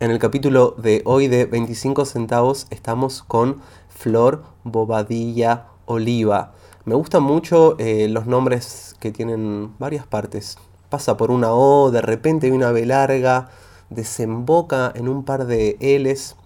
En 0.00 0.12
el 0.12 0.20
capítulo 0.20 0.76
de 0.78 1.02
hoy 1.06 1.26
de 1.26 1.44
25 1.44 2.04
centavos 2.04 2.68
estamos 2.70 3.24
con 3.24 3.60
Flor 3.88 4.44
Bobadilla 4.62 5.64
Oliva. 5.86 6.52
Me 6.84 6.94
gustan 6.94 7.24
mucho 7.24 7.76
eh, 7.80 8.06
los 8.08 8.26
nombres 8.26 8.94
que 9.00 9.10
tienen 9.10 9.76
varias 9.80 10.06
partes. 10.06 10.56
Pasa 10.88 11.16
por 11.16 11.32
una 11.32 11.50
O, 11.50 11.90
de 11.90 12.00
repente 12.00 12.46
hay 12.46 12.52
una 12.52 12.70
B 12.70 12.86
larga, 12.86 13.48
desemboca 13.90 14.92
en 14.94 15.08
un 15.08 15.24
par 15.24 15.46
de 15.46 15.76
L's. 15.80 16.36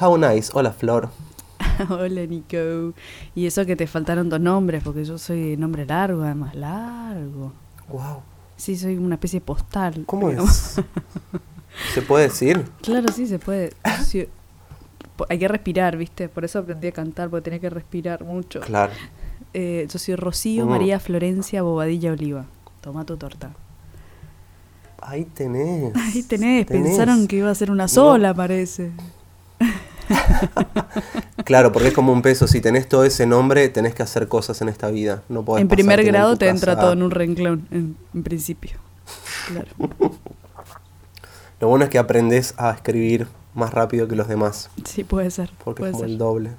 How 0.00 0.16
nice. 0.16 0.52
Hola 0.54 0.72
Flor. 0.72 1.08
Hola 1.90 2.24
Nico. 2.24 2.94
Y 3.34 3.46
eso 3.46 3.66
que 3.66 3.74
te 3.74 3.88
faltaron 3.88 4.28
dos 4.28 4.38
nombres, 4.40 4.84
porque 4.84 5.04
yo 5.04 5.18
soy 5.18 5.56
nombre 5.56 5.86
largo, 5.86 6.22
además 6.22 6.54
largo. 6.54 7.52
Wow. 7.88 8.22
Sí, 8.56 8.76
soy 8.76 8.96
una 8.96 9.16
especie 9.16 9.40
postal. 9.40 10.04
¿Cómo 10.06 10.30
es? 10.30 10.80
¿Se 11.92 12.02
puede 12.02 12.24
decir? 12.28 12.64
Claro, 12.82 13.08
sí, 13.12 13.26
se 13.26 13.38
puede. 13.38 13.72
Sí. 14.04 14.28
Hay 15.28 15.38
que 15.38 15.48
respirar, 15.48 15.96
¿viste? 15.96 16.28
Por 16.28 16.44
eso 16.44 16.58
aprendí 16.60 16.88
a 16.88 16.92
cantar, 16.92 17.30
porque 17.30 17.44
tenía 17.44 17.60
que 17.60 17.70
respirar 17.70 18.24
mucho. 18.24 18.60
Claro. 18.60 18.92
Eh, 19.52 19.86
yo 19.90 19.98
soy 19.98 20.16
Rocío 20.16 20.66
Mm. 20.66 20.68
María 20.68 21.00
Florencia 21.00 21.62
Bobadilla 21.62 22.12
Oliva. 22.12 22.46
Toma 22.80 23.04
tu 23.04 23.16
torta. 23.16 23.52
Ahí 25.00 25.24
tenés. 25.24 25.94
Ahí 25.96 26.22
tenés, 26.22 26.66
tenés. 26.66 26.66
pensaron 26.66 27.26
que 27.28 27.36
iba 27.36 27.50
a 27.50 27.54
ser 27.54 27.70
una 27.70 27.88
sola, 27.88 28.34
parece. 28.34 28.90
Claro, 31.44 31.72
porque 31.72 31.88
es 31.88 31.94
como 31.94 32.12
un 32.12 32.22
peso. 32.22 32.46
Si 32.46 32.60
tenés 32.62 32.88
todo 32.88 33.04
ese 33.04 33.26
nombre, 33.26 33.68
tenés 33.68 33.94
que 33.94 34.02
hacer 34.02 34.28
cosas 34.28 34.62
en 34.62 34.68
esta 34.70 34.90
vida. 34.90 35.22
No 35.28 35.44
podés 35.44 35.60
En 35.62 35.68
primer 35.68 36.02
grado 36.04 36.36
te 36.36 36.48
entra 36.48 36.78
todo 36.78 36.92
en 36.92 37.02
un 37.02 37.10
renglón, 37.10 37.66
en, 37.70 37.96
en 38.14 38.22
principio. 38.22 38.78
Claro. 39.48 39.68
Lo 41.60 41.68
bueno 41.68 41.84
es 41.84 41.90
que 41.90 41.98
aprendés 41.98 42.54
a 42.58 42.70
escribir 42.72 43.28
más 43.54 43.72
rápido 43.72 44.08
que 44.08 44.16
los 44.16 44.28
demás. 44.28 44.70
Sí, 44.84 45.04
puede 45.04 45.30
ser. 45.30 45.50
Porque 45.64 45.80
puede 45.80 45.90
es 45.92 45.94
como 45.96 46.04
ser. 46.04 46.10
el 46.12 46.18
doble. 46.18 46.50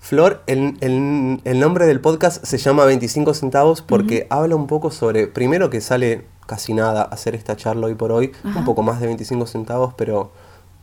Flor, 0.00 0.42
el, 0.46 0.76
el- 0.80 1.40
el 1.44 1.60
nombre 1.60 1.86
del 1.86 2.00
podcast 2.00 2.42
se 2.44 2.56
llama 2.56 2.84
25 2.86 3.34
centavos 3.34 3.82
porque 3.82 4.26
habla 4.30 4.56
un 4.56 4.66
poco 4.66 4.90
sobre, 4.90 5.26
primero 5.26 5.68
que 5.68 5.80
sale 5.82 6.24
casi 6.46 6.72
nada 6.72 7.02
hacer 7.02 7.34
esta 7.34 7.56
charla 7.56 7.88
hoy 7.88 7.94
por 7.94 8.10
hoy, 8.12 8.32
Ajá. 8.42 8.58
un 8.60 8.64
poco 8.64 8.82
más 8.82 9.00
de 9.00 9.06
25 9.06 9.46
centavos, 9.46 9.92
pero 9.98 10.32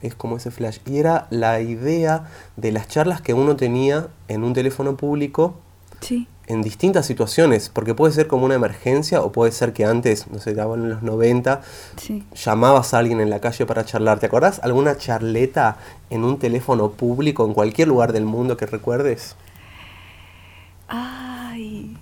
es 0.01 0.13
como 0.13 0.37
ese 0.37 0.51
flash. 0.51 0.77
Y 0.85 0.97
era 0.99 1.25
la 1.31 1.59
idea 1.59 2.25
de 2.55 2.71
las 2.71 2.87
charlas 2.87 3.21
que 3.21 3.33
uno 3.33 3.55
tenía 3.55 4.09
en 4.27 4.43
un 4.43 4.53
teléfono 4.53 4.95
público 4.95 5.55
Sí. 6.01 6.27
En 6.47 6.61
distintas 6.61 7.05
situaciones, 7.05 7.69
porque 7.69 7.95
puede 7.95 8.13
ser 8.13 8.27
como 8.27 8.45
una 8.45 8.55
emergencia 8.55 9.21
o 9.21 9.31
puede 9.31 9.51
ser 9.51 9.73
que 9.73 9.85
antes, 9.85 10.27
no 10.29 10.39
sé, 10.39 10.53
grababan 10.53 10.83
en 10.83 10.89
los 10.89 11.01
90, 11.03 11.61
Sí. 11.97 12.23
llamabas 12.35 12.93
a 12.93 12.99
alguien 12.99 13.19
en 13.19 13.29
la 13.29 13.41
calle 13.41 13.65
para 13.65 13.83
charlar. 13.85 14.19
¿Te 14.19 14.27
acordás 14.27 14.59
alguna 14.63 14.95
charleta 14.97 15.77
en 16.09 16.23
un 16.23 16.37
teléfono 16.37 16.91
público 16.91 17.45
en 17.45 17.53
cualquier 17.53 17.87
lugar 17.87 18.13
del 18.13 18.25
mundo 18.25 18.57
que 18.57 18.65
recuerdes? 18.67 19.35
Ay, 20.87 21.97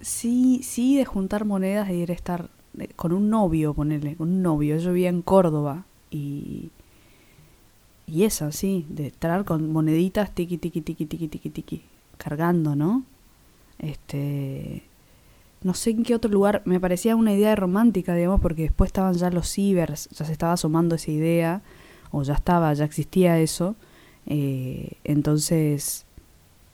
sí, 0.00 0.60
sí, 0.62 0.96
de 0.96 1.04
juntar 1.04 1.44
monedas 1.44 1.88
e 1.88 1.94
ir 1.94 2.10
a 2.10 2.14
estar 2.14 2.48
con 2.94 3.12
un 3.12 3.30
novio, 3.30 3.74
ponerle, 3.74 4.14
con 4.14 4.28
un 4.28 4.42
novio. 4.42 4.76
Yo 4.78 4.92
vivía 4.92 5.08
en 5.08 5.22
Córdoba 5.22 5.84
y. 6.10 6.70
Y 8.06 8.24
eso, 8.24 8.52
sí, 8.52 8.86
de 8.88 9.08
estar 9.08 9.44
con 9.44 9.70
moneditas, 9.70 10.30
tiqui, 10.34 10.56
tiqui, 10.56 10.80
tiqui, 10.80 11.04
tiqui, 11.04 11.28
tiqui, 11.28 11.50
tiqui, 11.50 11.82
cargando, 12.16 12.74
¿no? 12.74 13.02
Este. 13.78 14.82
No 15.62 15.74
sé 15.74 15.90
en 15.90 16.04
qué 16.04 16.14
otro 16.14 16.30
lugar, 16.30 16.62
me 16.66 16.78
parecía 16.78 17.16
una 17.16 17.32
idea 17.32 17.56
romántica, 17.56 18.14
digamos, 18.14 18.40
porque 18.40 18.62
después 18.62 18.88
estaban 18.88 19.14
ya 19.14 19.28
los 19.30 19.48
cibers, 19.50 20.08
ya 20.10 20.24
se 20.24 20.30
estaba 20.32 20.52
asomando 20.52 20.94
esa 20.94 21.10
idea, 21.10 21.62
o 22.12 22.22
ya 22.22 22.34
estaba, 22.34 22.72
ya 22.74 22.84
existía 22.84 23.38
eso. 23.40 23.74
eh, 24.26 24.92
entonces, 25.02 26.06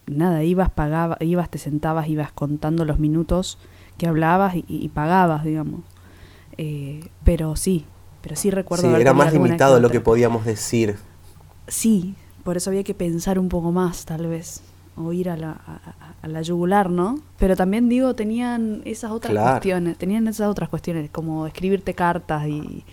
nada, 0.07 0.45
ibas, 0.45 0.71
pagaba, 0.71 1.17
ibas, 1.21 1.49
te 1.51 1.59
sentabas, 1.59 2.09
ibas 2.09 2.31
contando 2.33 2.85
los 2.85 2.99
minutos 2.99 3.59
que 3.97 4.07
hablabas 4.07 4.55
y, 4.57 4.65
y 4.69 4.89
pagabas, 4.89 5.45
digamos. 5.45 5.81
Eh, 6.59 7.09
pero 7.25 7.57
sí, 7.57 7.87
pero 8.23 8.37
sí 8.37 8.51
recuerdo 8.51 8.95
Sí, 8.95 9.01
era 9.01 9.13
más 9.13 9.33
limitado 9.33 9.81
lo 9.81 9.91
que 9.91 10.01
podíamos 10.01 10.45
decir. 10.45 10.97
Sí, 11.69 12.15
por 12.43 12.57
eso 12.57 12.71
había 12.71 12.85
que 12.85 12.95
pensar 12.95 13.39
un 13.39 13.49
poco 13.49 13.73
más, 13.73 14.05
tal 14.05 14.27
vez, 14.27 14.63
o 14.97 15.13
ir 15.13 15.29
a 15.31 15.37
la, 15.37 15.51
a, 15.51 15.81
a- 16.23 16.29
la 16.29 16.41
yugular, 16.43 16.89
¿no? 16.91 17.19
Pero 17.39 17.55
también 17.57 17.89
digo, 17.89 18.15
tenían 18.15 18.81
esas 18.85 19.11
otras 19.11 19.33
Claro. 19.33 19.51
cuestiones, 19.53 19.99
tenían 19.99 20.27
esas 20.29 20.49
otras 20.49 20.69
cuestiones, 20.69 21.11
como 21.11 21.47
escribirte 21.47 21.95
cartas 21.95 22.47
y 22.47 22.85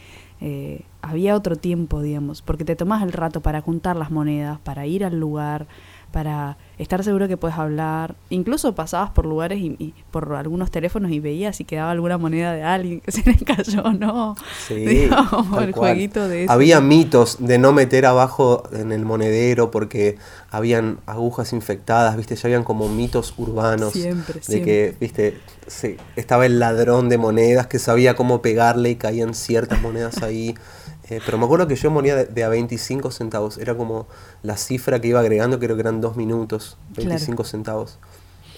eh, 0.41 0.81
había 1.01 1.35
otro 1.35 1.55
tiempo, 1.55 2.01
digamos, 2.01 2.41
porque 2.41 2.65
te 2.65 2.75
tomás 2.75 3.03
el 3.03 3.11
rato 3.13 3.41
para 3.41 3.61
juntar 3.61 3.95
las 3.95 4.11
monedas, 4.11 4.59
para 4.59 4.85
ir 4.87 5.05
al 5.05 5.19
lugar, 5.19 5.67
para 6.11 6.57
estar 6.77 7.03
seguro 7.03 7.27
que 7.27 7.37
puedes 7.37 7.57
hablar. 7.57 8.15
Incluso 8.29 8.75
pasabas 8.75 9.11
por 9.11 9.25
lugares 9.25 9.59
y, 9.59 9.75
y 9.79 9.93
por 10.11 10.33
algunos 10.33 10.71
teléfonos 10.71 11.11
y 11.11 11.19
veías 11.19 11.55
si 11.55 11.63
quedaba 11.65 11.91
alguna 11.91 12.17
moneda 12.17 12.53
de 12.53 12.63
alguien 12.63 12.99
que 13.01 13.11
se 13.11 13.23
le 13.29 13.35
cayó 13.37 13.83
o 13.83 13.91
no. 13.93 14.35
Sí, 14.67 14.75
Digamos, 14.85 15.49
tal 15.51 15.63
el 15.63 15.71
cual. 15.73 15.91
jueguito 15.93 16.27
de 16.27 16.43
eso. 16.43 16.53
Había 16.53 16.81
mitos 16.81 17.37
de 17.39 17.57
no 17.57 17.71
meter 17.73 18.05
abajo 18.05 18.63
en 18.73 18.91
el 18.91 19.05
monedero 19.05 19.71
porque 19.71 20.17
habían 20.49 20.99
agujas 21.05 21.53
infectadas, 21.53 22.17
¿viste? 22.17 22.35
Ya 22.35 22.47
habían 22.47 22.63
como 22.63 22.89
mitos 22.89 23.33
urbanos 23.37 23.93
Siempre, 23.93 24.35
de 24.35 24.41
siempre. 24.43 24.65
que, 24.65 24.95
¿viste? 24.99 25.37
Sí, 25.67 25.95
estaba 26.15 26.45
el 26.45 26.59
ladrón 26.59 27.07
de 27.07 27.17
monedas 27.17 27.67
que 27.67 27.79
sabía 27.79 28.15
cómo 28.15 28.41
pegarle 28.41 28.89
y 28.89 28.95
caían 28.95 29.33
ciertas 29.33 29.81
monedas 29.81 30.21
ahí. 30.23 30.55
Eh, 31.11 31.19
pero 31.25 31.37
me 31.37 31.43
acuerdo 31.43 31.67
que 31.67 31.75
yo 31.75 31.91
monía 31.91 32.15
de, 32.15 32.25
de 32.25 32.43
a 32.45 32.47
25 32.47 33.11
centavos. 33.11 33.57
Era 33.57 33.75
como 33.75 34.07
la 34.43 34.55
cifra 34.55 35.01
que 35.01 35.09
iba 35.09 35.19
agregando, 35.19 35.59
creo 35.59 35.75
que 35.75 35.81
eran 35.81 35.99
dos 35.99 36.15
minutos, 36.15 36.77
25 36.95 37.43
centavos. 37.43 37.99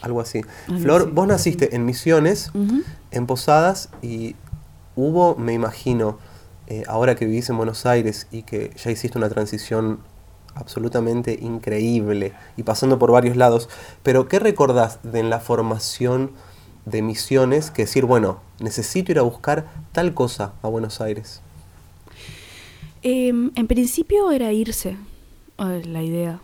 Algo 0.04 0.22
así. 0.22 0.42
Algo 0.68 0.80
Flor, 0.80 1.02
así, 1.02 1.12
vos 1.14 1.28
naciste 1.28 1.76
en 1.76 1.84
Misiones, 1.84 2.52
en 3.10 3.26
Posadas, 3.26 3.90
y 4.04 4.36
hubo, 4.96 5.36
me 5.36 5.54
imagino, 5.54 6.20
eh, 6.68 6.84
ahora 6.88 7.16
que 7.16 7.26
vivís 7.26 7.50
en 7.50 7.58
Buenos 7.58 7.88
Aires 7.88 8.28
y 8.32 8.44
que 8.44 8.72
ya 8.78 8.92
hiciste 8.92 9.18
una 9.18 9.30
transición 9.30 10.02
absolutamente 10.54 11.40
increíble 11.42 12.34
y 12.56 12.62
pasando 12.62 13.00
por 13.00 13.12
varios 13.12 13.36
lados, 13.36 13.68
pero 14.04 14.28
¿qué 14.28 14.38
recordás 14.38 15.00
de 15.02 15.22
en 15.22 15.32
la 15.32 15.40
formación 15.40 16.34
de 16.86 17.02
Misiones 17.02 17.72
que 17.72 17.84
decir, 17.84 18.06
bueno, 18.06 18.42
necesito 18.60 19.12
ir 19.12 19.18
a 19.18 19.24
buscar 19.24 19.66
tal 19.92 20.14
cosa 20.14 20.54
a 20.62 20.68
Buenos 20.68 21.02
Aires? 21.02 21.43
Em, 23.06 23.52
en 23.56 23.68
principio 23.68 24.32
era 24.32 24.54
irse, 24.54 24.96
eh, 25.58 25.82
la 25.86 26.04
idea, 26.04 26.40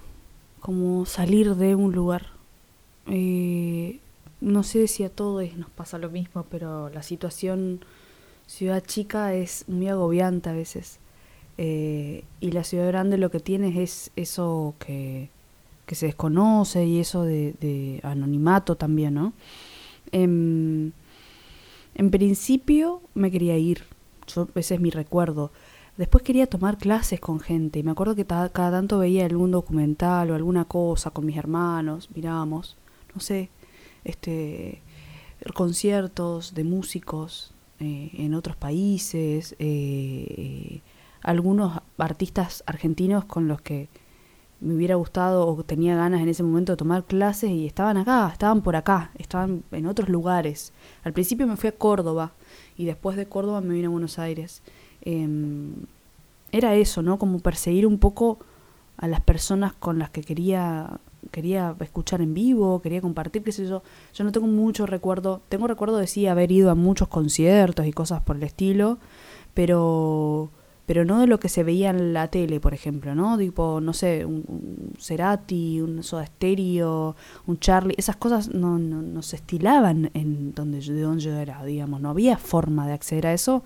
como 0.60 1.06
salir 1.06 1.56
de 1.56 1.74
un 1.74 1.94
lugar. 1.94 2.28
Eh, 3.08 4.00
no 4.42 4.64
sé 4.64 4.88
si 4.88 5.06
a 5.06 5.10
todos 5.10 5.56
nos 5.56 5.70
pasa 5.70 5.98
lo 5.98 6.10
mismo, 6.10 6.46
pero 6.52 6.90
la 6.90 7.02
situación 7.02 7.80
ciudad 8.46 8.84
chica 8.86 9.34
es 9.34 9.64
muy 9.70 9.88
agobiante 9.88 10.50
a 10.50 10.54
veces. 10.54 11.00
Eh, 11.58 12.26
y 12.42 12.52
la 12.52 12.66
ciudad 12.66 12.88
grande 12.88 13.18
lo 13.18 13.32
que 13.32 13.40
tiene 13.40 13.82
es 13.82 14.12
eso 14.18 14.76
que, 14.80 15.30
que 15.86 15.96
se 15.96 16.08
desconoce 16.08 16.86
y 16.86 17.00
eso 17.00 17.24
de, 17.24 18.02
anonimato 18.04 18.76
también, 18.76 19.14
¿no? 19.14 19.32
Em, 20.12 20.92
en 21.96 22.12
principio 22.12 23.02
me 23.14 23.32
quería 23.32 23.58
ir, 23.58 23.84
yo, 24.28 24.50
ese 24.56 24.76
es 24.76 24.82
mi 24.82 24.90
recuerdo. 24.90 25.52
Después 26.00 26.24
quería 26.24 26.48
tomar 26.48 26.78
clases 26.78 27.20
con 27.20 27.42
gente 27.42 27.78
y 27.78 27.84
me 27.84 27.92
acuerdo 27.92 28.16
que 28.16 28.26
cada 28.26 28.72
tanto 28.72 29.00
veía 29.00 29.26
algún 29.26 29.52
documental 29.52 30.32
o 30.32 30.36
alguna 30.36 30.64
cosa 30.64 31.12
con 31.12 31.26
mis 31.26 31.36
hermanos, 31.36 32.08
mirábamos, 32.16 32.78
no 33.14 33.20
sé, 33.20 33.50
este 34.06 34.82
conciertos 35.54 36.54
de 36.54 36.64
músicos 36.64 37.54
eh, 37.82 38.12
en 38.14 38.34
otros 38.34 38.56
países, 38.56 39.58
eh, 39.60 40.80
algunos 41.22 41.82
artistas 41.98 42.64
argentinos 42.66 43.26
con 43.26 43.50
los 43.50 43.60
que 43.60 43.90
me 44.62 44.76
hubiera 44.76 44.96
gustado 44.96 45.46
o 45.46 45.64
tenía 45.66 45.98
ganas 45.98 46.22
en 46.22 46.30
ese 46.30 46.44
momento 46.44 46.72
de 46.72 46.78
tomar 46.78 47.04
clases 47.04 47.50
y 47.50 47.66
estaban 47.66 47.98
acá, 47.98 48.30
estaban 48.32 48.62
por 48.62 48.78
acá, 48.78 49.12
estaban 49.18 49.66
en 49.72 49.86
otros 49.86 50.08
lugares. 50.08 50.72
Al 51.04 51.12
principio 51.12 51.46
me 51.46 51.58
fui 51.58 51.68
a 51.68 51.78
Córdoba 51.78 52.32
y 52.78 52.86
después 52.86 53.18
de 53.18 53.26
Córdoba 53.26 53.60
me 53.60 53.74
vine 53.74 53.88
a 53.88 53.90
Buenos 53.90 54.18
Aires. 54.18 54.62
Em, 55.02 55.86
era 56.52 56.76
eso, 56.76 57.02
¿no? 57.02 57.18
Como 57.20 57.40
perseguir 57.40 57.86
un 57.88 58.00
poco 58.00 58.40
a 58.98 59.08
las 59.08 59.22
personas 59.22 59.74
con 59.74 60.00
las 60.00 60.10
que 60.10 60.22
quería 60.22 61.00
quería 61.32 61.76
escuchar 61.82 62.22
en 62.22 62.34
vivo, 62.34 62.82
quería 62.82 63.02
compartir, 63.02 63.44
qué 63.44 63.52
sé 63.52 63.68
yo. 63.68 63.84
Yo 64.14 64.24
no 64.24 64.32
tengo 64.32 64.48
mucho 64.48 64.86
recuerdo, 64.86 65.42
tengo 65.50 65.68
recuerdo 65.68 65.98
de 65.98 66.08
sí 66.08 66.28
haber 66.28 66.52
ido 66.52 66.70
a 66.72 66.76
muchos 66.76 67.08
conciertos 67.08 67.86
y 67.86 67.92
cosas 67.94 68.22
por 68.22 68.38
el 68.38 68.44
estilo, 68.44 69.00
pero 69.54 70.50
pero 70.86 71.06
no 71.06 71.20
de 71.20 71.28
lo 71.28 71.40
que 71.40 71.50
se 71.50 71.64
veía 71.64 71.92
en 71.92 72.14
la 72.14 72.30
tele, 72.30 72.60
por 72.60 72.74
ejemplo, 72.74 73.14
¿no? 73.14 73.38
Tipo, 73.38 73.80
no 73.80 73.94
sé, 73.94 74.26
un, 74.26 74.44
un 74.48 74.94
Cerati, 75.00 75.82
un 75.82 76.02
Soda 76.02 76.26
Stereo, 76.26 77.16
un 77.46 77.60
Charlie, 77.60 77.94
esas 77.96 78.16
cosas 78.16 78.50
no, 78.50 78.80
no, 78.80 79.04
no 79.04 79.22
se 79.22 79.36
estilaban 79.36 80.10
en 80.16 80.56
donde 80.56 80.82
yo, 80.82 80.96
de 80.96 81.02
donde 81.02 81.22
yo 81.22 81.34
era, 81.36 81.64
digamos, 81.64 82.02
no 82.02 82.10
había 82.10 82.38
forma 82.40 82.88
de 82.88 82.94
acceder 82.94 83.28
a 83.28 83.34
eso. 83.36 83.64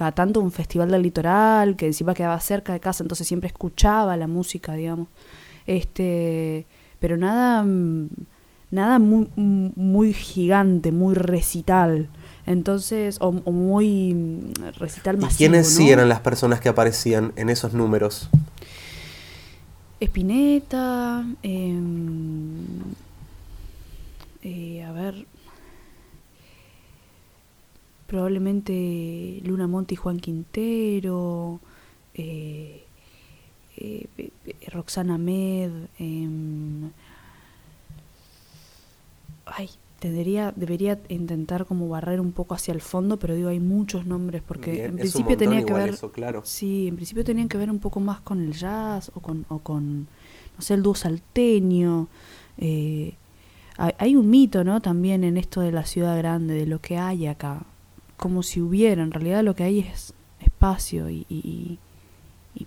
Cada 0.00 0.12
tanto 0.12 0.40
un 0.40 0.50
festival 0.50 0.90
del 0.90 1.02
litoral, 1.02 1.76
que 1.76 1.84
encima 1.84 2.14
quedaba 2.14 2.40
cerca 2.40 2.72
de 2.72 2.80
casa, 2.80 3.04
entonces 3.04 3.28
siempre 3.28 3.48
escuchaba 3.48 4.16
la 4.16 4.26
música, 4.26 4.72
digamos. 4.72 5.08
Este, 5.66 6.64
pero 6.98 7.18
nada, 7.18 7.62
mm, 7.62 8.08
nada 8.70 8.98
muy, 8.98 9.28
muy 9.36 10.14
gigante, 10.14 10.90
muy 10.90 11.14
recital. 11.14 12.08
Entonces, 12.46 13.18
o, 13.20 13.30
muy 13.30 14.14
mm, 14.14 14.78
recital 14.78 15.18
masivo. 15.18 15.34
¿Y 15.34 15.36
quiénes 15.36 15.68
sí 15.68 15.90
eran 15.90 16.08
las 16.08 16.20
personas 16.20 16.62
que 16.62 16.70
aparecían 16.70 17.34
en 17.36 17.50
esos 17.50 17.74
números? 17.74 18.30
Espineta, 20.00 21.26
em, 21.42 22.64
eh, 24.42 24.82
a 24.82 24.92
ver, 24.92 25.26
probablemente 28.10 29.40
Luna 29.44 29.68
Monte 29.68 29.94
y 29.94 29.96
Juan 29.96 30.18
Quintero, 30.18 31.60
eh, 32.12 32.82
eh, 33.76 34.08
Roxana 34.66 35.16
Med, 35.16 35.70
em, 35.96 36.90
ay, 39.46 39.70
tendría, 40.00 40.52
debería 40.56 40.98
intentar 41.08 41.66
como 41.66 41.88
barrer 41.88 42.20
un 42.20 42.32
poco 42.32 42.56
hacia 42.56 42.74
el 42.74 42.80
fondo, 42.80 43.16
pero 43.16 43.36
digo, 43.36 43.48
hay 43.48 43.60
muchos 43.60 44.06
nombres, 44.06 44.42
porque 44.44 44.86
en 44.86 44.96
principio 44.96 45.36
tenía 45.36 45.64
que 45.64 45.72
ver, 45.72 45.96
claro. 46.12 46.42
sí, 46.44 46.88
en 46.88 46.96
principio 46.96 47.22
tenían 47.22 47.48
que 47.48 47.58
ver 47.58 47.70
un 47.70 47.78
poco 47.78 48.00
más 48.00 48.20
con 48.22 48.40
el 48.42 48.54
jazz 48.54 49.12
o 49.14 49.20
con, 49.20 49.46
o 49.48 49.60
con 49.60 50.08
no 50.56 50.62
sé, 50.62 50.74
el 50.74 50.82
dúo 50.82 50.96
salteño. 50.96 52.08
Eh, 52.58 53.14
hay, 53.76 54.16
un 54.16 54.28
mito, 54.28 54.64
¿no? 54.64 54.80
También 54.80 55.22
en 55.22 55.36
esto 55.36 55.60
de 55.60 55.70
la 55.70 55.86
ciudad 55.86 56.18
grande, 56.18 56.54
de 56.54 56.66
lo 56.66 56.80
que 56.80 56.98
hay 56.98 57.28
acá 57.28 57.64
como 58.20 58.42
si 58.42 58.60
hubiera, 58.60 59.02
en 59.02 59.10
realidad 59.10 59.42
lo 59.42 59.56
que 59.56 59.64
hay 59.64 59.80
es 59.80 60.12
espacio 60.40 61.08
y, 61.08 61.26
y, 61.28 61.78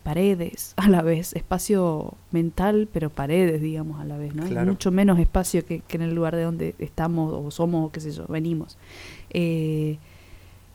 paredes 0.01 0.73
a 0.75 0.89
la 0.89 1.03
vez, 1.03 1.33
espacio 1.33 2.15
mental, 2.31 2.89
pero 2.91 3.11
paredes, 3.11 3.61
digamos, 3.61 4.01
a 4.01 4.05
la 4.05 4.17
vez, 4.17 4.33
¿no? 4.33 4.43
Hay 4.43 4.65
mucho 4.65 4.91
menos 4.91 5.19
espacio 5.19 5.63
que, 5.65 5.83
en 5.87 6.01
el 6.01 6.15
lugar 6.15 6.35
de 6.35 6.41
donde 6.41 6.75
estamos 6.79 7.31
o 7.31 7.51
somos, 7.51 7.87
o 7.87 7.91
qué 7.91 8.01
sé 8.01 8.11
yo, 8.11 8.25
venimos. 8.27 8.77
Eh, 9.29 9.99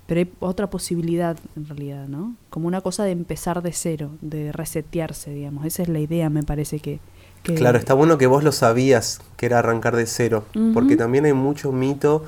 pero 0.07 0.21
hay 0.21 0.31
otra 0.39 0.71
posibilidad 0.71 1.37
en 1.57 1.67
realidad, 1.67 2.07
¿no? 2.07 2.37
Como 2.49 2.69
una 2.69 2.81
cosa 2.81 3.03
de 3.05 3.11
empezar 3.11 3.61
de 3.61 3.73
cero, 3.73 4.13
de 4.21 4.53
resetearse, 4.53 5.35
digamos. 5.35 5.67
Esa 5.67 5.83
es 5.83 5.89
la 5.89 5.99
idea, 5.99 6.31
me 6.31 6.45
parece 6.45 6.79
que... 6.79 7.01
Claro, 7.43 7.79
está 7.79 7.95
bueno 7.95 8.17
que 8.19 8.29
vos 8.29 8.45
lo 8.45 8.53
sabías, 8.53 9.21
que 9.37 9.47
era 9.47 9.59
arrancar 9.59 9.97
de 9.97 10.07
cero, 10.07 10.45
porque 10.73 10.97
también 10.97 11.25
hay 11.25 11.33
mucho 11.33 11.73
mito 11.73 12.25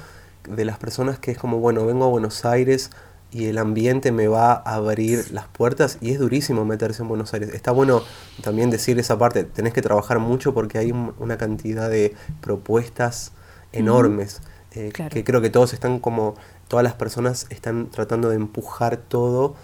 de 0.48 0.64
las 0.64 0.78
personas 0.78 1.18
que 1.18 1.30
es 1.30 1.38
como, 1.38 1.58
bueno, 1.58 1.86
vengo 1.86 2.04
a 2.04 2.08
Buenos 2.08 2.44
Aires 2.44 2.90
y 3.32 3.46
el 3.46 3.58
ambiente 3.58 4.12
me 4.12 4.28
va 4.28 4.52
a 4.52 4.74
abrir 4.74 5.30
las 5.30 5.46
puertas 5.46 5.98
y 6.00 6.10
es 6.10 6.18
durísimo 6.18 6.64
meterse 6.64 7.02
en 7.02 7.08
Buenos 7.08 7.32
Aires. 7.32 7.50
Está 7.54 7.70
bueno 7.70 8.02
también 8.42 8.70
decir 8.70 8.98
esa 8.98 9.18
parte, 9.18 9.44
tenés 9.44 9.72
que 9.72 9.82
trabajar 9.82 10.18
mucho 10.18 10.52
porque 10.52 10.78
hay 10.78 10.92
una 10.92 11.36
cantidad 11.38 11.88
de 11.88 12.14
propuestas 12.40 13.32
enormes, 13.72 14.42
eh, 14.72 14.92
que 15.10 15.24
creo 15.24 15.40
que 15.40 15.50
todos 15.50 15.72
están 15.72 16.00
como, 16.00 16.34
todas 16.68 16.82
las 16.82 16.94
personas 16.94 17.46
están 17.50 17.90
tratando 17.90 18.30
de 18.30 18.36
empujar 18.36 18.96
todo 18.96 19.54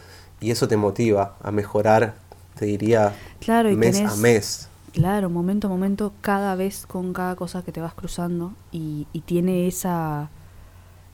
y 0.41 0.51
eso 0.51 0.69
te 0.69 0.77
motiva 0.77 1.37
a 1.43 1.51
mejorar, 1.51 2.15
te 2.57 2.67
diría, 2.67 3.15
claro, 3.41 3.71
mes 3.73 4.01
a 4.01 4.15
mes. 4.17 4.69
Claro, 4.93 5.29
momento 5.29 5.67
a 5.67 5.71
momento, 5.71 6.13
cada 6.23 6.55
vez 6.55 6.87
con 6.87 7.13
cada 7.13 7.37
cosa 7.37 7.63
que 7.63 7.71
te 7.71 7.81
vas 7.81 7.93
cruzando 7.93 8.55
y, 8.73 9.07
y 9.13 9.21
tiene 9.21 9.67
esa 9.67 10.31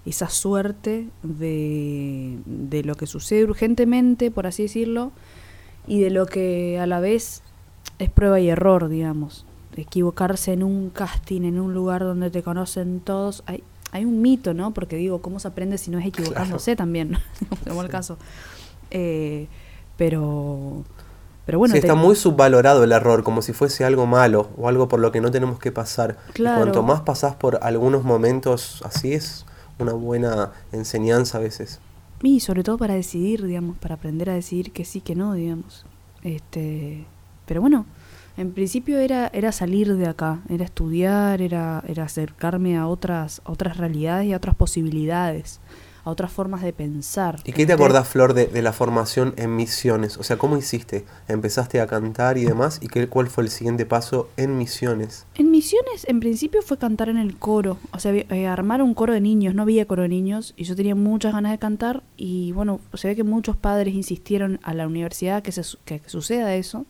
esa 0.04 0.28
suerte 0.28 1.08
de, 1.22 2.38
de 2.44 2.82
lo 2.82 2.94
que 2.96 3.06
sucede 3.06 3.44
urgentemente, 3.44 4.30
por 4.30 4.46
así 4.46 4.64
decirlo, 4.64 5.12
y 5.86 6.00
de 6.00 6.10
lo 6.10 6.26
que 6.26 6.78
a 6.80 6.86
la 6.86 7.00
vez 7.00 7.42
es 7.98 8.10
prueba 8.10 8.40
y 8.40 8.48
error, 8.48 8.88
digamos. 8.88 9.46
Equivocarse 9.76 10.52
en 10.52 10.62
un 10.62 10.90
casting, 10.90 11.42
en 11.42 11.58
un 11.58 11.72
lugar 11.72 12.02
donde 12.02 12.30
te 12.30 12.42
conocen 12.42 13.00
todos. 13.00 13.42
Hay, 13.46 13.62
hay 13.90 14.04
un 14.04 14.20
mito, 14.20 14.54
¿no? 14.54 14.74
Porque 14.74 14.96
digo, 14.96 15.22
¿cómo 15.22 15.38
se 15.38 15.48
aprende 15.48 15.78
si 15.78 15.90
no 15.90 15.98
es 15.98 16.06
equivocándose 16.06 16.76
también? 16.76 17.18
Como 17.68 17.82
el 17.82 17.88
caso. 17.88 18.18
Eh, 18.90 19.48
pero. 19.96 20.84
Pero 21.44 21.58
bueno, 21.58 21.72
sí, 21.72 21.78
está 21.78 21.96
muy 21.96 22.14
subvalorado 22.14 22.84
el 22.84 22.92
error, 22.92 23.24
como 23.24 23.42
si 23.42 23.52
fuese 23.52 23.84
algo 23.84 24.06
malo 24.06 24.50
o 24.56 24.68
algo 24.68 24.86
por 24.86 25.00
lo 25.00 25.10
que 25.10 25.20
no 25.20 25.32
tenemos 25.32 25.58
que 25.58 25.72
pasar. 25.72 26.16
Claro. 26.34 26.60
cuanto 26.60 26.84
más 26.84 27.00
pasás 27.00 27.34
por 27.34 27.58
algunos 27.62 28.04
momentos 28.04 28.80
así, 28.86 29.12
es 29.12 29.44
una 29.78 29.92
buena 29.92 30.52
enseñanza 30.72 31.38
a 31.38 31.40
veces. 31.40 31.80
Y 32.22 32.40
sobre 32.40 32.62
todo 32.62 32.78
para 32.78 32.94
decidir, 32.94 33.46
digamos, 33.46 33.76
para 33.78 33.96
aprender 33.96 34.30
a 34.30 34.34
decidir 34.34 34.72
que 34.72 34.84
sí, 34.84 35.00
que 35.00 35.14
no, 35.14 35.34
digamos. 35.34 35.84
Este, 36.22 37.04
pero 37.46 37.60
bueno, 37.60 37.84
en 38.36 38.52
principio 38.52 38.98
era, 38.98 39.28
era 39.32 39.52
salir 39.52 39.96
de 39.96 40.06
acá, 40.06 40.40
era 40.48 40.64
estudiar, 40.64 41.42
era, 41.42 41.82
era 41.86 42.04
acercarme 42.04 42.76
a 42.76 42.86
otras, 42.86 43.42
otras 43.44 43.76
realidades 43.76 44.26
y 44.26 44.32
a 44.32 44.36
otras 44.36 44.54
posibilidades 44.54 45.60
a 46.04 46.10
otras 46.10 46.32
formas 46.32 46.62
de 46.62 46.72
pensar. 46.72 47.38
¿Y 47.44 47.52
qué 47.52 47.64
te 47.64 47.72
acordás, 47.72 48.08
Flor, 48.08 48.34
de, 48.34 48.62
la 48.62 48.72
formación 48.72 49.34
en 49.36 49.54
misiones? 49.54 50.16
O 50.18 50.22
sea, 50.22 50.36
¿cómo 50.36 50.56
hiciste? 50.56 51.04
¿Empezaste 51.28 51.80
a 51.80 51.86
cantar 51.86 52.38
y 52.38 52.44
demás? 52.44 52.78
¿Y 52.82 52.88
qué, 52.88 53.08
cuál 53.08 53.28
fue 53.28 53.44
el 53.44 53.50
siguiente 53.50 53.86
paso 53.86 54.28
en 54.36 54.58
misiones? 54.58 55.26
En 55.36 55.50
misiones, 55.50 56.06
en 56.08 56.20
principio 56.20 56.60
fue 56.62 56.78
cantar 56.78 57.08
en 57.08 57.18
el 57.18 57.36
coro. 57.36 57.78
O 57.92 58.00
sea, 58.00 58.12
eh, 58.12 58.46
armar 58.46 58.82
un 58.82 58.94
coro 58.94 59.12
de 59.12 59.20
niños. 59.20 59.54
No 59.54 59.62
había 59.62 59.86
coro 59.86 60.02
de 60.02 60.08
niños 60.08 60.54
y 60.56 60.64
yo 60.64 60.74
tenía 60.74 60.94
muchas 60.94 61.32
ganas 61.32 61.52
de 61.52 61.58
cantar. 61.58 62.02
Y 62.16 62.50
bueno, 62.52 62.80
se 62.94 63.08
ve 63.08 63.16
que 63.16 63.24
muchos 63.24 63.56
padres 63.56 63.94
insistieron 63.94 64.58
a 64.64 64.74
la 64.74 64.86
universidad 64.86 65.42
que, 65.42 65.52
se, 65.52 65.62
que, 65.84 66.00
suceda 66.06 66.56
eso. 66.56 66.84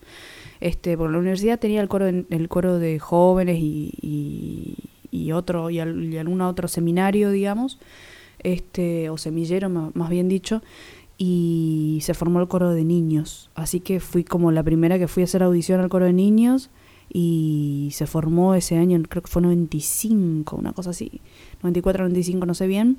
Este, 0.60 0.96
por 0.96 1.10
la 1.10 1.18
universidad 1.18 1.58
tenía 1.58 1.82
el 1.82 1.88
coro, 1.88 2.06
el 2.06 2.48
coro 2.48 2.78
de 2.78 2.98
jóvenes 2.98 3.58
y, 3.58 4.78
y, 5.10 5.32
otro 5.32 5.70
y, 5.70 5.76
y 5.76 6.16
algún 6.16 6.40
otro 6.40 6.68
seminario, 6.68 7.30
digamos 7.30 7.78
este, 8.44 9.10
o 9.10 9.18
semillero 9.18 9.68
más 9.68 10.10
bien 10.10 10.28
dicho, 10.28 10.62
y 11.18 12.00
se 12.02 12.14
formó 12.14 12.40
el 12.40 12.48
coro 12.48 12.70
de 12.70 12.84
niños. 12.84 13.50
Así 13.54 13.80
que 13.80 14.00
fui 14.00 14.24
como 14.24 14.50
la 14.50 14.62
primera 14.62 14.98
que 14.98 15.08
fui 15.08 15.22
a 15.22 15.24
hacer 15.24 15.42
audición 15.42 15.80
al 15.80 15.88
coro 15.88 16.06
de 16.06 16.12
niños 16.12 16.70
y 17.12 17.90
se 17.92 18.06
formó 18.06 18.54
ese 18.54 18.76
año, 18.76 19.00
creo 19.08 19.22
que 19.22 19.30
fue 19.30 19.42
95, 19.42 20.56
una 20.56 20.72
cosa 20.72 20.90
así, 20.90 21.20
94, 21.62 22.04
95, 22.04 22.46
no 22.46 22.54
sé 22.54 22.66
bien. 22.66 22.98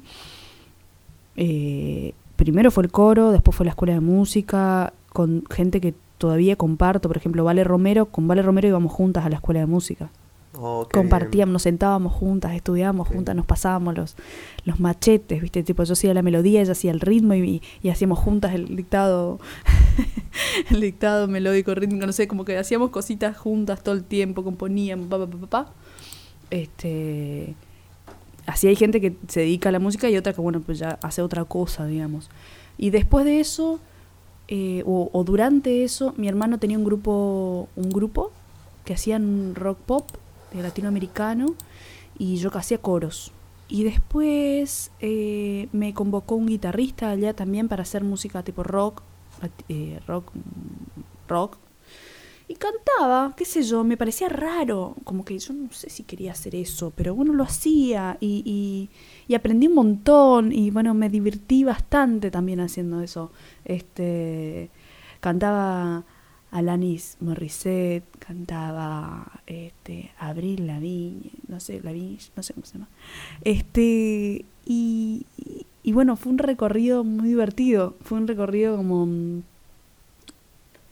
Eh, 1.35 2.13
primero 2.35 2.71
fue 2.71 2.83
el 2.83 2.91
coro, 2.91 3.31
después 3.31 3.57
fue 3.57 3.65
la 3.65 3.71
escuela 3.71 3.93
de 3.93 4.01
música, 4.01 4.93
con 5.09 5.43
gente 5.49 5.81
que 5.81 5.93
todavía 6.17 6.55
comparto, 6.55 7.09
por 7.09 7.17
ejemplo, 7.17 7.43
Vale 7.43 7.63
Romero, 7.63 8.05
con 8.05 8.27
Vale 8.27 8.41
Romero 8.41 8.67
íbamos 8.67 8.93
juntas 8.93 9.25
a 9.25 9.29
la 9.29 9.35
escuela 9.37 9.61
de 9.61 9.65
música. 9.65 10.09
Oh, 10.55 10.87
Compartíamos, 10.91 11.51
nos 11.51 11.63
sentábamos 11.63 12.13
juntas, 12.13 12.53
estudiábamos 12.53 13.07
juntas, 13.07 13.35
nos 13.35 13.45
pasábamos 13.45 13.95
los, 13.97 14.15
los 14.65 14.79
machetes, 14.79 15.41
¿viste? 15.41 15.63
Tipo, 15.63 15.83
yo 15.83 15.93
hacía 15.93 16.13
la 16.13 16.21
melodía, 16.21 16.61
ella 16.61 16.73
hacía 16.73 16.91
el 16.91 16.99
ritmo 16.99 17.33
y, 17.33 17.61
hacíamos 17.89 18.19
juntas 18.19 18.53
el 18.53 18.75
dictado, 18.75 19.39
el 20.69 20.81
dictado 20.81 21.27
melódico, 21.27 21.73
rítmico, 21.73 22.05
no 22.05 22.13
sé, 22.13 22.27
como 22.27 22.45
que 22.45 22.55
hacíamos 22.55 22.91
cositas 22.91 23.35
juntas 23.35 23.81
todo 23.81 23.95
el 23.95 24.03
tiempo, 24.03 24.43
componíamos, 24.43 25.07
papá, 25.07 25.25
papá, 25.25 25.47
papá. 25.47 25.73
Este, 26.51 27.55
así 28.45 28.67
hay 28.67 28.75
gente 28.75 29.01
que 29.01 29.15
se 29.27 29.39
dedica 29.39 29.69
a 29.69 29.71
la 29.71 29.79
música 29.79 30.07
y 30.07 30.17
otra 30.17 30.33
que, 30.33 30.41
bueno, 30.41 30.61
pues 30.61 30.77
ya 30.77 30.99
hace 31.01 31.23
otra 31.23 31.45
cosa, 31.45 31.87
digamos. 31.87 32.29
Y 32.77 32.91
después 32.91 33.25
de 33.25 33.39
eso, 33.39 33.79
eh, 34.49 34.83
o, 34.85 35.09
o 35.13 35.23
durante 35.23 35.83
eso, 35.83 36.13
mi 36.15 36.27
hermano 36.27 36.59
tenía 36.59 36.77
un 36.77 36.85
grupo, 36.85 37.69
un 37.75 37.89
grupo 37.89 38.31
que 38.85 38.93
hacían 38.93 39.55
rock 39.55 39.79
pop 39.79 40.05
latinoamericano 40.61 41.55
y 42.17 42.37
yo 42.37 42.49
hacía 42.53 42.77
coros. 42.77 43.31
Y 43.67 43.83
después 43.83 44.91
eh, 44.99 45.67
me 45.71 45.93
convocó 45.93 46.35
un 46.35 46.47
guitarrista 46.47 47.09
allá 47.09 47.33
también 47.33 47.67
para 47.67 47.83
hacer 47.83 48.03
música 48.03 48.43
tipo 48.43 48.63
rock, 48.63 49.01
eh, 49.69 49.99
rock, 50.05 50.31
rock. 51.27 51.57
Y 52.47 52.55
cantaba, 52.55 53.33
qué 53.37 53.45
sé 53.45 53.63
yo, 53.63 53.83
me 53.85 53.95
parecía 53.95 54.27
raro, 54.27 54.95
como 55.05 55.23
que 55.23 55.39
yo 55.39 55.53
no 55.53 55.71
sé 55.71 55.89
si 55.89 56.03
quería 56.03 56.33
hacer 56.33 56.55
eso, 56.55 56.91
pero 56.93 57.15
bueno, 57.15 57.33
lo 57.33 57.43
hacía 57.43 58.17
y, 58.19 58.43
y, 58.45 58.89
y 59.31 59.35
aprendí 59.35 59.67
un 59.67 59.75
montón 59.75 60.51
y 60.51 60.69
bueno, 60.69 60.93
me 60.93 61.09
divertí 61.09 61.63
bastante 61.63 62.29
también 62.29 62.59
haciendo 62.59 63.01
eso. 63.01 63.31
Este, 63.63 64.69
cantaba 65.21 66.03
Alanis 66.53 67.17
Morissette, 67.19 68.05
cantaba 68.19 69.41
este, 69.47 70.11
Abril 70.19 70.67
Lavigne, 70.67 71.31
no 71.47 71.59
sé, 71.59 71.81
Lavigne, 71.81 72.19
no 72.35 72.43
sé 72.43 72.53
cómo 72.53 72.65
se 72.65 72.73
llama. 72.73 72.89
Este, 73.43 74.45
y, 74.63 75.25
y, 75.81 75.91
bueno, 75.93 76.15
fue 76.15 76.31
un 76.31 76.37
recorrido 76.37 77.03
muy 77.03 77.29
divertido, 77.29 77.95
fue 78.01 78.19
un 78.19 78.27
recorrido 78.27 78.77
como... 78.77 79.41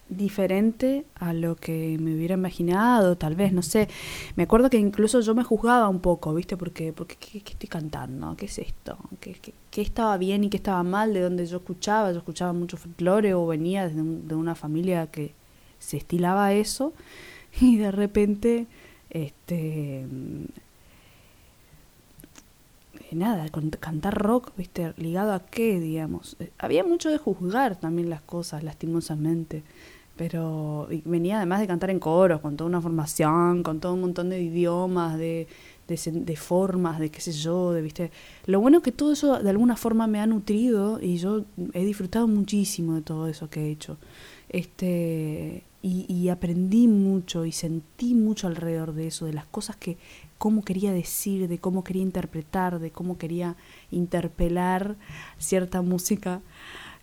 diferente 0.09 1.05
a 1.15 1.31
lo 1.31 1.55
que 1.55 1.95
me 2.01 2.15
hubiera 2.15 2.33
imaginado, 2.33 3.15
tal 3.15 3.35
vez, 3.35 3.53
no 3.53 3.61
sé. 3.61 3.87
Me 4.35 4.43
acuerdo 4.43 4.67
que 4.71 4.77
incluso 4.77 5.21
yo 5.21 5.35
me 5.35 5.43
juzgaba 5.43 5.87
un 5.89 5.99
poco, 5.99 6.33
¿viste? 6.33 6.57
Porque, 6.57 6.91
porque 6.91 7.17
¿qué, 7.17 7.37
estoy 7.37 7.69
cantando? 7.69 8.35
¿Qué 8.35 8.47
es 8.47 8.57
esto? 8.57 8.97
¿Qué, 9.19 9.35
¿Qué, 9.69 9.81
estaba 9.81 10.17
bien 10.17 10.43
y 10.43 10.49
qué 10.49 10.57
estaba 10.57 10.81
mal 10.81 11.13
de 11.13 11.21
donde 11.21 11.45
yo 11.45 11.57
escuchaba? 11.57 12.11
Yo 12.11 12.17
escuchaba 12.17 12.51
mucho 12.51 12.77
folclore 12.77 13.35
o 13.35 13.45
venía 13.45 13.87
de, 13.87 13.93
de 13.93 14.35
una 14.35 14.55
familia 14.55 15.05
que 15.05 15.39
se 15.81 15.97
estilaba 15.97 16.53
eso 16.53 16.93
y 17.59 17.75
de 17.77 17.91
repente, 17.91 18.67
este 19.09 20.05
nada, 23.15 23.45
cantar 23.79 24.17
rock, 24.17 24.51
¿viste? 24.57 24.93
Ligado 24.97 25.33
a 25.33 25.45
qué, 25.45 25.79
digamos. 25.79 26.35
Eh, 26.39 26.51
había 26.57 26.83
mucho 26.83 27.09
de 27.09 27.17
juzgar 27.17 27.75
también 27.75 28.09
las 28.09 28.21
cosas, 28.21 28.63
lastimosamente. 28.63 29.63
Pero 30.15 30.87
venía 31.05 31.37
además 31.37 31.61
de 31.61 31.67
cantar 31.67 31.89
en 31.89 31.99
coros, 31.99 32.41
con 32.41 32.55
toda 32.57 32.69
una 32.69 32.81
formación, 32.81 33.63
con 33.63 33.79
todo 33.79 33.93
un 33.93 34.01
montón 34.01 34.29
de 34.29 34.41
idiomas, 34.41 35.17
de, 35.17 35.47
de, 35.95 36.35
formas, 36.35 36.99
de 36.99 37.09
qué 37.09 37.21
sé 37.21 37.31
yo, 37.31 37.73
de, 37.73 37.81
¿viste? 37.81 38.11
Lo 38.45 38.59
bueno 38.59 38.81
que 38.81 38.91
todo 38.91 39.11
eso 39.11 39.39
de 39.39 39.49
alguna 39.49 39.75
forma 39.75 40.07
me 40.07 40.19
ha 40.19 40.27
nutrido 40.27 40.99
y 41.01 41.17
yo 41.17 41.45
he 41.73 41.85
disfrutado 41.85 42.27
muchísimo 42.27 42.95
de 42.95 43.01
todo 43.01 43.27
eso 43.27 43.49
que 43.49 43.67
he 43.67 43.71
hecho. 43.71 43.97
Este, 44.49 45.63
y, 45.81 46.05
y 46.11 46.29
aprendí 46.29 46.87
mucho 46.87 47.45
y 47.45 47.51
sentí 47.51 48.13
mucho 48.15 48.47
alrededor 48.47 48.93
de 48.93 49.07
eso, 49.07 49.25
de 49.25 49.33
las 49.33 49.45
cosas 49.45 49.75
que, 49.75 49.97
cómo 50.37 50.63
quería 50.63 50.91
decir, 50.91 51.47
de 51.47 51.59
cómo 51.59 51.83
quería 51.83 52.01
interpretar, 52.01 52.79
de 52.79 52.89
cómo 52.89 53.17
quería 53.17 53.55
interpelar 53.91 54.95
cierta 55.37 55.81
música 55.83 56.41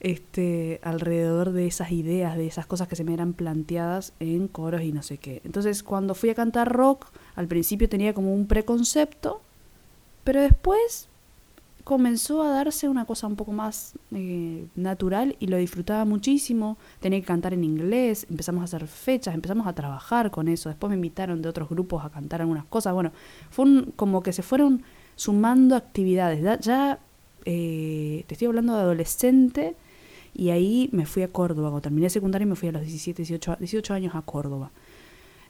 este, 0.00 0.80
alrededor 0.82 1.52
de 1.52 1.66
esas 1.66 1.90
ideas, 1.92 2.36
de 2.36 2.46
esas 2.46 2.66
cosas 2.66 2.88
que 2.88 2.96
se 2.96 3.04
me 3.04 3.14
eran 3.14 3.32
planteadas 3.32 4.12
en 4.20 4.48
coros 4.48 4.82
y 4.82 4.92
no 4.92 5.02
sé 5.02 5.18
qué. 5.18 5.40
Entonces, 5.44 5.82
cuando 5.82 6.14
fui 6.14 6.30
a 6.30 6.34
cantar 6.34 6.72
rock, 6.72 7.06
al 7.34 7.48
principio 7.48 7.88
tenía 7.88 8.14
como 8.14 8.32
un 8.32 8.46
preconcepto, 8.46 9.40
pero 10.24 10.40
después 10.40 11.08
comenzó 11.88 12.42
a 12.42 12.50
darse 12.50 12.86
una 12.86 13.06
cosa 13.06 13.26
un 13.26 13.36
poco 13.36 13.50
más 13.50 13.94
eh, 14.14 14.66
natural 14.76 15.36
y 15.40 15.46
lo 15.46 15.56
disfrutaba 15.56 16.04
muchísimo. 16.04 16.76
Tenía 17.00 17.18
que 17.18 17.26
cantar 17.26 17.54
en 17.54 17.64
inglés, 17.64 18.26
empezamos 18.28 18.60
a 18.60 18.64
hacer 18.64 18.86
fechas, 18.86 19.34
empezamos 19.34 19.66
a 19.66 19.72
trabajar 19.72 20.30
con 20.30 20.48
eso. 20.48 20.68
Después 20.68 20.90
me 20.90 20.96
invitaron 20.96 21.40
de 21.40 21.48
otros 21.48 21.68
grupos 21.70 22.04
a 22.04 22.10
cantar 22.10 22.42
algunas 22.42 22.66
cosas. 22.66 22.92
Bueno, 22.92 23.12
fue 23.48 23.86
como 23.96 24.22
que 24.22 24.34
se 24.34 24.42
fueron 24.42 24.82
sumando 25.16 25.76
actividades. 25.76 26.60
Ya, 26.60 26.98
eh, 27.46 28.24
te 28.26 28.34
estoy 28.34 28.48
hablando 28.48 28.74
de 28.74 28.80
adolescente 28.80 29.74
y 30.38 30.50
ahí 30.50 30.88
me 30.92 31.04
fui 31.04 31.24
a 31.24 31.28
Córdoba. 31.28 31.68
Cuando 31.68 31.82
terminé 31.82 32.08
secundaria 32.08 32.46
me 32.46 32.54
fui 32.54 32.68
a 32.68 32.72
los 32.72 32.82
17, 32.82 33.22
18, 33.22 33.56
18 33.58 33.92
años 33.92 34.14
a 34.14 34.22
Córdoba. 34.22 34.70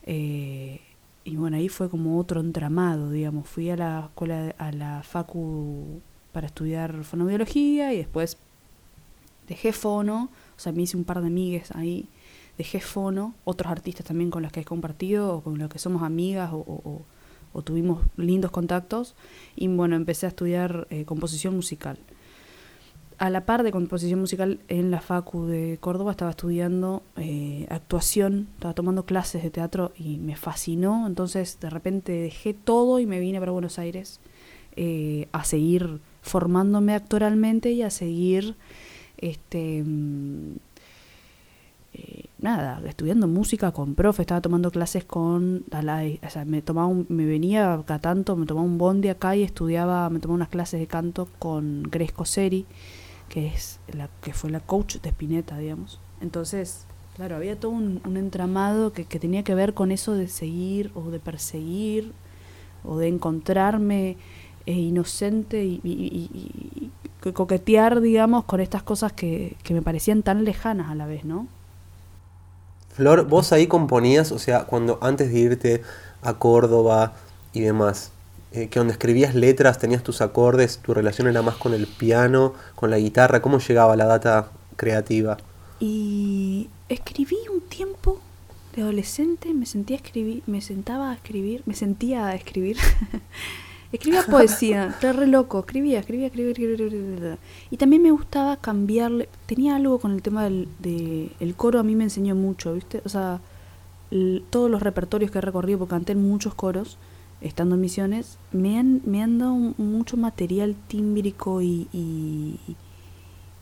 Eh, 0.05 0.81
y 1.25 1.37
bueno, 1.37 1.59
ahí 1.59 1.69
fue 1.69 1.91
como 1.91 2.19
otro 2.19 2.41
entramado, 2.41 3.11
digamos. 3.11 3.47
Fui 3.47 3.69
a 3.69 3.77
la 3.77 4.05
escuela, 4.07 4.55
a 4.57 4.73
la 4.73 5.03
Facu 5.03 6.01
para 6.33 6.47
estudiar 6.47 7.05
fonobiología 7.05 7.93
y 7.93 7.99
después 7.99 8.39
dejé 9.47 9.75
fono, 9.75 10.31
o 10.57 10.61
sea, 10.61 10.73
me 10.73 10.83
hice 10.83 10.97
un 10.97 11.05
par 11.05 11.21
de 11.21 11.27
amigues 11.27 11.71
ahí, 11.73 12.09
dejé 12.57 12.81
fono, 12.81 13.35
otros 13.45 13.71
artistas 13.71 14.07
también 14.07 14.31
con 14.31 14.43
los 14.43 14.53
que 14.53 14.61
he 14.61 14.65
compartido 14.65 15.37
o 15.37 15.43
con 15.43 15.59
los 15.59 15.69
que 15.69 15.79
somos 15.79 16.03
amigas 16.03 16.51
o, 16.53 17.03
tuvimos 17.65 18.07
lindos 18.17 18.53
contactos 18.53 19.17
y 19.57 19.67
bueno, 19.67 19.97
empecé 19.97 20.27
a 20.27 20.29
estudiar 20.29 20.87
eh, 20.91 21.05
composición 21.05 21.57
musical. 21.57 21.99
A 23.19 23.31
la 23.31 23.45
par 23.45 23.65
de 23.65 23.73
composición 23.73 24.21
musical 24.21 24.61
en 24.69 24.93
la 24.93 25.01
Facu 25.01 25.47
de 25.47 25.79
Córdoba 25.81 26.13
estaba 26.13 26.31
estudiando 26.31 27.03
eh, 27.17 27.67
actuación, 27.69 28.47
estaba 28.55 28.75
tomando 28.75 29.07
clases 29.07 29.43
de 29.43 29.51
teatro 29.51 29.91
y 29.99 30.19
me 30.19 30.37
fascinó, 30.37 31.05
entonces 31.05 31.59
de 31.61 31.69
repente 31.69 32.13
dejé 32.13 32.55
todo 32.55 33.01
y 33.01 33.07
me 33.07 33.19
vine 33.19 33.41
para 33.41 33.51
Buenos 33.51 33.81
Aires 33.81 34.21
eh, 34.77 35.27
a 35.33 35.43
seguir 35.43 35.99
formándome 36.23 36.95
actoralmente 36.95 37.73
y 37.73 37.83
a 37.83 37.91
seguir 37.91 38.55
este 39.17 39.83
mm, 39.85 40.53
eh, 41.95 42.27
nada, 42.39 42.81
estudiando 42.87 43.27
música 43.27 43.73
con 43.73 43.97
profe, 43.97 44.23
estaba 44.23 44.41
tomando 44.41 44.71
clases 44.71 45.05
con 45.05 45.65
o 45.73 46.31
sea, 46.31 46.45
me 46.45 46.63
tomaba 46.63 46.95
me 47.09 47.25
venía 47.25 47.75
acá 47.75 47.99
tanto, 47.99 48.37
me 48.37 48.47
tomaba 48.47 48.65
un 48.65 48.79
bondi 48.79 49.09
acá 49.09 49.35
y 49.35 49.43
estudiaba, 49.43 50.09
me 50.09 50.21
tomaba 50.21 50.37
unas 50.37 50.49
clases 50.49 50.79
de 50.79 50.87
canto 50.87 51.29
con 51.41 51.83
Gresco 51.83 52.25
Seri, 52.25 52.65
que 53.29 53.49
es 53.49 53.79
la 53.93 54.09
que 54.23 54.33
fue 54.33 54.51
la 54.51 54.61
coach 54.61 54.97
de 54.97 55.11
Spinetta, 55.11 55.59
digamos. 55.59 56.01
Entonces, 56.21 56.85
claro, 57.17 57.37
había 57.37 57.59
todo 57.59 57.73
un, 57.73 58.01
entramado 58.17 58.93
que, 58.93 59.05
que 59.05 59.19
tenía 59.19 59.43
que 59.43 59.55
ver 59.55 59.75
con 59.75 59.93
eso 59.93 60.15
de 60.15 60.29
seguir 60.29 60.91
o 60.95 61.11
de 61.11 61.21
perseguir 61.21 62.13
o 62.85 62.99
de 62.99 63.09
encontrarme 63.09 64.17
inocente 64.75 65.65
y, 65.65 66.91
coquetear, 67.35 68.01
digamos, 68.01 68.45
con 68.45 68.61
estas 68.61 68.83
cosas 68.83 69.13
que, 69.13 69.57
me 69.71 69.83
parecían 69.83 70.23
tan 70.23 70.45
lejanas 70.45 70.91
a 70.91 70.95
la 70.95 71.07
vez, 71.07 71.25
¿no? 71.25 71.47
Flor, 72.95 73.27
vos 73.27 73.53
ahí 73.53 73.67
componías, 73.67 74.33
o 74.33 74.39
sea, 74.39 74.65
cuando 74.65 74.99
antes 75.03 75.33
de 75.33 75.39
irte 75.39 75.83
a 76.23 76.35
Córdoba 76.35 77.13
y 77.53 77.61
demás, 77.61 78.13
eh, 78.53 78.69
que 78.69 78.79
donde 78.79 78.93
escribías 78.93 79.35
letras, 79.35 79.79
tenías 79.79 80.03
tus 80.03 80.21
acordes, 80.21 80.79
tu 80.79 80.95
relación 80.95 81.29
era 81.29 81.43
más 81.43 81.57
con 81.57 81.75
el 81.75 81.87
piano, 81.87 82.55
con 82.75 82.91
la 82.91 82.99
guitarra, 82.99 83.43
¿cómo 83.43 83.59
llegaba 83.59 83.97
la 83.97 84.07
data 84.07 84.51
creativa? 84.77 85.37
Y 85.81 86.69
escribí 86.89 87.37
un 87.53 87.61
tiempo 87.61 88.21
de 88.75 88.83
adolescente, 88.83 89.55
me 89.55 89.67
sentía 89.67 89.97
a 89.97 90.01
escribir, 90.01 90.43
me 90.47 90.61
sentaba 90.61 91.11
a 91.11 91.15
escribir, 91.15 91.63
me 91.67 91.75
sentía 91.75 92.27
a 92.27 92.35
escribir 92.35 92.77
Escribía 93.93 94.23
poesía, 94.31 94.95
era 95.01 95.13
re 95.13 95.27
loco, 95.27 95.61
escribía, 95.61 96.01
escribía, 96.01 96.27
escribía, 96.27 96.53
escribía, 96.53 97.39
Y 97.71 97.77
también 97.77 98.03
me 98.03 98.11
gustaba 98.11 98.57
cambiarle, 98.57 99.29
tenía 99.47 99.77
algo 99.77 99.99
con 99.99 100.13
el 100.13 100.23
tema 100.23 100.45
del 100.45 100.69
de, 100.79 101.31
el 101.41 101.55
coro, 101.55 101.81
a 101.81 101.83
mí 101.83 101.95
me 101.95 102.05
enseñó 102.05 102.35
mucho, 102.35 102.75
¿viste? 102.75 103.01
O 103.05 103.09
sea, 103.09 103.41
todos 104.51 104.71
los 104.71 104.83
repertorios 104.83 105.31
que 105.31 105.39
he 105.39 105.41
recorrido, 105.41 105.79
porque 105.79 105.91
canté 105.91 106.13
en 106.13 106.23
muchos 106.23 106.55
coros, 106.55 106.99
estando 107.41 107.77
en 107.77 107.81
misiones, 107.81 108.39
me 108.53 108.79
han, 108.79 109.01
me 109.05 109.23
han 109.23 109.39
dado 109.39 109.55
mucho 109.55 110.17
material 110.17 110.75
tímbrico 110.89 111.63
y, 111.63 111.89
y, 111.93 112.59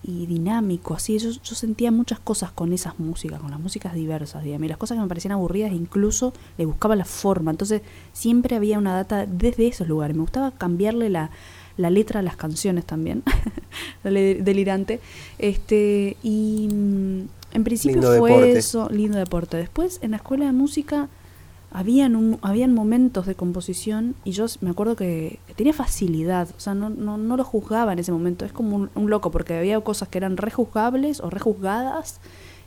y 0.03 0.25
dinámico, 0.25 0.93
así. 0.93 1.17
Yo, 1.19 1.29
yo 1.29 1.55
sentía 1.55 1.91
muchas 1.91 2.19
cosas 2.19 2.51
con 2.51 2.73
esas 2.73 2.99
músicas, 2.99 3.39
con 3.39 3.51
las 3.51 3.59
músicas 3.59 3.93
diversas, 3.93 4.43
digamos. 4.43 4.67
las 4.67 4.77
cosas 4.77 4.95
que 4.95 5.01
me 5.01 5.07
parecían 5.07 5.33
aburridas, 5.33 5.71
incluso 5.73 6.33
le 6.57 6.65
buscaba 6.65 6.95
la 6.95 7.05
forma. 7.05 7.51
Entonces, 7.51 7.81
siempre 8.13 8.55
había 8.55 8.77
una 8.77 8.93
data 8.93 9.25
desde 9.25 9.67
esos 9.67 9.87
lugares. 9.87 10.15
Me 10.15 10.21
gustaba 10.21 10.51
cambiarle 10.51 11.09
la, 11.09 11.29
la 11.75 11.89
letra 11.89 12.21
a 12.21 12.23
las 12.23 12.35
canciones 12.35 12.85
también. 12.85 13.23
Delirante. 14.03 15.01
Este, 15.37 16.17
y 16.23 16.69
mm, 16.71 17.19
en 17.53 17.63
principio 17.63 18.01
fue 18.17 18.53
eso, 18.53 18.89
lindo 18.89 19.17
deporte. 19.17 19.57
Después, 19.57 19.99
en 20.01 20.11
la 20.11 20.17
escuela 20.17 20.45
de 20.45 20.51
música 20.51 21.09
habían, 21.71 22.15
un, 22.15 22.39
habían 22.41 22.73
momentos 22.73 23.25
de 23.25 23.35
composición 23.35 24.15
y 24.23 24.31
yo 24.31 24.45
me 24.61 24.69
acuerdo 24.69 24.95
que, 24.95 25.39
tenía 25.55 25.73
facilidad, 25.73 26.47
o 26.55 26.59
sea, 26.59 26.73
no, 26.73 26.89
no, 26.89 27.17
no, 27.17 27.37
lo 27.37 27.43
juzgaba 27.43 27.93
en 27.93 27.99
ese 27.99 28.11
momento, 28.11 28.45
es 28.45 28.53
como 28.53 28.89
un, 28.93 29.09
loco, 29.09 29.31
porque 29.31 29.57
había 29.57 29.79
cosas 29.81 30.07
que 30.07 30.17
eran 30.17 30.37
rejuzgables 30.37 31.19
o 31.19 31.29
rejuzgadas 31.29 32.19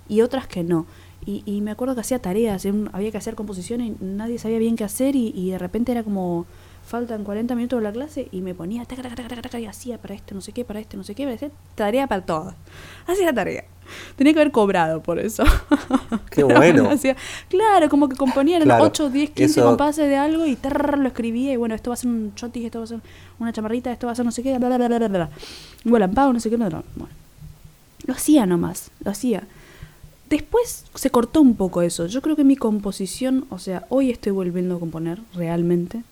y 0.08 0.20
otras 0.20 0.46
que 0.46 0.64
no. 0.64 0.86
Y, 1.26 1.42
y 1.44 1.60
me 1.60 1.70
acuerdo 1.70 1.94
que 1.94 2.00
hacía 2.00 2.18
tareas, 2.18 2.66
había 2.92 3.10
que 3.10 3.18
hacer 3.18 3.34
composición 3.34 3.80
y 3.82 3.96
nadie 4.00 4.38
sabía 4.38 4.58
bien 4.58 4.76
qué 4.76 4.84
hacer 4.84 5.16
y, 5.16 5.32
y 5.34 5.50
de 5.50 5.58
repente 5.58 5.92
era 5.92 6.02
como, 6.02 6.46
faltan 6.90 7.24
40 7.24 7.54
minutos 7.54 7.78
de 7.78 7.84
la 7.84 7.92
clase 7.92 8.28
y 8.32 8.40
me 8.40 8.54
ponía, 8.54 8.84
y 8.84 9.66
hacía 9.66 9.98
para 9.98 10.14
esto, 10.14 10.34
no 10.34 10.40
sé 10.40 10.52
qué, 10.52 10.64
para 10.64 10.80
esto, 10.80 10.96
no 10.96 11.04
sé 11.04 11.14
qué, 11.14 11.24
para 11.24 11.36
hacer 11.36 11.52
tarea 11.74 12.06
para 12.06 12.24
todo. 12.24 12.54
Hacía 13.06 13.32
tarea. 13.32 13.64
Tenía 14.16 14.32
que 14.32 14.40
haber 14.40 14.52
cobrado 14.52 15.02
por 15.02 15.18
eso. 15.18 15.44
Qué 16.30 16.42
bueno. 16.44 16.90
claro, 17.48 17.88
como 17.88 18.08
que 18.08 18.16
componía 18.16 18.58
en 18.58 18.70
8, 18.70 19.10
10, 19.10 19.30
15 19.30 19.62
compases 19.62 20.08
de 20.08 20.16
algo 20.16 20.46
y 20.46 20.56
lo 20.62 21.08
escribía 21.08 21.52
y 21.52 21.56
bueno, 21.56 21.74
esto 21.74 21.90
va 21.90 21.94
a 21.94 21.96
ser 21.96 22.10
un 22.10 22.34
chotis, 22.34 22.64
esto 22.64 22.78
va 22.78 22.84
a 22.84 22.88
ser 22.88 23.00
una 23.38 23.52
chamarrita, 23.52 23.92
esto 23.92 24.06
va 24.06 24.12
a 24.12 24.16
ser 24.16 24.24
no 24.24 24.32
sé 24.32 24.42
qué, 24.42 24.58
bla, 24.58 24.68
bla, 24.68 24.88
bla, 24.88 24.98
bla, 24.98 25.08
bla. 25.08 25.30
Bueno, 25.84 26.10
pago, 26.10 26.32
no 26.32 26.40
sé 26.40 26.50
qué, 26.50 26.56
Bueno. 26.56 26.82
Lo 28.06 28.14
hacía 28.14 28.46
nomás, 28.46 28.90
lo 29.04 29.10
hacía. 29.10 29.46
Después 30.28 30.84
se 30.94 31.10
cortó 31.10 31.40
un 31.40 31.56
poco 31.56 31.82
eso. 31.82 32.06
Yo 32.06 32.22
creo 32.22 32.36
que 32.36 32.44
mi 32.44 32.56
composición, 32.56 33.46
o 33.50 33.58
sea, 33.58 33.84
hoy 33.88 34.10
estoy 34.10 34.32
volviendo 34.32 34.76
a 34.76 34.80
componer 34.80 35.20
realmente. 35.34 36.02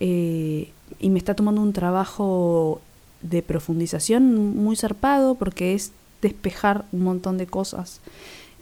Eh, 0.00 0.70
y 0.98 1.10
me 1.10 1.18
está 1.18 1.34
tomando 1.34 1.62
un 1.62 1.72
trabajo 1.72 2.80
de 3.22 3.42
profundización 3.42 4.56
muy 4.56 4.76
zarpado 4.76 5.34
porque 5.34 5.74
es 5.74 5.92
despejar 6.24 6.84
un 6.92 7.02
montón 7.04 7.36
de 7.38 7.46
cosas. 7.46 8.00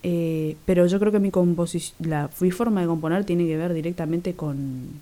Eh, 0.02 0.56
pero 0.66 0.84
yo 0.86 0.98
creo 0.98 1.12
que 1.12 1.20
mi 1.20 1.30
composición, 1.30 1.94
la 2.10 2.28
mi 2.40 2.50
forma 2.50 2.80
de 2.80 2.88
componer 2.88 3.24
tiene 3.24 3.46
que 3.46 3.56
ver 3.56 3.72
directamente 3.72 4.34
con, 4.34 5.00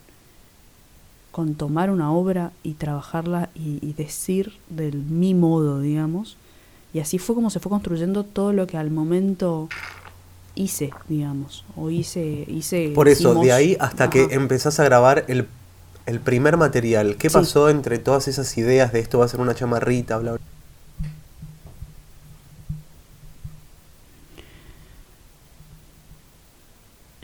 con 1.33 1.55
tomar 1.55 1.90
una 1.90 2.12
obra 2.12 2.52
y 2.62 2.75
trabajarla 2.75 3.49
y, 3.55 3.95
decir 3.95 4.52
del 4.69 4.97
mi 4.97 5.33
modo, 5.35 5.81
digamos. 5.81 6.37
Y 6.93 6.99
así 7.00 7.19
fue 7.19 7.35
como 7.35 7.49
se 7.50 7.61
fue 7.61 7.71
construyendo 7.71 8.25
todo 8.25 8.52
lo 8.52 8.67
que 8.67 8.76
al 8.76 8.90
momento 8.90 9.69
hice, 10.55 10.90
digamos, 11.09 11.64
o 11.76 11.88
hice... 11.90 12.45
hice 12.49 12.93
Por 12.95 13.09
eso, 13.09 13.31
hicimos- 13.31 13.47
de 13.47 13.52
ahí 13.52 13.76
hasta 13.81 14.11
que 14.11 14.29
empezás 14.33 14.81
a 14.81 14.85
grabar 14.85 15.25
el, 15.29 15.47
el 16.05 16.21
primer 16.21 16.57
material, 16.59 17.17
¿qué 17.17 17.31
Sí. 17.31 17.35
pasó 17.35 17.71
entre 17.71 17.99
todas 17.99 18.29
esas 18.29 18.59
ideas 18.59 18.93
de 18.93 18.99
esto 19.00 19.19
va 19.21 19.25
a 19.25 19.29
ser 19.29 19.40
una 19.40 19.55
chamarrita, 19.55 20.19
bla, 20.19 20.33
bla? 20.33 20.40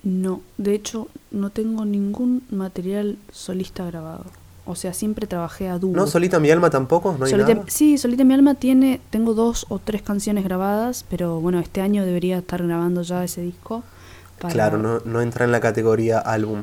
No, 0.07 0.41
de 0.57 0.73
hecho 0.75 1.09
no 1.33 1.51
tengo 1.51 1.85
ningún 1.85 2.43
material 2.51 3.17
solista 3.33 3.85
grabado. 3.87 4.25
O 4.65 4.77
sea, 4.77 4.93
siempre 4.95 5.27
trabajé 5.27 5.69
a 5.69 5.79
dúo. 5.81 5.95
¿No? 5.97 6.07
¿Solita 6.07 6.39
mi 6.39 6.49
alma 6.49 6.71
tampoco? 6.71 7.17
¿No 7.19 7.25
hay 7.25 7.31
Solita- 7.33 7.55
nada? 7.55 7.67
sí, 7.67 7.99
Solita 7.99 8.23
mi 8.23 8.33
alma 8.35 8.55
tiene, 8.55 9.01
tengo 9.11 9.35
dos 9.35 9.67
o 9.69 9.81
tres 9.81 10.03
canciones 10.03 10.45
grabadas, 10.45 11.05
pero 11.11 11.41
bueno, 11.41 11.59
este 11.59 11.81
año 11.81 12.05
debería 12.05 12.39
estar 12.39 12.65
grabando 12.65 13.03
ya 13.03 13.25
ese 13.25 13.43
disco. 13.43 13.83
para- 14.39 14.53
Claro, 14.55 14.79
no, 14.79 15.01
no 15.05 15.21
entra 15.23 15.45
en 15.45 15.51
la 15.51 15.59
categoría 15.61 16.19
álbum. 16.21 16.63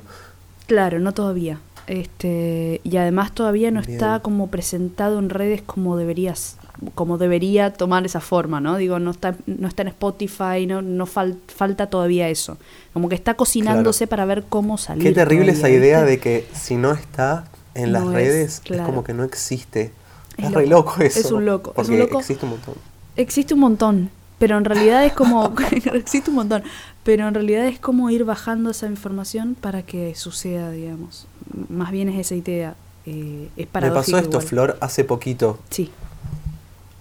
Claro, 0.68 1.00
no 1.00 1.12
todavía. 1.14 1.60
Este, 1.88 2.80
y 2.84 2.96
además 2.98 3.34
todavía 3.34 3.72
no 3.72 3.82
está 3.82 4.20
como 4.22 4.48
presentado 4.48 5.20
en 5.20 5.30
redes 5.30 5.62
como 5.64 5.98
deberías 5.98 6.58
como 6.96 7.18
debería 7.18 7.72
tomar 7.74 8.06
esa 8.06 8.20
forma, 8.20 8.60
¿no? 8.60 8.78
Digo, 8.78 9.00
no 9.00 9.12
está 9.12 9.36
no 9.46 9.68
está 9.68 9.84
en 9.84 9.90
Spotify, 9.90 10.66
no 10.68 10.82
no 10.82 11.06
fal- 11.06 11.38
falta 11.48 11.88
todavía 11.88 12.30
eso. 12.30 12.58
Como 12.94 13.10
que 13.10 13.16
está 13.16 13.36
cocinándose 13.36 14.08
para 14.08 14.26
ver 14.26 14.44
cómo 14.50 14.78
salir. 14.78 15.04
Qué 15.04 15.12
terrible 15.12 15.52
esa 15.52 15.70
idea 15.70 16.00
¿viste? 16.04 16.12
de 16.12 16.20
que 16.20 16.48
si 16.56 16.76
no 16.76 16.92
está 16.92 17.46
en 17.76 17.92
las 17.94 18.04
es, 18.04 18.10
redes, 18.12 18.62
es 18.66 18.82
como 18.82 19.04
que 19.04 19.14
no 19.14 19.24
existe. 19.24 19.92
Es 20.38 20.46
Es, 20.46 20.52
re 20.52 20.68
loco, 20.68 20.96
eso. 21.02 21.20
es 21.20 21.32
un 21.32 21.46
loco, 21.46 21.70
es 21.72 21.76
Porque 21.76 21.92
un 21.94 22.00
loco. 22.00 22.20
existe 22.20 22.46
un 22.46 22.52
montón. 22.52 22.76
Existe 23.16 23.54
un 23.54 23.60
montón, 23.60 24.10
pero 24.40 24.58
en 24.58 24.66
realidad 24.66 25.06
es 25.06 25.14
como 25.14 25.54
existe 25.94 26.32
un 26.32 26.36
montón, 26.38 26.64
pero 27.04 27.28
en 27.28 27.34
realidad 27.36 27.68
es 27.68 27.80
como 27.80 28.10
ir 28.10 28.24
bajando 28.26 28.72
esa 28.72 28.88
información 28.88 29.56
para 29.60 29.84
que 29.84 30.16
suceda, 30.16 30.72
digamos. 30.72 31.28
Más 31.70 31.92
bien 31.92 32.10
es 32.10 32.20
esa 32.20 32.34
idea. 32.36 32.76
eh, 33.06 33.50
es 33.58 33.58
Me 33.58 33.66
paradójico 33.68 34.18
pasó 34.18 34.24
esto, 34.24 34.38
igual. 34.38 34.48
Flor, 34.48 34.78
hace 34.82 35.04
poquito. 35.04 35.60
Sí. 35.70 35.92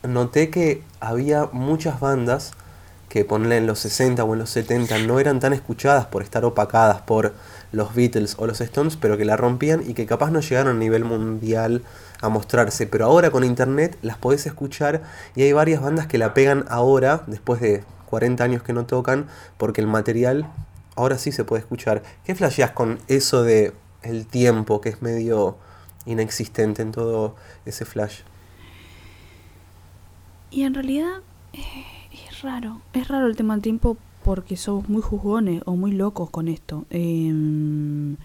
Noté 0.02 0.50
que 0.50 0.82
había 1.00 1.48
muchas 1.52 2.00
bandas 2.00 2.52
que 3.08 3.24
ponle 3.24 3.58
en 3.58 3.66
los 3.66 3.78
60 3.80 4.24
o 4.24 4.32
en 4.32 4.38
los 4.40 4.50
70 4.50 4.98
no 5.00 5.20
eran 5.20 5.38
tan 5.38 5.52
escuchadas 5.52 6.06
por 6.06 6.22
estar 6.22 6.44
opacadas 6.44 7.02
por 7.02 7.34
los 7.70 7.94
Beatles 7.94 8.36
o 8.38 8.46
los 8.46 8.60
Stones, 8.60 8.96
pero 8.96 9.16
que 9.16 9.24
la 9.24 9.36
rompían 9.36 9.82
y 9.86 9.94
que 9.94 10.06
capaz 10.06 10.30
no 10.30 10.40
llegaron 10.40 10.76
a 10.76 10.78
nivel 10.78 11.04
mundial 11.04 11.82
a 12.20 12.30
mostrarse. 12.30 12.86
Pero 12.86 13.04
ahora 13.04 13.30
con 13.30 13.44
internet 13.44 13.98
las 14.02 14.16
podés 14.16 14.46
escuchar 14.46 15.02
y 15.36 15.42
hay 15.42 15.52
varias 15.52 15.82
bandas 15.82 16.06
que 16.06 16.18
la 16.18 16.34
pegan 16.34 16.64
ahora, 16.68 17.22
después 17.26 17.60
de 17.60 17.84
40 18.06 18.42
años 18.42 18.62
que 18.62 18.72
no 18.72 18.86
tocan, 18.86 19.26
porque 19.56 19.82
el 19.82 19.86
material 19.86 20.50
ahora 20.96 21.18
sí 21.18 21.32
se 21.32 21.44
puede 21.44 21.60
escuchar. 21.60 22.02
¿Qué 22.24 22.34
flasheás 22.34 22.70
con 22.70 22.98
eso 23.08 23.42
de 23.42 23.72
el 24.02 24.26
tiempo, 24.26 24.80
que 24.80 24.88
es 24.88 25.00
medio 25.02 25.58
inexistente 26.06 26.82
en 26.82 26.92
todo 26.92 27.36
ese 27.66 27.84
flash? 27.84 28.22
Y 30.52 30.62
en 30.62 30.74
realidad 30.74 31.20
eh, 31.52 31.60
es 32.28 32.42
raro, 32.42 32.80
es 32.92 33.08
raro 33.08 33.26
el 33.26 33.36
tema 33.36 33.54
del 33.54 33.62
tiempo 33.62 33.96
porque 34.24 34.56
somos 34.56 34.88
muy 34.88 35.02
juzgones 35.02 35.62
o 35.64 35.74
muy 35.76 35.92
locos 35.92 36.30
con 36.30 36.46
esto. 36.48 36.84
Em, 36.90 38.16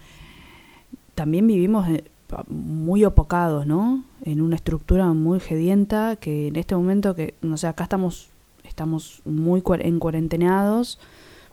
también 1.14 1.46
vivimos 1.46 1.88
eh, 1.88 2.04
muy 2.48 3.04
opocados, 3.04 3.66
¿no? 3.66 4.04
En 4.24 4.40
una 4.42 4.56
estructura 4.56 5.06
muy 5.14 5.40
gedienta 5.40 6.16
que 6.16 6.48
en 6.48 6.56
este 6.56 6.76
momento 6.76 7.14
que, 7.14 7.34
no 7.42 7.56
sé, 7.56 7.66
acá 7.66 7.84
estamos 7.84 8.28
estamos 8.64 9.22
muy 9.24 9.60
cuar- 9.62 9.84
en 9.84 9.98
cuarentenados, 9.98 10.98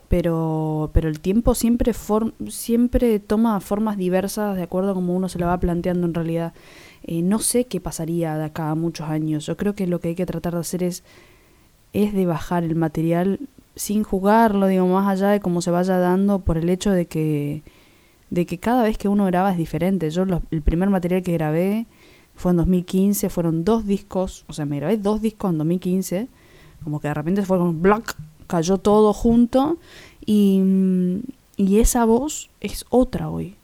pero 0.10 0.92
pero 0.94 1.08
el 1.10 1.20
tiempo 1.22 1.56
siempre 1.56 1.94
siempre 2.50 3.20
toma 3.20 3.60
formas 3.62 3.98
diversas 3.98 4.56
de 4.58 4.64
acuerdo 4.64 4.92
a 4.92 4.94
como 4.94 5.16
uno 5.16 5.30
se 5.30 5.40
lo 5.40 5.48
va 5.48 5.58
planteando 5.60 6.06
en 6.06 6.14
realidad. 6.14 6.54
Eh, 7.06 7.22
no 7.22 7.40
sé 7.40 7.66
qué 7.66 7.80
pasaría 7.80 8.38
de 8.38 8.46
acá 8.46 8.72
a 8.72 8.76
muchos 8.76 9.08
años. 9.08 9.46
Yo 9.46 9.58
creo 9.58 9.76
que 9.76 9.88
lo 9.88 10.00
que 10.00 10.10
hay 10.10 10.16
que 10.16 10.26
tratar 10.26 10.54
de 10.54 10.60
hacer 10.60 10.84
es 10.84 11.04
es 11.94 12.14
de 12.14 12.26
bajar 12.26 12.66
el 12.66 12.76
material 12.76 13.40
sin 13.76 14.04
jugarlo, 14.04 14.68
digo, 14.68 14.86
más 14.88 15.08
allá 15.08 15.30
de 15.30 15.40
cómo 15.40 15.62
se 15.62 15.72
vaya 15.72 15.98
dando 15.98 16.40
por 16.40 16.58
el 16.58 16.70
hecho 16.70 16.92
de 16.92 17.06
que 17.06 17.64
de 18.30 18.46
que 18.46 18.58
cada 18.58 18.84
vez 18.84 18.98
que 18.98 19.08
uno 19.08 19.26
graba 19.26 19.52
es 19.52 19.58
diferente. 19.58 20.10
Yo 20.10 20.26
el 20.52 20.62
primer 20.62 20.90
material 20.90 21.24
que 21.24 21.34
grabé 21.34 21.86
fue 22.36 22.52
en 22.52 22.58
2015, 22.58 23.30
fueron 23.30 23.64
dos 23.64 23.86
discos, 23.86 24.44
o 24.48 24.54
sea, 24.54 24.66
me 24.66 24.78
grabé 24.78 24.98
dos 24.98 25.22
discos 25.22 25.52
en 25.52 25.58
2015, 25.60 26.28
como 26.84 27.00
que 27.00 27.08
de 27.08 27.14
repente 27.14 27.44
fue 27.44 27.58
como 27.58 27.74
black, 27.74 28.16
cayó 28.48 28.78
todo 28.78 29.14
junto 29.14 29.78
y, 30.26 30.62
y 31.56 31.80
esa 31.80 32.04
voz 32.04 32.50
es 32.60 32.86
otra 32.90 33.30
hoy. 33.30 33.56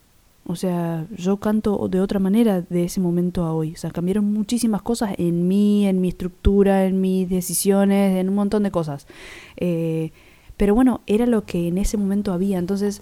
O 0.51 0.55
sea, 0.55 1.07
yo 1.15 1.37
canto 1.37 1.87
de 1.87 2.01
otra 2.01 2.19
manera 2.19 2.61
de 2.61 2.83
ese 2.83 2.99
momento 2.99 3.45
a 3.45 3.53
hoy. 3.53 3.73
O 3.73 3.77
sea, 3.77 3.91
cambiaron 3.91 4.25
muchísimas 4.25 4.81
cosas 4.81 5.15
en 5.17 5.47
mí, 5.47 5.87
en 5.87 6.01
mi 6.01 6.09
estructura, 6.09 6.85
en 6.85 7.01
mis 7.01 7.29
decisiones, 7.29 8.17
en 8.17 8.29
un 8.29 8.35
montón 8.35 8.63
de 8.63 8.71
cosas. 8.71 9.07
Eh, 9.57 10.11
pero 10.57 10.75
bueno, 10.75 11.01
era 11.07 11.25
lo 11.25 11.45
que 11.45 11.69
en 11.69 11.77
ese 11.77 11.97
momento 11.97 12.33
había. 12.33 12.59
Entonces, 12.59 13.01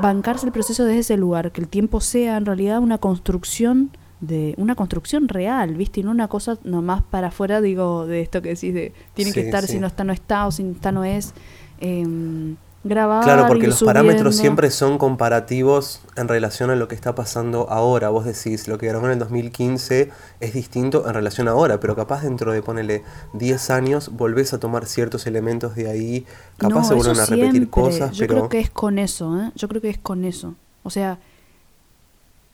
bancarse 0.00 0.46
el 0.46 0.52
proceso 0.52 0.84
desde 0.84 1.00
ese 1.00 1.16
lugar, 1.16 1.52
que 1.52 1.60
el 1.60 1.68
tiempo 1.68 2.00
sea 2.00 2.36
en 2.36 2.46
realidad 2.46 2.78
una 2.78 2.98
construcción 2.98 3.90
de 4.20 4.54
una 4.56 4.74
construcción 4.74 5.28
real, 5.28 5.74
¿viste? 5.74 6.00
Y 6.00 6.02
no 6.02 6.10
una 6.10 6.28
cosa 6.28 6.58
nomás 6.64 7.02
para 7.02 7.28
afuera, 7.28 7.60
digo, 7.60 8.06
de 8.06 8.20
esto 8.20 8.42
que 8.42 8.50
decís 8.50 8.74
de 8.74 8.92
tiene 9.14 9.32
que 9.32 9.40
estar, 9.40 9.64
sí. 9.66 9.74
si 9.74 9.80
no 9.80 9.86
está, 9.86 10.04
no 10.04 10.12
está, 10.12 10.46
o 10.46 10.50
si 10.52 10.64
no 10.64 10.72
está, 10.72 10.92
no 10.92 11.04
es. 11.04 11.34
Eh, 11.80 12.56
grabar. 12.84 13.24
Claro, 13.24 13.46
porque 13.46 13.66
los 13.66 13.82
parámetros 13.82 14.36
siempre 14.36 14.70
son 14.70 14.98
comparativos 14.98 16.00
en 16.16 16.28
relación 16.28 16.70
a 16.70 16.76
lo 16.76 16.88
que 16.88 16.94
está 16.94 17.14
pasando 17.14 17.68
ahora. 17.70 18.08
Vos 18.10 18.24
decís, 18.24 18.68
lo 18.68 18.78
que 18.78 18.86
grabó 18.86 19.06
en 19.06 19.12
el 19.12 19.18
2015 19.18 20.10
es 20.40 20.54
distinto 20.54 21.06
en 21.06 21.14
relación 21.14 21.48
a 21.48 21.52
ahora, 21.52 21.80
pero 21.80 21.96
capaz 21.96 22.22
dentro 22.22 22.52
de, 22.52 22.62
ponele, 22.62 23.02
10 23.34 23.70
años, 23.70 24.10
volvés 24.12 24.52
a 24.52 24.60
tomar 24.60 24.86
ciertos 24.86 25.26
elementos 25.26 25.74
de 25.74 25.90
ahí, 25.90 26.26
capaz 26.56 26.84
se 26.84 26.90
No, 26.90 26.96
vuelven 26.96 27.12
eso 27.12 27.22
a 27.22 27.26
repetir 27.26 27.50
siempre. 27.52 27.70
cosas, 27.70 28.12
Yo 28.12 28.26
pero... 28.26 28.34
creo 28.34 28.48
que 28.48 28.60
es 28.60 28.70
con 28.70 28.98
eso, 28.98 29.40
¿eh? 29.40 29.52
Yo 29.54 29.68
creo 29.68 29.80
que 29.82 29.90
es 29.90 29.98
con 29.98 30.24
eso. 30.24 30.54
O 30.82 30.90
sea, 30.90 31.18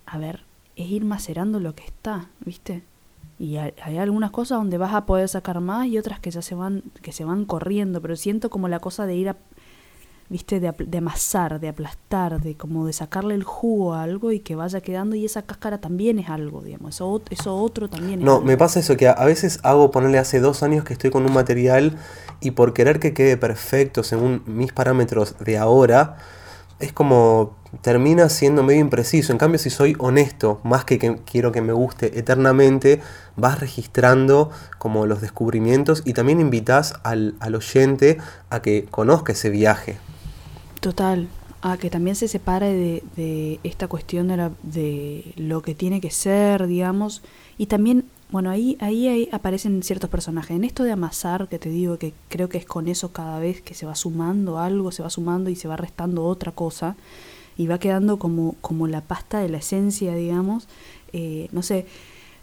a 0.07 0.19
ver, 0.19 0.43
es 0.77 0.89
ir 0.89 1.05
macerando 1.05 1.61
lo 1.61 1.75
que 1.75 1.85
está, 1.85 2.29
¿viste? 2.45 2.83
Y 3.39 3.57
hay, 3.57 3.75
hay 3.83 3.99
algunas 3.99 4.31
cosas 4.31 4.59
donde 4.59 4.79
vas 4.79 4.95
a 4.95 5.07
poder 5.07 5.29
sacar 5.29 5.61
más 5.61 5.87
y 5.87 5.99
otras 5.99 6.21
que 6.21 6.31
ya 6.31 6.41
se 6.41 6.55
van 6.55 6.83
que 7.03 7.11
se 7.13 7.25
van 7.25 7.45
corriendo, 7.45 8.01
pero 8.01 8.15
siento 8.17 8.49
como 8.49 8.69
la 8.69 8.79
cosa 8.79 9.07
de 9.07 9.17
ir 9.17 9.29
a 9.29 9.37
¿viste? 10.35 10.59
De, 10.59 10.99
amasar, 10.99 11.61
de 11.61 11.69
aplastar, 11.69 12.41
de 12.41 12.57
como 12.57 12.87
de 12.89 12.93
sacarle 12.93 13.35
el 13.37 13.45
jugo 13.45 13.95
a 13.95 14.03
algo 14.03 14.33
y 14.33 14.41
que 14.41 14.57
vaya 14.57 14.81
quedando 14.81 15.15
y 15.15 15.25
esa 15.25 15.43
cáscara 15.43 15.79
también 15.79 16.19
es 16.19 16.29
algo, 16.29 16.61
digamos, 16.61 16.97
eso, 16.97 17.23
eso 17.31 17.55
otro 17.57 17.89
también 17.89 18.21
es 18.23 18.27
No, 18.27 18.33
algo. 18.33 18.45
me 18.45 18.57
pasa 18.57 18.81
eso, 18.81 18.97
que 18.97 19.07
a, 19.07 19.13
a 19.13 19.27
veces 19.27 19.61
hago 19.63 19.93
ponerle 19.93 20.19
hace 20.19 20.41
dos 20.41 20.65
años 20.65 20.83
que 20.85 20.93
estoy 20.93 21.11
con 21.11 21.25
un 21.25 21.33
material 21.33 21.97
y 22.41 22.51
por 22.51 22.73
querer 22.75 22.99
que 22.99 23.15
quede 23.15 23.37
perfecto 23.37 24.03
según 24.03 24.43
mis 24.47 24.73
parámetros 24.73 25.37
de 25.39 25.57
ahora, 25.57 26.17
es 26.81 26.93
como 26.93 27.57
termina 27.83 28.29
siendo 28.29 28.63
medio 28.65 28.81
impreciso. 28.81 29.31
En 29.33 29.39
cambio, 29.39 29.59
si 29.61 29.71
soy 29.71 29.95
honesto, 29.99 30.61
más 30.65 30.85
que, 30.85 30.99
que 30.99 31.17
quiero 31.25 31.53
que 31.53 31.63
me 31.63 31.73
guste 31.73 32.19
eternamente, 32.19 33.01
vas 33.37 33.61
registrando 33.61 34.51
como 34.79 35.07
los 35.07 35.21
descubrimientos 35.21 36.03
y 36.05 36.13
también 36.13 36.41
invitas 36.41 36.95
al, 37.05 37.37
al 37.41 37.55
oyente 37.55 38.19
a 38.51 38.61
que 38.63 38.87
conozca 38.91 39.33
ese 39.33 39.51
viaje. 39.51 39.97
Total, 40.85 41.29
a 41.63 41.79
que 41.79 41.89
también 41.89 42.15
se 42.15 42.29
separe 42.29 42.69
de, 42.83 43.03
de 43.17 43.61
esta 43.65 43.89
cuestión 43.89 44.29
de, 44.29 44.37
la- 44.37 44.53
de 44.63 45.33
lo 45.37 45.63
que 45.63 45.75
tiene 45.75 45.99
que 46.05 46.11
ser, 46.11 46.67
digamos, 46.67 47.23
y 47.57 47.67
también, 47.67 48.05
bueno, 48.31 48.51
ahí, 48.51 48.77
ahí, 48.81 49.09
ahí 49.09 49.29
aparecen 49.33 49.83
ciertos 49.83 50.11
personajes. 50.11 50.55
En 50.55 50.65
esto 50.65 50.83
de 50.85 50.93
amasar, 50.93 51.49
que 51.49 51.59
te 51.59 51.71
digo 51.71 51.97
que 51.99 52.13
creo 52.29 52.51
que 52.51 52.59
es 52.59 52.67
con 52.67 52.87
eso 52.89 53.13
cada 53.13 53.39
vez 53.39 53.63
que 53.63 53.73
se 53.73 53.87
va 53.87 53.95
sumando 53.95 54.59
algo, 54.59 54.93
se 54.93 55.03
va 55.03 55.09
sumando 55.09 55.49
y 55.49 55.57
se 55.57 55.69
va 55.69 55.77
restando 55.79 56.25
otra 56.27 56.53
cosa, 56.53 56.97
y 57.57 57.67
va 57.67 57.79
quedando 57.79 58.19
como, 58.19 58.57
como 58.61 58.87
la 58.87 59.01
pasta 59.01 59.39
de 59.39 59.49
la 59.49 59.59
esencia, 59.59 60.15
digamos, 60.15 60.69
eh, 61.15 61.49
no 61.53 61.63
sé, 61.63 61.87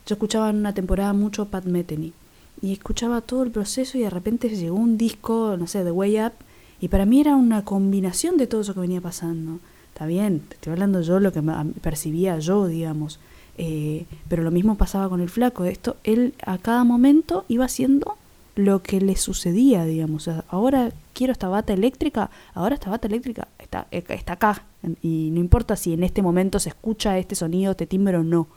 yo 0.07 0.15
escuchaba 0.15 0.49
en 0.49 0.57
una 0.57 0.73
temporada 0.73 1.13
mucho 1.13 1.45
Pat 1.45 1.65
Metheny, 1.65 2.13
y 2.61 2.73
escuchaba 2.73 3.21
todo 3.21 3.43
el 3.43 3.51
proceso 3.51 3.97
y 3.99 4.01
de 4.01 4.09
repente 4.09 4.49
llegó 4.49 4.77
un 4.77 4.97
disco, 4.97 5.57
no 5.59 5.67
sé, 5.67 5.83
de 5.83 5.91
Way 5.91 6.21
Up, 6.25 6.33
y 6.81 6.87
para 6.87 7.05
mí 7.05 7.21
era 7.21 7.35
una 7.35 7.63
combinación 7.63 8.37
de 8.37 8.47
todo 8.47 8.61
eso 8.61 8.73
que 8.73 8.79
venía 8.79 8.99
pasando. 8.99 9.59
Está 9.93 10.07
bien, 10.07 10.41
estoy 10.49 10.73
hablando 10.73 11.01
yo 11.01 11.19
lo 11.19 11.31
que 11.31 11.43
percibía 11.81 12.39
yo, 12.39 12.65
digamos. 12.65 13.19
Eh, 13.57 14.05
pero 14.27 14.41
lo 14.41 14.49
mismo 14.49 14.75
pasaba 14.75 15.07
con 15.07 15.21
el 15.21 15.29
flaco. 15.29 15.65
Esto, 15.65 15.97
él 16.03 16.33
a 16.43 16.57
cada 16.57 16.83
momento 16.83 17.45
iba 17.47 17.65
haciendo 17.65 18.17
lo 18.55 18.81
que 18.81 18.99
le 18.99 19.15
sucedía, 19.15 19.85
digamos. 19.85 20.27
Ahora 20.49 20.91
quiero 21.13 21.33
esta 21.33 21.49
bata 21.49 21.71
eléctrica, 21.71 22.31
ahora 22.55 22.75
esta 22.75 22.89
bata 22.89 23.07
eléctrica 23.07 23.47
está, 23.59 23.85
eh, 23.91 24.03
está 24.09 24.33
acá. 24.33 24.63
Y 25.03 25.29
no 25.31 25.39
importa 25.39 25.75
si 25.75 25.93
en 25.93 26.03
este 26.03 26.23
momento 26.23 26.59
se 26.59 26.69
escucha 26.69 27.19
este 27.19 27.35
sonido, 27.35 27.71
este 27.71 27.85
timbre 27.85 28.17
o 28.17 28.23
no. 28.23 28.47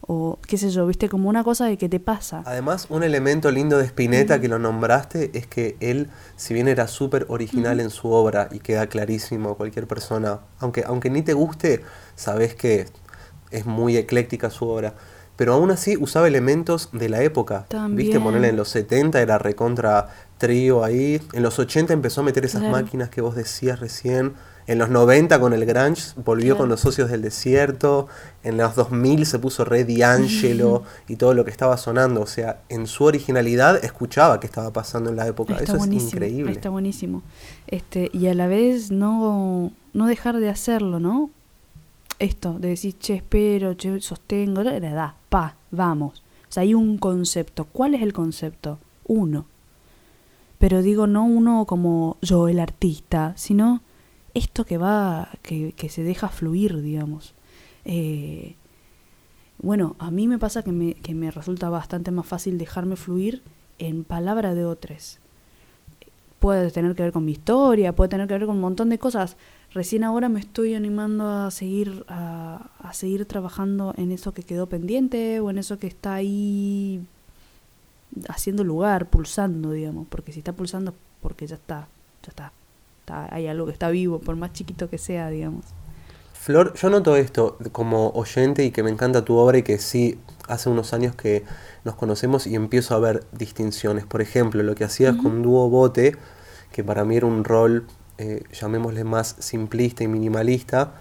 O 0.00 0.38
qué 0.46 0.58
sé 0.58 0.70
yo, 0.70 0.86
viste, 0.86 1.08
como 1.08 1.28
una 1.28 1.44
cosa 1.44 1.66
de 1.66 1.76
que 1.76 1.88
te 1.88 2.00
pasa. 2.00 2.42
Además, 2.46 2.86
un 2.88 3.02
elemento 3.02 3.50
lindo 3.50 3.78
de 3.78 3.84
Spinetta 3.84 4.40
que 4.40 4.48
lo 4.48 4.58
nombraste 4.58 5.30
es 5.34 5.46
que 5.46 5.76
él, 5.80 6.08
si 6.36 6.54
bien 6.54 6.68
era 6.68 6.88
súper 6.88 7.26
original 7.28 7.80
en 7.80 7.90
su 7.90 8.10
obra 8.10 8.48
y 8.52 8.60
queda 8.60 8.86
clarísimo 8.86 9.50
a 9.50 9.56
cualquier 9.56 9.86
persona, 9.86 10.40
aunque, 10.60 10.84
aunque 10.86 11.10
ni 11.10 11.22
te 11.22 11.34
guste, 11.34 11.82
sabes 12.14 12.54
que 12.54 12.86
es 13.50 13.66
muy 13.66 13.96
ecléctica 13.96 14.50
su 14.50 14.66
obra. 14.68 14.94
Pero 15.36 15.54
aún 15.54 15.70
así 15.70 15.96
usaba 15.96 16.26
elementos 16.26 16.88
de 16.92 17.08
la 17.08 17.22
época. 17.22 17.66
Viste, 17.90 18.18
ponerle 18.18 18.48
en 18.48 18.56
los 18.56 18.70
70 18.70 19.20
era 19.22 19.38
recontra 19.38 20.08
trío 20.36 20.82
ahí. 20.82 21.22
En 21.32 21.44
los 21.44 21.60
80 21.60 21.92
empezó 21.92 22.22
a 22.22 22.24
meter 22.24 22.44
esas 22.44 22.62
máquinas 22.62 23.08
que 23.08 23.20
vos 23.20 23.36
decías 23.36 23.78
recién. 23.78 24.34
En 24.68 24.76
los 24.76 24.90
90 24.90 25.40
con 25.40 25.54
el 25.54 25.64
grunge 25.64 26.12
volvió 26.22 26.58
con 26.58 26.68
los 26.68 26.80
socios 26.80 27.08
del 27.08 27.22
desierto. 27.22 28.06
En 28.44 28.58
los 28.58 28.74
2000 28.74 29.24
se 29.24 29.38
puso 29.38 29.64
Red 29.64 29.88
D'Angelo 29.88 30.82
y 31.08 31.16
todo 31.16 31.32
lo 31.32 31.46
que 31.46 31.50
estaba 31.50 31.78
sonando. 31.78 32.20
O 32.20 32.26
sea, 32.26 32.60
en 32.68 32.86
su 32.86 33.04
originalidad 33.04 33.82
escuchaba 33.82 34.38
qué 34.40 34.46
estaba 34.46 34.70
pasando 34.70 35.08
en 35.08 35.16
la 35.16 35.26
época. 35.26 35.56
Eso 35.56 35.76
es 35.76 35.86
increíble. 35.86 36.52
Está 36.52 36.68
buenísimo. 36.68 37.22
Este, 37.66 38.10
y 38.12 38.26
a 38.26 38.34
la 38.34 38.46
vez 38.46 38.90
no, 38.90 39.72
no 39.94 40.06
dejar 40.06 40.36
de 40.36 40.50
hacerlo, 40.50 41.00
¿no? 41.00 41.30
Esto, 42.18 42.58
de 42.58 42.68
decir, 42.68 42.98
che, 42.98 43.14
espero, 43.14 43.72
che, 43.72 44.02
sostengo, 44.02 44.62
la 44.62 44.76
edad, 44.76 45.14
pa, 45.30 45.56
vamos. 45.70 46.22
O 46.46 46.52
sea, 46.52 46.62
hay 46.62 46.74
un 46.74 46.98
concepto. 46.98 47.64
¿Cuál 47.64 47.94
es 47.94 48.02
el 48.02 48.12
concepto? 48.12 48.78
Uno. 49.06 49.46
Pero 50.58 50.82
digo, 50.82 51.06
no 51.06 51.24
uno 51.24 51.64
como 51.64 52.18
yo, 52.20 52.48
el 52.48 52.60
artista, 52.60 53.32
sino 53.36 53.80
esto 54.38 54.64
que 54.64 54.78
va, 54.78 55.28
que, 55.42 55.88
se 55.88 56.02
deja 56.02 56.28
fluir, 56.28 56.80
digamos. 56.80 57.34
Eh, 57.84 58.54
bueno, 59.58 59.96
a 59.98 60.10
mí 60.10 60.26
me 60.26 60.38
pasa 60.38 60.62
que 60.62 60.72
me, 60.72 60.94
que 60.94 61.14
me 61.14 61.30
resulta 61.30 61.68
bastante 61.68 62.10
más 62.10 62.26
fácil 62.26 62.58
dejarme 62.58 62.96
fluir 62.96 63.42
en 63.78 64.04
palabra 64.04 64.54
de 64.54 64.64
otros. 64.64 65.18
Puede 66.38 66.70
tener 66.70 66.94
que 66.94 67.02
ver 67.02 67.12
con 67.12 67.24
mi 67.24 67.32
historia, 67.32 67.94
puede 67.94 68.08
tener 68.08 68.28
que 68.28 68.34
ver 68.34 68.46
con 68.46 68.56
un 68.56 68.62
montón 68.62 68.88
de 68.88 68.98
cosas. 68.98 69.36
Recién 69.72 70.04
ahora 70.04 70.28
me 70.28 70.40
estoy 70.40 70.74
animando 70.74 71.28
a 71.28 71.50
seguir, 71.50 72.04
a, 72.08 72.70
a 72.78 72.92
seguir 72.94 73.26
trabajando 73.26 73.92
en 73.96 74.12
eso 74.12 74.32
que 74.32 74.44
quedó 74.44 74.68
pendiente 74.68 75.40
o 75.40 75.50
en 75.50 75.58
eso 75.58 75.78
que 75.78 75.88
está 75.88 76.14
ahí 76.14 77.02
haciendo 78.28 78.64
lugar, 78.64 79.10
pulsando, 79.10 79.72
digamos, 79.72 80.06
porque 80.08 80.32
si 80.32 80.38
está 80.38 80.52
pulsando, 80.52 80.94
porque 81.20 81.46
ya 81.46 81.56
está, 81.56 81.88
ya 82.22 82.30
está 82.30 82.52
hay 83.10 83.46
algo 83.46 83.66
que 83.66 83.72
está 83.72 83.90
vivo, 83.90 84.20
por 84.20 84.36
más 84.36 84.52
chiquito 84.52 84.88
que 84.88 84.98
sea, 84.98 85.28
digamos. 85.28 85.64
Flor, 86.32 86.74
yo 86.74 86.88
noto 86.88 87.16
esto 87.16 87.58
como 87.72 88.10
oyente 88.10 88.64
y 88.64 88.70
que 88.70 88.82
me 88.82 88.90
encanta 88.90 89.24
tu 89.24 89.36
obra 89.36 89.58
y 89.58 89.62
que 89.62 89.78
sí, 89.78 90.18
hace 90.46 90.70
unos 90.70 90.92
años 90.92 91.14
que 91.14 91.44
nos 91.84 91.94
conocemos 91.94 92.46
y 92.46 92.54
empiezo 92.54 92.94
a 92.94 92.98
ver 92.98 93.24
distinciones. 93.32 94.06
Por 94.06 94.22
ejemplo, 94.22 94.62
lo 94.62 94.74
que 94.74 94.84
hacías 94.84 95.16
con 95.16 95.42
Dúo 95.42 95.68
Bote, 95.68 96.16
que 96.72 96.82
para 96.84 97.04
mí 97.04 97.16
era 97.16 97.26
un 97.26 97.44
rol, 97.44 97.86
eh, 98.18 98.44
llamémosle 98.52 99.04
más 99.04 99.36
simplista 99.38 100.04
y 100.04 100.08
minimalista, 100.08 100.94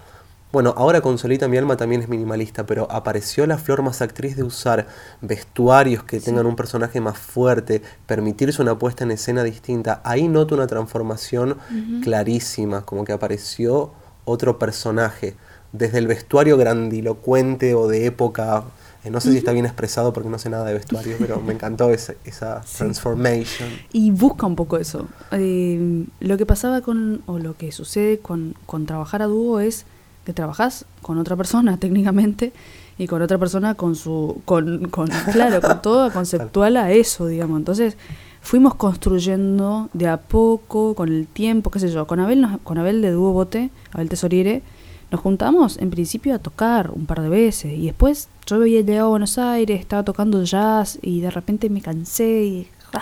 bueno, 0.51 0.73
ahora 0.77 1.01
con 1.01 1.17
Solita 1.17 1.49
mi 1.49 1.57
alma 1.57 1.75
también 1.75 2.01
es 2.01 2.07
minimalista, 2.07 2.65
pero 2.65 2.89
apareció 2.89 3.45
la 3.45 3.57
flor 3.57 3.81
más 3.81 4.01
actriz 4.01 4.37
de 4.37 4.43
usar 4.43 4.87
vestuarios 5.21 6.05
que 6.05 6.21
tengan 6.21 6.45
un 6.45 6.55
personaje 6.55 7.01
más 7.01 7.17
fuerte, 7.17 7.81
permitirse 8.05 8.61
una 8.61 8.79
puesta 8.79 9.03
en 9.03 9.11
escena 9.11 9.43
distinta. 9.43 9.99
Ahí 10.05 10.29
noto 10.29 10.55
una 10.55 10.67
transformación 10.67 11.57
clarísima, 12.01 12.85
como 12.85 13.03
que 13.03 13.11
apareció 13.11 13.91
otro 14.23 14.57
personaje. 14.57 15.35
Desde 15.73 15.97
el 15.97 16.07
vestuario 16.07 16.55
grandilocuente 16.55 17.73
o 17.75 17.89
de 17.89 18.05
época, 18.05 18.63
eh, 19.03 19.09
no 19.09 19.19
sé 19.19 19.31
si 19.31 19.37
está 19.37 19.51
bien 19.51 19.65
expresado 19.65 20.13
porque 20.13 20.29
no 20.29 20.39
sé 20.39 20.49
nada 20.49 20.63
de 20.63 20.73
vestuario, 20.73 21.17
pero 21.19 21.41
me 21.41 21.53
encantó 21.53 21.89
esa, 21.93 22.13
esa 22.23 22.61
transformation. 22.77 23.67
Y 23.91 24.11
busca 24.11 24.47
un 24.47 24.55
poco 24.55 24.77
eso. 24.77 25.09
Eh, 25.31 26.05
lo 26.21 26.37
que 26.37 26.45
pasaba 26.45 26.79
con, 26.79 27.21
o 27.25 27.37
lo 27.37 27.57
que 27.57 27.73
sucede 27.73 28.19
con, 28.19 28.55
con 28.65 28.85
trabajar 28.85 29.21
a 29.21 29.25
dúo 29.25 29.59
es 29.59 29.85
que 30.27 30.33
trabajas 30.33 30.83
con 31.01 31.17
otra 31.19 31.37
persona 31.37 31.77
técnicamente 31.79 32.51
y 32.97 33.07
con 33.07 33.21
otra 33.21 33.37
persona 33.37 33.75
con 33.75 33.95
su, 33.95 34.41
con, 34.43 34.89
con 34.89 35.07
claro, 35.31 35.61
con 35.61 35.81
todo 35.81 36.11
conceptual 36.11 36.75
a 36.75 36.91
eso, 36.91 37.27
digamos. 37.27 37.57
Entonces 37.57 37.95
fuimos 38.41 38.75
construyendo 38.75 39.89
de 39.93 40.09
a 40.09 40.17
poco, 40.17 40.95
con 40.95 41.07
el 41.07 41.27
tiempo, 41.27 41.71
qué 41.71 41.79
sé 41.79 41.89
yo. 41.89 42.05
Con 42.07 42.19
Abel, 42.19 42.45
con 42.65 42.77
Abel 42.77 43.01
de 43.01 43.11
Dúo 43.11 43.31
Bote, 43.31 43.69
Abel 43.93 44.09
Tesoriere, 44.09 44.63
nos 45.11 45.21
juntamos 45.21 45.77
en 45.77 45.91
principio 45.91 46.35
a 46.35 46.39
tocar 46.39 46.91
un 46.91 47.05
par 47.05 47.21
de 47.21 47.29
veces 47.29 47.71
y 47.71 47.85
después 47.85 48.27
yo 48.45 48.57
había 48.57 48.81
llegado 48.81 49.07
a 49.07 49.11
Buenos 49.11 49.37
Aires, 49.37 49.79
estaba 49.79 50.03
tocando 50.03 50.43
jazz 50.43 50.99
y 51.01 51.21
de 51.21 51.31
repente 51.31 51.69
me 51.69 51.81
cansé 51.81 52.43
y 52.43 52.67
¡ah! 52.91 53.01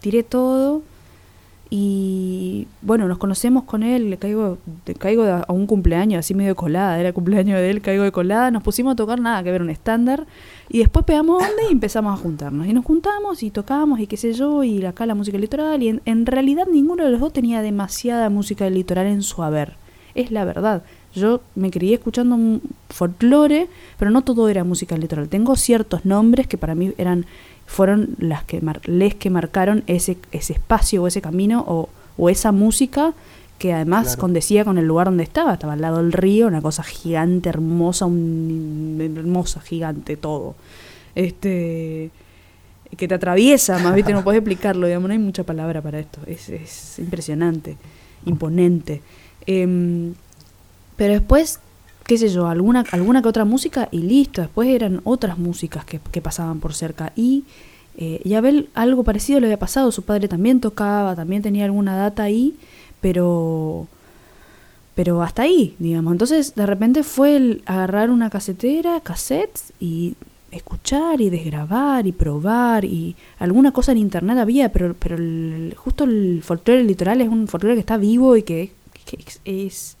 tiré 0.00 0.22
todo 0.22 0.82
y 1.68 2.68
bueno, 2.82 3.08
nos 3.08 3.18
conocemos 3.18 3.64
con 3.64 3.82
él, 3.82 4.08
le 4.08 4.18
caigo, 4.18 4.58
le 4.86 4.94
caigo 4.94 5.24
a 5.24 5.52
un 5.52 5.66
cumpleaños 5.66 6.20
así 6.20 6.32
medio 6.32 6.54
colada, 6.54 6.98
era 6.98 7.08
el 7.08 7.14
cumpleaños 7.14 7.58
de 7.58 7.70
él, 7.70 7.80
caigo 7.80 8.04
de 8.04 8.12
colada, 8.12 8.52
nos 8.52 8.62
pusimos 8.62 8.92
a 8.92 8.96
tocar 8.96 9.20
nada 9.20 9.42
que 9.42 9.50
ver 9.50 9.62
un 9.62 9.70
estándar 9.70 10.26
y 10.68 10.78
después 10.78 11.04
pegamos 11.04 11.42
onda 11.42 11.62
y 11.68 11.72
empezamos 11.72 12.16
a 12.16 12.22
juntarnos. 12.22 12.68
Y 12.68 12.72
nos 12.72 12.84
juntamos 12.84 13.42
y 13.42 13.50
tocamos 13.50 13.98
y 13.98 14.06
qué 14.06 14.16
sé 14.16 14.32
yo, 14.32 14.62
y 14.62 14.84
acá 14.84 15.06
la 15.06 15.16
música 15.16 15.38
litoral 15.38 15.82
y 15.82 16.00
en, 16.04 16.26
realidad 16.26 16.66
ninguno 16.70 17.04
de 17.04 17.10
los 17.10 17.20
dos 17.20 17.32
tenía 17.32 17.62
demasiada 17.62 18.30
música 18.30 18.70
litoral 18.70 19.06
en 19.06 19.22
su 19.22 19.42
haber, 19.42 19.74
es 20.14 20.30
la 20.30 20.44
verdad. 20.44 20.84
Yo 21.14 21.40
me 21.54 21.70
crié 21.70 21.94
escuchando 21.94 22.60
folclore, 22.90 23.68
pero 23.98 24.10
no 24.10 24.22
todo 24.22 24.48
era 24.50 24.64
música 24.64 24.96
litoral. 24.98 25.28
Tengo 25.28 25.56
ciertos 25.56 26.04
nombres 26.04 26.46
que 26.46 26.58
para 26.58 26.74
mí 26.74 26.92
eran 26.98 27.24
fueron 27.66 28.16
las 28.18 28.44
que 28.44 28.62
les 28.84 29.14
que 29.14 29.30
marcaron 29.30 29.84
ese, 29.86 30.16
ese 30.32 30.54
espacio 30.54 31.02
o 31.02 31.06
ese 31.06 31.20
camino 31.20 31.64
o, 31.66 31.88
o 32.16 32.30
esa 32.30 32.52
música 32.52 33.12
que 33.58 33.72
además 33.72 34.16
condecía 34.16 34.64
con 34.64 34.76
el 34.78 34.86
lugar 34.86 35.06
donde 35.06 35.22
estaba, 35.22 35.54
estaba 35.54 35.72
al 35.72 35.80
lado 35.80 35.96
del 35.98 36.12
río, 36.12 36.46
una 36.46 36.60
cosa 36.60 36.82
gigante, 36.82 37.48
hermosa, 37.48 38.04
un, 38.04 38.98
hermosa, 39.16 39.60
gigante, 39.60 40.16
todo. 40.16 40.54
Este 41.14 42.10
que 42.96 43.08
te 43.08 43.14
atraviesa, 43.14 43.78
más 43.80 43.94
bien 43.94 44.06
no 44.12 44.22
puedes 44.22 44.38
explicarlo, 44.38 44.86
digamos, 44.86 45.08
no 45.08 45.12
hay 45.12 45.18
mucha 45.18 45.42
palabra 45.42 45.82
para 45.82 45.98
esto, 45.98 46.20
es, 46.26 46.48
es 46.48 46.98
impresionante, 46.98 47.76
imponente. 48.24 49.02
Em, 49.44 50.14
pero 50.96 51.14
después 51.14 51.60
qué 52.06 52.18
sé 52.18 52.28
yo, 52.28 52.46
alguna, 52.46 52.84
alguna 52.92 53.20
que 53.20 53.28
otra 53.28 53.44
música 53.44 53.88
y 53.90 53.98
listo. 53.98 54.40
Después 54.40 54.68
eran 54.68 55.00
otras 55.04 55.38
músicas 55.38 55.84
que, 55.84 55.98
pasaban 56.20 56.60
por 56.60 56.74
cerca. 56.74 57.12
Y, 57.16 57.44
eh, 57.96 58.20
y 58.24 58.34
Abel 58.34 58.68
algo 58.74 59.02
parecido 59.02 59.40
le 59.40 59.46
había 59.46 59.58
pasado. 59.58 59.90
Su 59.92 60.02
padre 60.02 60.28
también 60.28 60.60
tocaba, 60.60 61.16
también 61.16 61.42
tenía 61.42 61.64
alguna 61.64 61.96
data 61.96 62.22
ahí, 62.22 62.54
pero, 63.00 63.88
pero 64.94 65.22
hasta 65.22 65.42
ahí, 65.42 65.74
digamos. 65.78 66.12
Entonces 66.12 66.54
de 66.54 66.66
repente 66.66 67.02
fue 67.02 67.36
el 67.36 67.62
agarrar 67.66 68.10
una 68.10 68.30
casetera, 68.30 69.00
cassettes 69.00 69.72
y 69.80 70.14
escuchar 70.52 71.20
y 71.20 71.28
desgrabar 71.28 72.06
y 72.06 72.12
probar 72.12 72.84
y 72.84 73.16
alguna 73.38 73.72
cosa 73.72 73.92
en 73.92 73.98
internet 73.98 74.38
había, 74.38 74.70
pero, 74.72 74.94
pero 74.94 75.16
justo 75.76 76.04
el 76.04 76.40
folclore 76.42 76.84
litoral 76.84 77.20
es 77.20 77.28
un 77.28 77.48
folclore 77.48 77.74
que 77.74 77.80
está 77.80 77.96
vivo 77.96 78.36
y 78.36 78.42
que, 78.42 78.72
que 79.04 79.18
es 79.44 79.95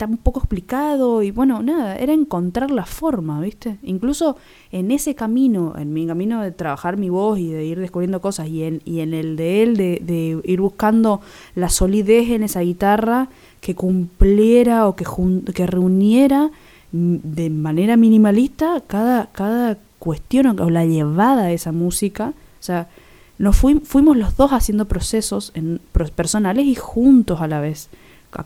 está 0.00 0.06
un 0.10 0.16
poco 0.16 0.40
explicado 0.40 1.22
y 1.22 1.30
bueno, 1.30 1.62
nada, 1.62 1.96
era 1.96 2.14
encontrar 2.14 2.70
la 2.70 2.86
forma, 2.86 3.38
¿viste? 3.38 3.76
Incluso 3.82 4.36
en 4.72 4.90
ese 4.90 5.14
camino, 5.14 5.74
en 5.76 5.92
mi 5.92 6.06
camino 6.06 6.40
de 6.40 6.52
trabajar 6.52 6.96
mi 6.96 7.10
voz 7.10 7.38
y 7.38 7.50
de 7.50 7.66
ir 7.66 7.78
descubriendo 7.78 8.22
cosas 8.22 8.48
y 8.48 8.62
en, 8.62 8.80
y 8.86 9.00
en 9.00 9.12
el 9.12 9.36
de 9.36 9.62
él, 9.62 9.76
de, 9.76 10.00
de 10.02 10.40
ir 10.44 10.60
buscando 10.62 11.20
la 11.54 11.68
solidez 11.68 12.30
en 12.30 12.44
esa 12.44 12.60
guitarra 12.60 13.28
que 13.60 13.74
cumpliera 13.74 14.88
o 14.88 14.96
que, 14.96 15.04
que 15.52 15.66
reuniera 15.66 16.50
de 16.92 17.50
manera 17.50 17.98
minimalista 17.98 18.82
cada, 18.86 19.26
cada 19.26 19.76
cuestión 19.98 20.58
o 20.60 20.70
la 20.70 20.86
llevada 20.86 21.44
de 21.44 21.54
esa 21.54 21.72
música. 21.72 22.32
O 22.58 22.62
sea, 22.62 22.88
nos 23.36 23.54
fuimos 23.54 24.16
los 24.16 24.34
dos 24.38 24.52
haciendo 24.54 24.86
procesos 24.86 25.52
en, 25.54 25.78
personales 25.92 26.64
y 26.64 26.74
juntos 26.74 27.42
a 27.42 27.48
la 27.48 27.60
vez 27.60 27.90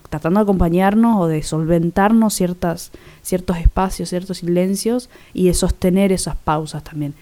tratando 0.08 0.40
de 0.40 0.42
acompañarnos 0.42 1.20
o 1.20 1.26
de 1.26 1.42
solventarnos 1.42 2.34
ciertas, 2.34 2.90
ciertos 3.22 3.58
espacios, 3.58 4.08
ciertos 4.08 4.38
silencios 4.38 5.10
y 5.32 5.46
de 5.46 5.54
sostener 5.54 6.12
esas 6.12 6.36
pausas 6.36 6.82
también. 6.84 7.14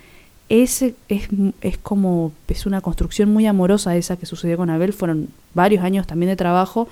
Ese 0.49 0.95
es, 1.09 1.29
es 1.61 1.79
como, 1.79 2.33
es 2.49 2.67
una 2.67 2.81
construcción 2.81 3.33
muy 3.33 3.47
amorosa 3.47 3.97
esa 3.97 4.17
que 4.17 4.27
sucedió 4.27 4.57
con 4.57 4.71
Abel, 4.71 4.93
fueron 4.93 5.29
varios 5.55 5.83
años 5.83 6.07
también 6.07 6.31
de 6.31 6.37
trabajo 6.37 6.89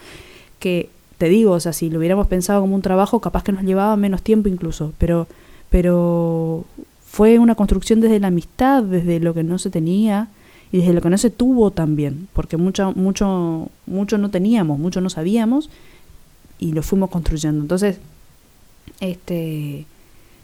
que, 0.59 0.88
te 1.20 1.28
digo, 1.28 1.52
o 1.52 1.61
sea, 1.61 1.74
si 1.74 1.90
lo 1.90 1.98
hubiéramos 1.98 2.28
pensado 2.28 2.62
como 2.62 2.74
un 2.74 2.80
trabajo, 2.80 3.20
capaz 3.20 3.42
que 3.42 3.52
nos 3.52 3.62
llevaba 3.64 3.94
menos 3.96 4.22
tiempo 4.22 4.48
incluso, 4.48 4.94
pero, 4.96 5.26
pero 5.68 6.64
fue 7.04 7.38
una 7.38 7.54
construcción 7.54 8.00
desde 8.00 8.18
la 8.20 8.28
amistad, 8.28 8.83
desde 8.83 9.20
lo 9.20 9.35
que 9.35 9.42
no 9.42 9.59
se 9.59 9.68
tenía, 9.68 10.28
y 10.72 10.78
desde 10.78 10.92
lo 10.92 11.00
que 11.00 11.11
no 11.11 11.18
se 11.18 11.30
tuvo 11.30 11.70
también, 11.70 12.28
porque 12.33 12.56
mucho, 12.56 12.92
mucho, 12.92 13.68
mucho 13.87 14.18
no 14.18 14.30
teníamos, 14.30 14.78
mucho 14.78 15.00
no 15.00 15.11
sabíamos 15.11 15.68
y 16.59 16.72
lo 16.72 16.83
fuimos 16.83 17.11
construyendo. 17.11 17.62
Entonces, 17.62 17.98
este, 19.00 19.87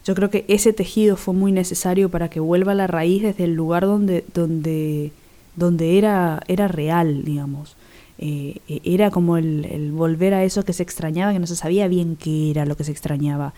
yo 0.04 0.14
creo 0.14 0.30
que 0.30 0.44
ese 0.48 0.72
tejido 0.72 1.16
fue 1.16 1.34
muy 1.34 1.52
necesario 1.52 2.08
para 2.08 2.28
que 2.28 2.40
vuelva 2.40 2.72
a 2.72 2.74
la 2.76 2.86
raíz 2.86 3.22
desde 3.22 3.44
el 3.44 3.54
lugar 3.54 3.84
donde, 3.84 4.24
donde, 4.34 5.12
donde 5.54 5.98
era, 5.98 6.42
era 6.48 6.66
real, 6.66 7.24
digamos. 7.24 7.76
Eh, 8.18 8.60
e, 8.68 8.80
era 8.84 9.10
como 9.10 9.36
el, 9.36 9.92
volver 9.92 10.34
a 10.34 10.42
eso 10.42 10.64
que 10.64 10.72
se 10.72 10.82
extrañaba, 10.82 11.32
que 11.32 11.38
no 11.38 11.46
se 11.46 11.56
sabía 11.56 11.86
bien 11.86 12.16
qué 12.16 12.50
era 12.50 12.66
lo 12.66 12.76
que 12.76 12.84
se 12.84 12.92
extrañaba. 12.92 13.52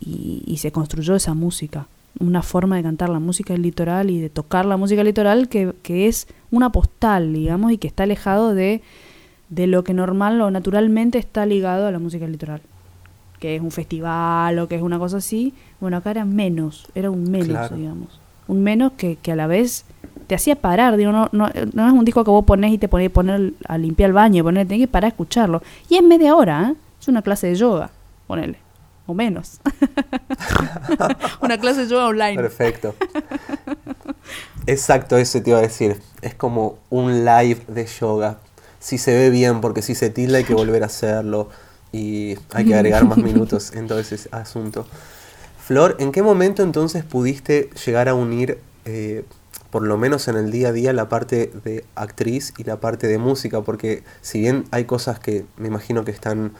Y, 0.00 0.42
y 0.46 0.58
se 0.58 0.72
construyó 0.72 1.14
esa 1.14 1.34
música, 1.34 1.86
una 2.18 2.42
forma 2.42 2.76
de 2.76 2.82
cantar 2.82 3.08
la 3.08 3.20
música 3.20 3.52
del 3.52 3.62
litoral 3.62 4.10
y 4.10 4.20
de 4.20 4.30
tocar 4.30 4.66
la 4.66 4.76
música 4.76 5.04
litoral 5.04 5.48
que, 5.48 5.74
que 5.82 6.08
es 6.08 6.26
una 6.50 6.70
postal, 6.70 7.32
digamos, 7.32 7.72
y 7.72 7.78
que 7.78 7.86
está 7.86 8.02
alejado 8.02 8.54
de, 8.54 8.82
de 9.48 9.66
lo 9.66 9.84
que 9.84 9.94
normal 9.94 10.40
o 10.40 10.50
naturalmente 10.50 11.18
está 11.18 11.46
ligado 11.46 11.86
a 11.86 11.90
la 11.90 11.98
música 11.98 12.26
litoral. 12.26 12.60
Que 13.38 13.56
es 13.56 13.62
un 13.62 13.70
festival 13.70 14.58
o 14.58 14.68
que 14.68 14.76
es 14.76 14.82
una 14.82 14.98
cosa 14.98 15.18
así. 15.18 15.54
Bueno, 15.80 15.96
acá 15.96 16.10
era 16.10 16.24
menos, 16.24 16.88
era 16.94 17.10
un 17.10 17.30
menos, 17.30 17.74
digamos. 17.74 18.20
Un 18.48 18.62
menos 18.62 18.92
que, 18.92 19.16
que 19.16 19.32
a 19.32 19.36
la 19.36 19.46
vez 19.46 19.84
te 20.26 20.34
hacía 20.34 20.56
parar, 20.56 20.96
digo, 20.96 21.10
no, 21.10 21.28
no, 21.32 21.48
no 21.72 21.86
es 21.86 21.92
un 21.92 22.04
disco 22.04 22.22
que 22.22 22.30
vos 22.30 22.44
ponés 22.44 22.72
y 22.72 22.78
te 22.78 22.86
ponés 22.88 23.10
poner 23.10 23.52
a 23.66 23.78
limpiar 23.78 24.10
el 24.10 24.14
baño, 24.14 24.44
poner, 24.44 24.66
tenés 24.66 24.86
que 24.86 24.88
parar 24.88 25.06
a 25.06 25.08
escucharlo. 25.08 25.62
Y 25.88 25.96
es 25.96 26.02
media 26.02 26.36
hora, 26.36 26.70
¿eh? 26.70 26.74
es 27.00 27.08
una 27.08 27.22
clase 27.22 27.48
de 27.48 27.56
yoga, 27.56 27.90
ponele, 28.26 28.58
o 29.10 29.14
menos. 29.14 29.60
una 31.40 31.58
clase 31.58 31.82
de 31.82 31.88
yoga 31.88 32.06
online. 32.06 32.36
Perfecto. 32.36 32.94
Exacto, 34.66 35.16
eso 35.16 35.42
te 35.42 35.50
iba 35.50 35.58
a 35.58 35.62
decir. 35.62 36.00
Es 36.22 36.34
como 36.34 36.78
un 36.90 37.24
live 37.24 37.60
de 37.68 37.86
yoga. 37.86 38.38
Si 38.78 38.98
se 38.98 39.12
ve 39.12 39.30
bien, 39.30 39.60
porque 39.60 39.82
si 39.82 39.94
se 39.94 40.10
tilda 40.10 40.38
hay 40.38 40.44
que 40.44 40.54
volver 40.54 40.82
a 40.82 40.86
hacerlo 40.86 41.48
y 41.92 42.36
hay 42.52 42.64
que 42.64 42.74
agregar 42.74 43.04
más 43.04 43.18
minutos 43.18 43.72
en 43.74 43.86
todo 43.86 43.98
ese 43.98 44.28
asunto. 44.30 44.86
Flor, 45.58 45.96
¿en 45.98 46.12
qué 46.12 46.22
momento 46.22 46.62
entonces 46.62 47.04
pudiste 47.04 47.70
llegar 47.84 48.08
a 48.08 48.14
unir 48.14 48.58
eh, 48.84 49.24
por 49.70 49.82
lo 49.82 49.96
menos 49.96 50.26
en 50.28 50.36
el 50.36 50.50
día 50.50 50.68
a 50.68 50.72
día, 50.72 50.92
la 50.92 51.08
parte 51.08 51.52
de 51.64 51.84
actriz 51.94 52.52
y 52.58 52.64
la 52.64 52.80
parte 52.80 53.06
de 53.06 53.18
música, 53.18 53.62
porque 53.62 54.02
si 54.20 54.40
bien 54.40 54.64
hay 54.72 54.84
cosas 54.84 55.20
que 55.20 55.44
me 55.56 55.68
imagino 55.68 56.04
que 56.04 56.10
están 56.10 56.52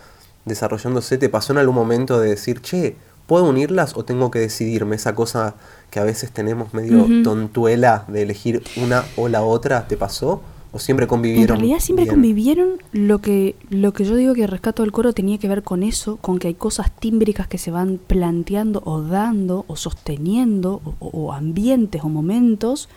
desarrollándose, 0.45 1.19
¿te 1.19 1.29
pasó 1.29 1.53
en 1.53 1.59
algún 1.59 1.75
momento 1.75 2.21
de 2.21 2.31
decir, 2.31 2.61
che, 2.61 2.97
¿puedo 3.27 3.49
unirlas 3.49 3.97
o 3.97 4.05
tengo 4.05 4.31
que 4.31 4.39
decidirme? 4.39 4.97
Esa 4.97 5.15
cosa 5.15 5.55
que 5.91 6.01
a 6.01 6.05
veces 6.05 6.31
tenemos 6.33 6.75
medio 6.75 7.07
tontuela 7.23 8.05
de 8.09 8.23
elegir 8.23 8.63
una 8.77 9.05
o 9.17 9.29
la 9.29 9.43
otra, 9.43 9.87
¿te 9.87 9.97
pasó? 9.97 10.43
¿O 10.73 10.79
siempre 10.79 11.09
convivieron? 11.09 11.57
En 11.57 11.61
realidad 11.61 11.81
siempre 11.81 12.07
convivieron. 12.07 12.81
Lo 12.93 13.19
que, 13.19 13.57
lo 13.71 13.93
que 13.93 14.05
yo 14.05 14.15
digo 14.15 14.35
que 14.35 14.47
rescato 14.47 14.83
del 14.83 14.93
coro 14.93 15.13
tenía 15.13 15.39
que 15.39 15.49
ver 15.49 15.65
con 15.65 15.83
eso, 15.83 16.17
con 16.19 16.39
que 16.39 16.47
hay 16.47 16.55
cosas 16.55 16.93
tímbricas 16.93 17.49
que 17.49 17.59
se 17.59 17.73
van 17.73 17.99
planteando 18.05 18.81
o 18.85 19.03
dando 19.03 19.65
o 19.67 19.75
sosteniendo, 19.75 20.81
o, 21.01 21.33
ambientes 21.33 22.03
o 22.05 22.09
momentos 22.09 22.89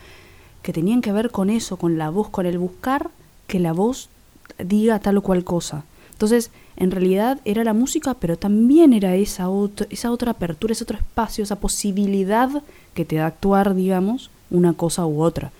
que 0.62 0.72
tenían 0.72 1.00
que 1.00 1.12
ver 1.12 1.30
con 1.30 1.50
eso, 1.50 1.76
con 1.76 1.98
la 1.98 2.10
voz, 2.10 2.28
con 2.28 2.46
el 2.46 2.58
buscar 2.58 3.10
que 3.48 3.58
la 3.58 3.72
voz 3.72 4.08
diga 4.58 5.00
tal 5.00 5.18
o 5.18 5.22
cual 5.22 5.42
cosa. 5.42 5.84
Entonces, 6.14 6.52
en 6.76 6.92
realidad 6.92 7.40
era 7.44 7.64
la 7.64 7.74
música, 7.74 8.14
pero 8.14 8.36
también 8.36 8.92
era 8.92 9.16
esa, 9.16 9.48
otra, 9.48 9.86
esa 9.90 10.12
otra 10.12 10.30
apertura, 10.30 10.72
ese 10.72 10.84
otro 10.84 10.96
espacio, 10.96 11.42
esa 11.42 11.56
posibilidad 11.56 12.62
que 12.94 13.04
te 13.04 13.16
da 13.16 13.26
actuar, 13.26 13.74
digamos, 13.74 14.30
una 14.50 14.74
cosa 14.74 15.06
u 15.06 15.20
otra. 15.20 15.50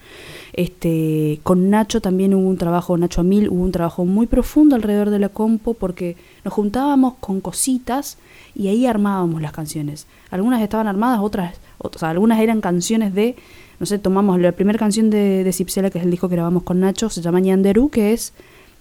Este, 0.53 1.41
con 1.43 1.69
Nacho 1.69 1.99
también 1.99 2.33
hubo 2.33 2.47
un 2.47 2.57
trabajo, 2.57 2.97
Nacho 2.97 3.19
Amil, 3.19 3.49
hubo 3.49 3.61
un 3.61 3.73
trabajo 3.73 4.05
muy 4.05 4.27
profundo 4.27 4.77
alrededor 4.77 5.09
de 5.09 5.19
la 5.19 5.27
compo 5.27 5.73
porque 5.73 6.15
nos 6.45 6.53
juntábamos 6.53 7.15
con 7.19 7.41
cositas 7.41 8.17
y 8.55 8.69
ahí 8.69 8.85
armábamos 8.85 9.41
las 9.41 9.51
canciones. 9.51 10.07
Algunas 10.31 10.61
estaban 10.61 10.87
armadas, 10.87 11.19
otras, 11.21 11.57
o 11.79 11.89
algunas 12.05 12.39
eran 12.39 12.61
canciones 12.61 13.13
de, 13.13 13.35
no 13.81 13.85
sé, 13.85 13.99
tomamos 13.99 14.39
la 14.39 14.53
primera 14.53 14.79
canción 14.79 15.09
de, 15.09 15.43
de 15.43 15.51
Cipsela, 15.51 15.89
que 15.89 15.97
es 15.97 16.05
el 16.05 16.11
disco 16.11 16.29
que 16.29 16.35
grabamos 16.35 16.63
con 16.63 16.79
Nacho, 16.79 17.09
se 17.09 17.21
llama 17.21 17.41
Ñanderú, 17.41 17.89
que 17.89 18.13
es, 18.13 18.31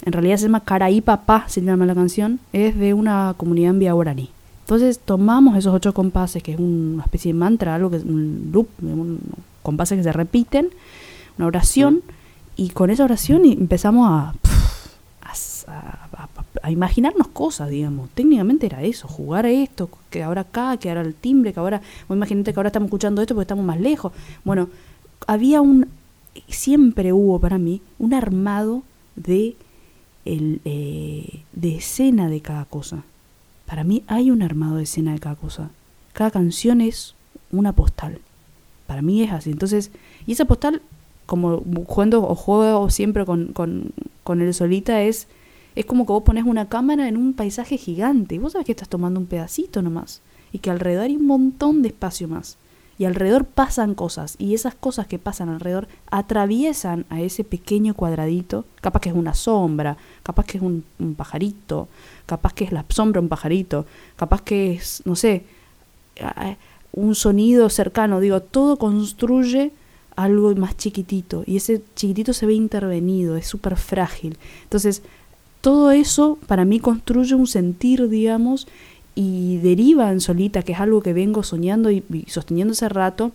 en 0.04 0.12
realidad 0.12 0.36
se 0.36 0.44
llama 0.44 0.60
Caraí 0.60 1.00
Papá, 1.00 1.44
se 1.48 1.62
llama 1.62 1.86
la 1.86 1.94
canción, 1.94 2.38
es 2.52 2.76
de 2.78 2.92
una 2.92 3.34
comunidad 3.36 3.70
en 3.70 3.78
Vía 3.78 3.94
Entonces 4.60 4.98
tomamos 4.98 5.56
esos 5.56 5.74
ocho 5.74 5.94
compases, 5.94 6.42
que 6.42 6.52
es 6.52 6.60
una 6.60 7.02
especie 7.02 7.32
de 7.32 7.38
mantra, 7.38 7.74
algo 7.74 7.90
que 7.90 7.96
es 7.96 8.04
un 8.04 8.50
loop, 8.52 8.68
un, 8.82 9.18
compases 9.62 9.96
que 9.96 10.04
se 10.04 10.12
repiten, 10.12 10.68
una 11.38 11.46
oración, 11.46 12.02
y 12.56 12.68
con 12.70 12.90
esa 12.90 13.04
oración 13.04 13.46
empezamos 13.46 14.06
a, 14.08 14.34
a, 16.62 16.70
imaginarnos 16.70 17.28
cosas, 17.28 17.70
digamos. 17.70 18.10
Técnicamente 18.10 18.66
era 18.66 18.82
eso, 18.82 19.08
jugar 19.08 19.46
a 19.46 19.50
esto, 19.50 19.88
que 20.10 20.22
ahora 20.22 20.42
acá, 20.42 20.76
que 20.76 20.90
ahora 20.90 21.00
el 21.00 21.14
timbre, 21.14 21.54
que 21.54 21.60
ahora, 21.60 21.80
imagínate 22.10 22.52
que 22.52 22.60
ahora 22.60 22.68
estamos 22.68 22.88
escuchando 22.88 23.22
esto 23.22 23.34
porque 23.34 23.44
estamos 23.44 23.64
más 23.64 23.80
lejos. 23.80 24.12
Bueno, 24.44 24.68
había 25.26 25.62
un, 25.62 25.88
siempre 26.48 27.12
hubo 27.14 27.38
para 27.38 27.56
mí 27.56 27.80
un 27.98 28.12
armado 28.12 28.82
de, 29.16 29.56
el, 30.24 30.60
eh, 30.64 31.42
de 31.52 31.76
escena 31.76 32.28
de 32.28 32.40
cada 32.40 32.64
cosa. 32.64 33.04
Para 33.66 33.84
mí 33.84 34.02
hay 34.06 34.30
un 34.30 34.42
armado 34.42 34.76
de 34.76 34.84
escena 34.84 35.12
de 35.12 35.18
cada 35.18 35.36
cosa. 35.36 35.70
Cada 36.12 36.30
canción 36.30 36.80
es 36.80 37.14
una 37.50 37.72
postal. 37.72 38.20
Para 38.86 39.02
mí 39.02 39.22
es 39.22 39.32
así. 39.32 39.50
Entonces, 39.50 39.90
y 40.26 40.32
esa 40.32 40.44
postal, 40.44 40.82
como 41.26 41.62
jugando 41.86 42.26
o 42.28 42.34
juego 42.34 42.90
siempre 42.90 43.24
con, 43.24 43.48
con, 43.52 43.92
con 44.22 44.40
el 44.42 44.52
solita, 44.54 45.02
es, 45.02 45.26
es 45.74 45.86
como 45.86 46.06
que 46.06 46.12
vos 46.12 46.22
pones 46.22 46.44
una 46.44 46.68
cámara 46.68 47.08
en 47.08 47.16
un 47.16 47.32
paisaje 47.32 47.78
gigante 47.78 48.34
y 48.34 48.38
vos 48.38 48.52
sabés 48.52 48.66
que 48.66 48.72
estás 48.72 48.88
tomando 48.88 49.18
un 49.20 49.26
pedacito 49.26 49.82
nomás. 49.82 50.20
Y 50.52 50.58
que 50.58 50.70
alrededor 50.70 51.04
hay 51.04 51.16
un 51.16 51.26
montón 51.26 51.82
de 51.82 51.88
espacio 51.88 52.28
más. 52.28 52.56
Y 52.98 53.04
alrededor 53.04 53.44
pasan 53.44 53.94
cosas. 53.94 54.36
Y 54.38 54.54
esas 54.54 54.74
cosas 54.74 55.06
que 55.06 55.18
pasan 55.18 55.48
alrededor 55.48 55.88
atraviesan 56.10 57.06
a 57.10 57.20
ese 57.20 57.44
pequeño 57.44 57.94
cuadradito. 57.94 58.64
Capaz 58.80 59.00
que 59.00 59.08
es 59.08 59.14
una 59.14 59.34
sombra, 59.34 59.96
capaz 60.22 60.46
que 60.46 60.58
es 60.58 60.62
un, 60.62 60.84
pajarito, 61.16 61.88
capaz 62.26 62.52
que 62.52 62.64
es 62.64 62.72
la 62.72 62.84
sombra 62.88 63.20
un 63.20 63.28
pajarito, 63.28 63.86
capaz 64.16 64.42
que 64.42 64.72
es, 64.72 65.02
no 65.04 65.16
sé, 65.16 65.44
un 66.92 67.14
sonido 67.14 67.68
cercano, 67.68 68.20
digo, 68.20 68.40
todo 68.40 68.76
construye 68.76 69.72
algo 70.16 70.54
más 70.54 70.76
chiquitito 70.76 71.42
y 71.44 71.56
ese 71.56 71.82
chiquitito 71.96 72.32
se 72.32 72.46
ve 72.46 72.54
intervenido, 72.54 73.36
es 73.36 73.46
súper 73.46 73.76
frágil. 73.76 74.38
Entonces, 74.62 75.02
todo 75.60 75.90
eso 75.90 76.38
para 76.46 76.64
mí 76.64 76.78
construye 76.78 77.34
un 77.34 77.46
sentir, 77.46 78.08
digamos, 78.08 78.68
y 79.14 79.58
deriva 79.58 80.10
en 80.10 80.20
solita, 80.20 80.62
que 80.62 80.72
es 80.72 80.80
algo 80.80 81.02
que 81.02 81.12
vengo 81.12 81.42
soñando 81.42 81.90
y, 81.90 82.02
sosteniendo 82.26 82.72
hace 82.72 82.88
rato. 82.88 83.32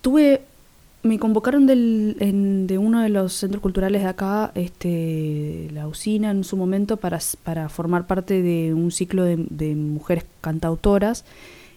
Tuve, 0.00 0.42
me 1.02 1.18
convocaron 1.18 1.66
de 1.66 2.78
uno 2.78 3.02
de 3.02 3.08
los 3.08 3.32
centros 3.32 3.60
culturales 3.60 4.02
de 4.02 4.08
acá, 4.08 4.52
este, 4.54 5.68
la 5.72 5.88
usina 5.88 6.30
en 6.30 6.44
su 6.44 6.56
momento, 6.56 6.96
para, 6.96 7.18
para 7.42 7.68
formar 7.68 8.06
parte 8.06 8.42
de 8.42 8.74
un 8.74 8.90
ciclo 8.90 9.24
de, 9.24 9.74
mujeres 9.74 10.24
cantautoras 10.40 11.24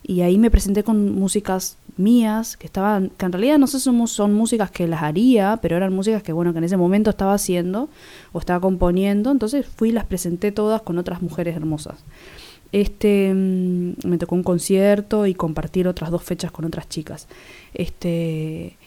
y 0.03 0.21
ahí 0.21 0.37
me 0.37 0.51
presenté 0.51 0.83
con 0.83 1.13
músicas 1.15 1.77
mías 1.97 2.55
que 2.55 2.67
estaban 2.67 3.09
que 3.17 3.25
en 3.25 3.31
realidad 3.31 3.57
no 3.57 3.65
sé 3.65 3.79
son, 3.79 4.33
músicas 4.33 4.69
que 4.69 4.87
las 4.87 5.01
haría 5.01 5.57
pero 5.61 5.75
eran 5.75 5.93
músicas 5.93 6.21
que 6.21 6.31
bueno 6.31 6.53
que 6.53 6.59
en 6.59 6.63
ese 6.63 6.77
momento 6.77 7.09
estaba 7.09 7.33
haciendo 7.33 7.89
o 8.31 8.39
estaba 8.39 8.61
componiendo 8.61 9.31
entonces 9.31 9.65
fui 9.65 9.89
y 9.89 9.91
las 9.91 10.05
presenté 10.05 10.51
todas 10.51 10.83
con 10.83 10.97
otras 10.99 11.21
mujeres 11.21 11.55
hermosas 11.55 11.95
este 12.71 13.33
mm, 13.33 14.07
me 14.07 14.17
tocó 14.17 14.35
un 14.35 14.43
concierto 14.43 15.25
y 15.25 15.33
compartir 15.33 15.87
otras 15.87 16.11
dos 16.11 16.23
fechas 16.23 16.51
con 16.51 16.65
otras 16.65 16.89
chicas. 16.89 17.27
Este 17.73 18.77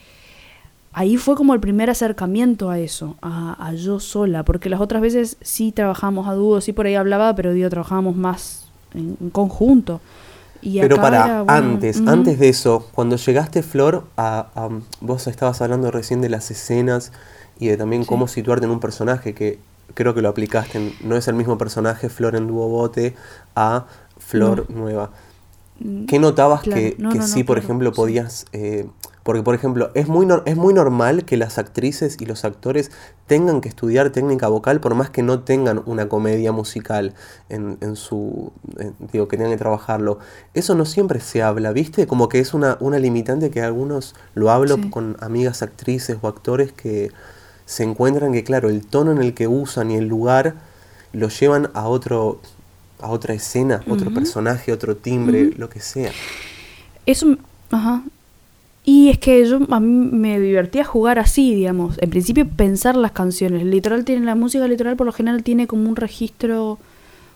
ahí 0.92 1.16
fue 1.16 1.36
como 1.36 1.54
el 1.54 1.60
primer 1.60 1.90
acercamiento 1.90 2.70
a 2.70 2.78
eso, 2.78 3.16
a, 3.22 3.72
yo 3.74 4.00
sola, 4.00 4.44
porque 4.44 4.68
las 4.68 4.80
otras 4.80 5.02
veces 5.02 5.36
sí 5.40 5.72
trabajamos 5.72 6.28
a 6.28 6.34
dúo, 6.34 6.60
sí 6.60 6.72
por 6.72 6.86
ahí 6.86 6.94
hablaba, 6.94 7.34
pero 7.34 7.52
digo, 7.52 7.68
trabajábamos 7.70 8.16
más 8.16 8.66
en 8.94 9.30
conjunto. 9.30 10.00
Pero 10.62 10.96
para 10.96 11.44
antes, 11.46 12.02
antes 12.06 12.38
de 12.38 12.50
eso, 12.50 12.86
cuando 12.92 13.16
llegaste, 13.16 13.62
Flor, 13.62 14.04
a, 14.16 14.68
vos 15.00 15.26
estabas 15.26 15.62
hablando 15.62 15.90
recién 15.90 16.20
de 16.20 16.28
las 16.28 16.50
escenas 16.50 17.12
y 17.58 17.68
de 17.68 17.76
también 17.76 18.04
cómo 18.04 18.28
situarte 18.28 18.66
en 18.66 18.72
un 18.72 18.80
personaje 18.80 19.32
que 19.32 19.58
creo 19.94 20.14
que 20.14 20.22
lo 20.22 20.28
aplicaste. 20.28 20.94
no 21.02 21.16
es 21.16 21.28
el 21.28 21.34
mismo 21.34 21.58
personaje 21.58 22.08
Flor 22.08 22.36
en 22.36 22.46
Dúo 22.46 22.68
Bote 22.68 23.14
a 23.54 23.86
Flor 24.18 24.70
nueva. 24.70 25.10
Mm, 25.78 26.06
¿Qué 26.06 26.18
notabas 26.18 26.62
que, 26.62 26.96
sí, 27.22 27.44
por 27.44 27.58
ejemplo, 27.58 27.92
podías 27.92 28.46
eh, 28.52 28.86
porque, 29.22 29.42
por 29.42 29.54
ejemplo, 29.54 29.90
es 29.94 30.08
muy, 30.08 30.26
es 30.46 30.56
muy 30.56 30.72
normal 30.72 31.24
que 31.24 31.36
las 31.36 31.58
actrices 31.58 32.16
y 32.20 32.26
los 32.26 32.44
actores 32.44 32.90
tengan 33.26 33.60
que 33.60 33.68
estudiar 33.68 34.10
técnica 34.10 34.48
vocal 34.48 34.80
por 34.80 34.94
más 34.94 35.10
que 35.10 35.22
no 35.22 35.40
tengan 35.40 35.82
una 35.84 36.08
comedia 36.08 36.52
musical 36.52 37.14
en, 37.48 37.76
en 37.80 37.96
su... 37.96 38.52
digo, 39.12 39.28
que 39.28 39.36
tengan 39.36 39.52
que 39.52 39.58
trabajarlo. 39.58 40.18
Eso 40.54 40.74
no 40.74 40.86
siempre 40.86 41.20
se 41.20 41.42
habla, 41.42 41.72
¿viste? 41.72 42.06
Como 42.06 42.28
que 42.28 42.40
es 42.40 42.54
una, 42.54 42.78
una 42.80 42.98
limitante 42.98 43.50
que 43.50 43.60
algunos 43.60 44.14
lo 44.34 44.50
hablo 44.50 44.78
con 44.90 45.16
amigas 45.20 45.62
actrices 45.62 46.16
o 46.22 46.26
actores 46.26 46.72
que 46.72 47.12
se 47.70 47.84
encuentran 47.84 48.32
que, 48.32 48.42
claro, 48.42 48.68
el 48.68 48.84
tono 48.84 49.12
en 49.12 49.18
el 49.18 49.32
que 49.32 49.46
usan 49.46 49.92
y 49.92 49.94
el 49.94 50.08
lugar 50.08 50.56
lo 51.12 51.28
llevan 51.28 51.70
a 51.72 51.86
otro 51.86 52.40
a 52.98 53.08
otra 53.10 53.32
escena, 53.32 53.80
otro 53.88 54.12
personaje, 54.12 54.72
otro 54.72 54.96
timbre, 54.96 55.52
lo 55.56 55.70
que 55.70 55.78
sea. 55.78 56.10
Eso, 57.06 57.36
ajá. 57.70 58.02
Y 58.84 59.08
es 59.08 59.18
que 59.18 59.48
yo 59.48 59.60
a 59.70 59.78
mí 59.78 60.10
me 60.10 60.40
divertía 60.40 60.84
jugar 60.84 61.20
así, 61.20 61.54
digamos. 61.54 61.96
En 62.00 62.10
principio 62.10 62.44
pensar 62.44 62.96
las 62.96 63.12
canciones. 63.12 63.64
Literal 63.64 64.04
tiene 64.04 64.26
la 64.26 64.34
música 64.34 64.66
literal 64.66 64.96
por 64.96 65.06
lo 65.06 65.12
general 65.12 65.44
tiene 65.44 65.68
como 65.68 65.88
un 65.88 65.94
registro, 65.94 66.80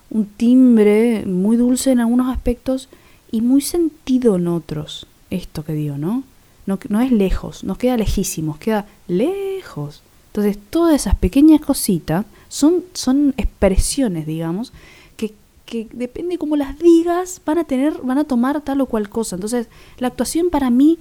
un 0.09 0.25
timbre 0.25 1.23
muy 1.25 1.55
dulce 1.55 1.91
en 1.91 2.01
algunos 2.01 2.29
aspectos 2.29 2.89
y 3.31 3.39
muy 3.39 3.61
sentido 3.61 4.35
en 4.35 4.49
otros. 4.49 5.07
Esto 5.29 5.63
que 5.63 5.71
digo, 5.71 5.97
¿no? 5.97 6.23
No, 6.65 6.77
no 6.89 6.99
es 6.99 7.13
lejos, 7.13 7.63
nos 7.63 7.77
queda 7.77 7.95
lejísimos, 7.95 8.57
queda 8.57 8.85
lejos. 9.07 10.03
Entonces, 10.35 10.61
todas 10.69 10.93
esas 10.93 11.15
pequeñas 11.15 11.61
cositas 11.61 12.25
son, 12.49 12.83
son 12.91 13.33
expresiones, 13.37 14.27
digamos, 14.27 14.73
que, 15.15 15.33
que 15.65 15.87
depende 15.93 16.37
cómo 16.37 16.57
las 16.57 16.77
digas, 16.77 17.41
van 17.45 17.59
a 17.59 17.63
tener, 17.63 18.01
van 18.03 18.17
a 18.17 18.25
tomar 18.25 18.59
tal 18.59 18.81
o 18.81 18.85
cual 18.85 19.07
cosa. 19.07 19.37
Entonces, 19.37 19.69
la 19.97 20.09
actuación 20.09 20.49
para 20.49 20.69
mí 20.69 20.99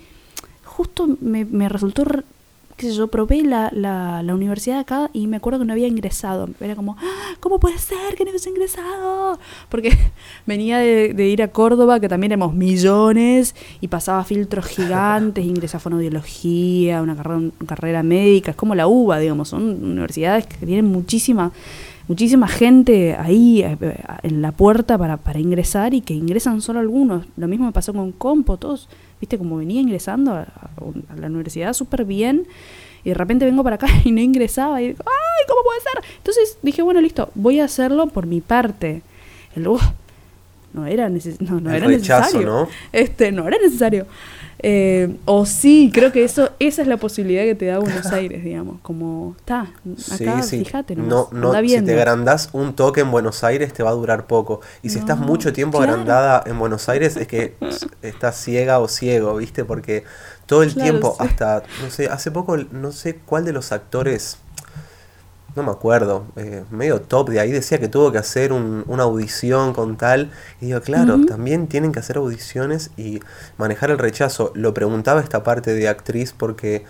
justo 0.65 1.17
me, 1.21 1.45
me 1.45 1.69
resultó 1.69 2.05
qué 2.85 2.91
sé 2.91 2.97
yo, 2.97 3.09
probé 3.09 3.43
la, 3.43 3.71
la, 3.73 4.23
la, 4.23 4.35
universidad 4.35 4.79
acá 4.79 5.09
y 5.15 5.27
me 5.27 5.39
acuerdo 5.39 5.61
que 5.61 5.65
no 5.65 5.73
había 5.73 5.89
ingresado. 5.89 6.49
Era 6.61 6.77
como, 6.77 6.97
ah, 7.01 7.35
¿cómo 7.41 7.59
puede 7.59 7.79
ser 7.79 8.15
que 8.15 8.25
no 8.25 8.31
hubiese 8.31 8.51
ingresado? 8.51 9.39
Porque 9.71 9.97
venía 10.47 10.79
de, 10.79 11.15
de, 11.15 11.29
ir 11.29 11.43
a 11.43 11.49
Córdoba, 11.49 11.99
que 11.99 12.09
también 12.09 12.33
éramos 12.33 12.53
millones, 12.55 13.55
y 13.81 13.89
pasaba 13.89 14.23
filtros 14.25 14.67
gigantes, 14.67 15.45
ingresé 15.45 15.79
a 15.79 15.81
fonoaudiología, 15.81 17.01
una 17.01 17.17
carrera, 17.17 17.37
una 17.39 17.53
carrera 17.67 18.03
médica, 18.03 18.51
es 18.51 18.57
como 18.57 18.75
la 18.75 18.87
UBA, 18.87 19.19
digamos, 19.19 19.49
son 19.49 19.63
universidades 19.63 20.47
que 20.47 20.67
tienen 20.67 20.85
muchísima 20.85 21.53
muchísima 22.09 22.49
gente 22.49 23.17
ahí 23.19 23.63
eh, 23.63 23.77
en 24.23 24.43
la 24.43 24.53
puerta 24.53 24.99
para, 24.99 25.17
para 25.17 25.39
ingresar 25.39 25.95
y 25.95 26.01
que 26.01 26.15
ingresan 26.15 26.61
solo 26.61 26.81
algunos. 26.81 27.27
Lo 27.37 27.49
mismo 27.49 27.67
me 27.67 27.73
pasó 27.73 27.93
con 27.93 28.13
Compo, 28.13 28.57
todos 28.57 28.89
viste, 29.21 29.39
como 29.39 29.57
venía 29.57 29.81
ingresando 29.81 30.33
a, 30.33 30.47
la 31.17 31.27
universidad 31.29 31.73
súper 31.73 32.05
bien 32.05 32.47
y 33.05 33.11
de 33.11 33.15
repente 33.15 33.45
vengo 33.45 33.65
para 33.65 33.77
acá 33.77 33.87
y 34.05 34.13
no 34.13 34.21
ingresaba 34.21 34.83
y 34.83 34.89
digo, 34.89 35.05
¡ay, 35.07 35.45
cómo 35.49 35.63
puede 35.63 35.81
ser! 35.81 36.17
Entonces 36.19 36.59
dije, 36.63 36.83
bueno, 36.83 37.01
listo, 37.01 37.31
voy 37.35 37.61
a 37.61 37.65
hacerlo 37.65 38.09
por 38.09 38.27
mi 38.27 38.41
parte. 38.41 39.03
El, 39.57 39.65
no 40.73 40.87
era, 40.87 41.09
no, 41.09 41.61
no 41.61 41.71
era 41.71 41.87
necesario. 41.87 42.43
¿no? 42.43 42.69
Este, 42.93 43.31
no 43.31 43.47
era 43.47 43.57
necesario. 43.59 44.07
Eh, 44.61 45.17
o 45.25 45.47
sí, 45.47 45.91
creo 45.93 46.13
que 46.13 46.25
eso 46.25 46.51
esa 46.59 46.83
es 46.83 46.89
la 46.89 46.97
posibilidad 46.97 47.43
que 47.43 47.55
te 47.55 47.67
da 47.67 47.79
Buenos 47.79 48.07
Aires, 48.07 48.43
digamos. 48.45 48.81
Como, 48.83 49.35
está, 49.39 49.73
acá, 50.13 50.43
fíjate, 50.43 50.97
no, 50.97 51.29
no, 51.33 51.53
si 51.63 51.83
te 51.83 51.95
agrandás 51.95 52.49
un 52.53 52.75
toque 52.75 53.01
en 53.01 53.11
Buenos 53.11 53.45
Aires 53.45 53.73
te 53.73 53.83
va 53.83 53.91
a 53.91 53.95
durar 53.95 54.27
poco. 54.27 54.61
Y 54.83 54.91
si 54.91 54.99
estás 54.99 55.19
mucho 55.19 55.53
tiempo 55.53 55.81
agrandada 55.81 56.43
en 56.47 56.59
Buenos 56.59 56.89
Aires 56.89 57.17
es 57.17 57.27
que 57.27 57.57
estás 58.03 58.37
ciega 58.37 58.79
o 58.79 58.89
ciego, 58.89 59.37
¿viste? 59.37 59.65
Porque 59.65 60.05
todo 60.47 60.63
el 60.63 60.75
tiempo, 60.75 61.17
hasta, 61.19 61.63
no 61.83 61.91
sé, 61.91 62.09
hace 62.09 62.31
poco, 62.31 62.57
no 62.57 62.93
sé 62.93 63.17
cuál 63.25 63.45
de 63.45 63.53
los 63.53 63.73
actores 63.73 64.39
no 65.57 65.63
me 65.63 65.71
acuerdo, 65.71 66.27
eh, 66.37 66.65
medio 66.71 67.01
top 67.01 67.31
de 67.31 67.41
ahí 67.41 67.53
decía 67.53 67.79
que 67.79 67.89
tuvo 67.89 68.11
que 68.11 68.19
hacer 68.19 68.53
una 68.53 69.05
audición 69.05 69.73
con 69.73 69.97
tal. 69.97 70.31
Y 70.61 70.67
digo, 70.67 70.81
claro, 70.81 71.25
también 71.27 71.69
tienen 71.69 71.93
que 71.93 72.01
hacer 72.01 72.17
audiciones 72.17 72.91
y 72.97 73.21
manejar 73.57 73.91
el 73.91 73.99
rechazo. 73.99 74.53
Lo 74.55 74.75
preguntaba 74.75 75.21
esta 75.21 75.45
parte 75.45 75.75
de 75.75 75.89
actriz 75.89 76.33
porque 76.37 76.85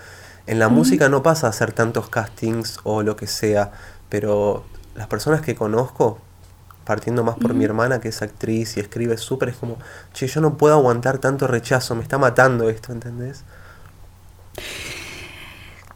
en 0.47 0.59
la 0.59 0.69
música 0.69 1.09
no 1.09 1.23
pasa 1.23 1.47
a 1.47 1.51
hacer 1.51 1.73
tantos 1.73 2.09
castings 2.09 2.81
o 2.85 3.03
lo 3.03 3.17
que 3.17 3.27
sea, 3.27 3.73
pero 4.09 4.65
las 4.95 5.09
personas 5.09 5.43
que 5.43 5.55
conozco, 5.55 6.19
partiendo 6.85 7.25
más 7.25 7.37
por 7.37 7.55
mi 7.55 7.65
hermana 7.65 8.01
que 8.01 8.09
es 8.09 8.23
actriz 8.23 8.77
y 8.77 8.81
escribe 8.81 9.17
súper, 9.17 9.51
es 9.51 9.57
como, 9.57 9.79
che, 10.13 10.27
yo 10.27 10.41
no 10.41 10.57
puedo 10.57 10.75
aguantar 10.75 11.19
tanto 11.19 11.47
rechazo, 11.47 11.95
me 11.95 12.03
está 12.03 12.19
matando 12.19 12.69
esto, 12.69 12.93
¿entendés? 12.93 13.45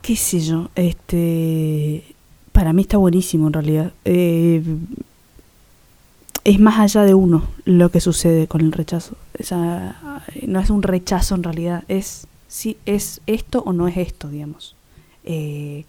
qué 0.08 0.16
sé 0.16 0.40
yo, 0.40 0.70
este 0.74 2.16
para 2.58 2.72
mí 2.72 2.82
está 2.82 2.96
buenísimo 2.96 3.46
en 3.46 3.52
realidad. 3.52 3.92
Eh, 4.04 4.60
es 6.42 6.58
más 6.58 6.80
allá 6.80 7.04
de 7.04 7.14
uno 7.14 7.44
lo 7.64 7.88
que 7.92 8.00
sucede 8.00 8.48
con 8.48 8.62
el 8.62 8.72
rechazo. 8.72 9.14
no 10.44 10.58
es 10.58 10.68
un 10.68 10.82
rechazo 10.82 11.36
en 11.36 11.44
realidad, 11.44 11.84
es 11.86 12.26
si 12.48 12.76
es 12.84 13.20
esto 13.28 13.62
o 13.64 13.72
no 13.72 13.86
es 13.86 13.96
esto, 13.96 14.28
digamos. 14.28 14.74
Eh, 15.22 15.84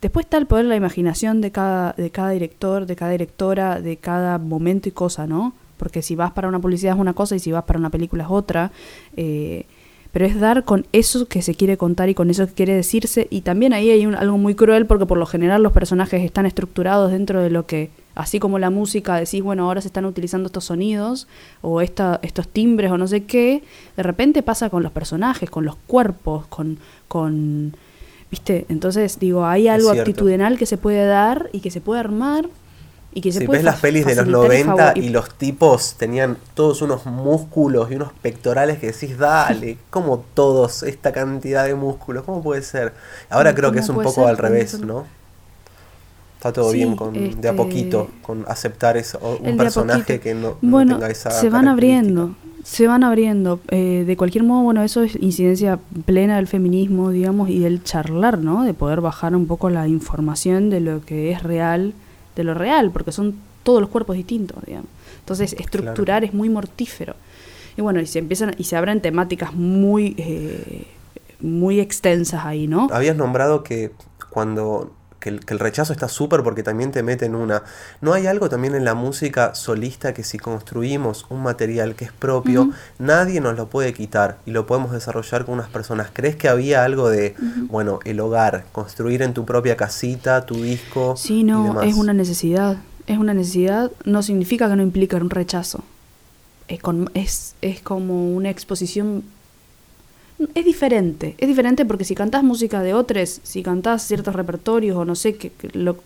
después 0.00 0.26
está 0.26 0.38
el 0.38 0.46
poder 0.46 0.66
de 0.66 0.68
la 0.68 0.76
imaginación 0.76 1.40
de 1.40 1.50
cada, 1.50 1.92
de 1.94 2.10
cada 2.10 2.30
director, 2.30 2.86
de 2.86 2.94
cada 2.94 3.10
directora, 3.10 3.80
de 3.80 3.96
cada 3.96 4.38
momento 4.38 4.88
y 4.88 4.92
cosa, 4.92 5.26
¿no? 5.26 5.54
Porque 5.76 6.02
si 6.02 6.14
vas 6.14 6.30
para 6.30 6.46
una 6.46 6.60
publicidad 6.60 6.94
es 6.94 7.00
una 7.00 7.14
cosa 7.14 7.34
y 7.34 7.40
si 7.40 7.50
vas 7.50 7.64
para 7.64 7.80
una 7.80 7.90
película 7.90 8.22
es 8.22 8.30
otra. 8.30 8.70
Eh, 9.16 9.66
pero 10.12 10.26
es 10.26 10.38
dar 10.38 10.64
con 10.64 10.86
eso 10.92 11.26
que 11.26 11.40
se 11.40 11.54
quiere 11.54 11.78
contar 11.78 12.10
y 12.10 12.14
con 12.14 12.28
eso 12.28 12.46
que 12.46 12.52
quiere 12.52 12.74
decirse. 12.74 13.26
Y 13.30 13.40
también 13.40 13.72
ahí 13.72 13.90
hay 13.90 14.04
algo 14.04 14.36
muy 14.36 14.54
cruel 14.54 14.86
porque 14.86 15.06
por 15.06 15.16
lo 15.16 15.24
general 15.24 15.62
los 15.62 15.72
personajes 15.72 16.22
están 16.22 16.44
estructurados 16.44 17.10
dentro 17.10 17.40
de 17.40 17.48
lo 17.48 17.66
que, 17.66 17.90
así 18.14 18.38
como 18.38 18.58
la 18.58 18.68
música, 18.68 19.16
decís, 19.16 19.42
bueno, 19.42 19.64
ahora 19.64 19.80
se 19.80 19.88
están 19.88 20.04
utilizando 20.04 20.46
estos 20.46 20.66
sonidos 20.66 21.28
o 21.62 21.80
esta, 21.80 22.20
estos 22.22 22.46
timbres 22.46 22.90
o 22.90 22.98
no 22.98 23.06
sé 23.06 23.24
qué, 23.24 23.62
de 23.96 24.02
repente 24.02 24.42
pasa 24.42 24.68
con 24.68 24.82
los 24.82 24.92
personajes, 24.92 25.50
con 25.50 25.64
los 25.64 25.76
cuerpos, 25.86 26.46
con... 26.46 26.78
con 27.08 27.74
¿Viste? 28.30 28.64
Entonces, 28.70 29.18
digo, 29.18 29.44
hay 29.44 29.68
algo 29.68 29.90
actitudinal 29.90 30.56
que 30.56 30.64
se 30.64 30.78
puede 30.78 31.04
dar 31.04 31.50
y 31.52 31.60
que 31.60 31.70
se 31.70 31.82
puede 31.82 32.00
armar 32.00 32.48
y 33.14 33.20
que 33.20 33.32
se 33.32 33.40
si 33.40 33.46
puede 33.46 33.58
ves 33.58 33.64
las 33.64 33.80
pelis 33.80 34.06
de 34.06 34.14
los 34.14 34.26
90 34.26 34.94
y 34.96 35.10
los 35.10 35.34
tipos 35.34 35.94
tenían 35.98 36.38
todos 36.54 36.80
unos 36.80 37.04
músculos 37.06 37.90
y 37.90 37.96
unos 37.96 38.12
pectorales 38.22 38.78
que 38.78 38.92
decís, 38.92 39.18
dale, 39.18 39.76
¿cómo 39.90 40.24
todos 40.34 40.82
esta 40.82 41.12
cantidad 41.12 41.66
de 41.66 41.74
músculos? 41.74 42.24
¿Cómo 42.24 42.42
puede 42.42 42.62
ser? 42.62 42.94
Ahora 43.28 43.54
creo 43.54 43.70
que 43.72 43.80
es 43.80 43.88
un 43.88 44.02
poco 44.02 44.26
al 44.26 44.38
revés, 44.38 44.80
¿no? 44.80 45.04
Está 46.36 46.52
todo 46.52 46.72
bien 46.72 46.96
con 46.96 47.12
de 47.12 47.20
a 47.20 47.24
este, 47.28 47.52
poquito, 47.52 48.10
con 48.22 48.44
aceptar 48.48 48.96
eso, 48.96 49.18
un 49.40 49.56
personaje 49.56 50.18
que 50.18 50.34
no, 50.34 50.56
tenga 50.60 51.08
esa 51.08 51.30
se 51.30 51.50
van 51.50 51.68
abriendo, 51.68 52.34
se 52.64 52.88
van 52.88 53.04
abriendo. 53.04 53.60
Eh, 53.68 54.02
de 54.04 54.16
cualquier 54.16 54.42
modo, 54.42 54.64
bueno, 54.64 54.82
eso 54.82 55.04
es 55.04 55.14
incidencia 55.20 55.78
plena 56.04 56.36
del 56.36 56.48
feminismo, 56.48 57.10
digamos, 57.10 57.48
y 57.48 57.60
del 57.60 57.84
charlar, 57.84 58.38
¿no? 58.38 58.64
De 58.64 58.74
poder 58.74 59.00
bajar 59.00 59.36
un 59.36 59.46
poco 59.46 59.70
la 59.70 59.86
información 59.86 60.68
de 60.68 60.80
lo 60.80 61.04
que 61.04 61.30
es 61.30 61.44
real 61.44 61.94
de 62.36 62.44
lo 62.44 62.54
real, 62.54 62.90
porque 62.90 63.12
son 63.12 63.34
todos 63.62 63.80
los 63.80 63.90
cuerpos 63.90 64.16
distintos, 64.16 64.62
digamos. 64.64 64.88
Entonces, 65.20 65.52
estructurar 65.54 66.24
es 66.24 66.34
muy 66.34 66.48
mortífero. 66.48 67.14
Y 67.76 67.80
bueno, 67.80 68.00
y 68.00 68.06
se 68.06 68.18
empiezan 68.18 68.54
y 68.58 68.64
se 68.64 68.76
abren 68.76 69.00
temáticas 69.00 69.54
muy 69.54 70.14
eh, 70.18 70.86
muy 71.40 71.80
extensas 71.80 72.44
ahí, 72.44 72.66
¿no? 72.66 72.88
Habías 72.92 73.16
nombrado 73.16 73.62
que 73.62 73.90
cuando 74.30 74.92
que 75.22 75.28
el, 75.28 75.58
rechazo 75.60 75.92
está 75.92 76.08
súper 76.08 76.42
porque 76.42 76.64
también 76.64 76.90
te 76.90 77.02
mete 77.04 77.26
en 77.26 77.36
una. 77.36 77.62
¿No 78.00 78.12
hay 78.12 78.26
algo 78.26 78.48
también 78.48 78.74
en 78.74 78.84
la 78.84 78.94
música 78.94 79.54
solista 79.54 80.12
que 80.12 80.24
si 80.24 80.36
construimos 80.36 81.26
un 81.30 81.42
material 81.42 81.94
que 81.94 82.04
es 82.04 82.12
propio, 82.12 82.70
nadie 82.98 83.40
nos 83.40 83.56
lo 83.56 83.68
puede 83.68 83.94
quitar 83.94 84.38
y 84.46 84.50
lo 84.50 84.66
podemos 84.66 84.90
desarrollar 84.90 85.44
con 85.44 85.54
unas 85.54 85.68
personas? 85.68 86.10
¿Crees 86.12 86.34
que 86.34 86.48
había 86.48 86.84
algo 86.84 87.08
de, 87.08 87.36
bueno, 87.68 88.00
el 88.04 88.18
hogar, 88.18 88.64
construir 88.72 89.22
en 89.22 89.32
tu 89.32 89.44
propia 89.44 89.76
casita, 89.76 90.44
tu 90.44 90.56
disco? 90.56 91.14
Sí, 91.16 91.44
no, 91.44 91.80
es 91.82 91.94
una 91.94 92.12
necesidad. 92.12 92.78
Es 93.06 93.18
una 93.18 93.32
necesidad, 93.32 93.90
no 94.04 94.22
significa 94.22 94.68
que 94.68 94.76
no 94.76 94.82
implica 94.82 95.16
un 95.16 95.30
rechazo. 95.30 95.84
Es, 96.66 96.80
con, 96.80 97.10
es, 97.14 97.54
es 97.60 97.80
como 97.80 98.34
una 98.34 98.50
exposición 98.50 99.24
es 100.54 100.64
diferente, 100.64 101.34
es 101.38 101.48
diferente 101.48 101.84
porque 101.84 102.04
si 102.04 102.14
cantás 102.14 102.42
música 102.42 102.82
de 102.82 102.94
otros, 102.94 103.40
si 103.42 103.62
cantás 103.62 104.06
ciertos 104.06 104.34
repertorios 104.34 104.96
o 104.96 105.04
no 105.04 105.14
sé, 105.14 105.36
que, 105.36 105.52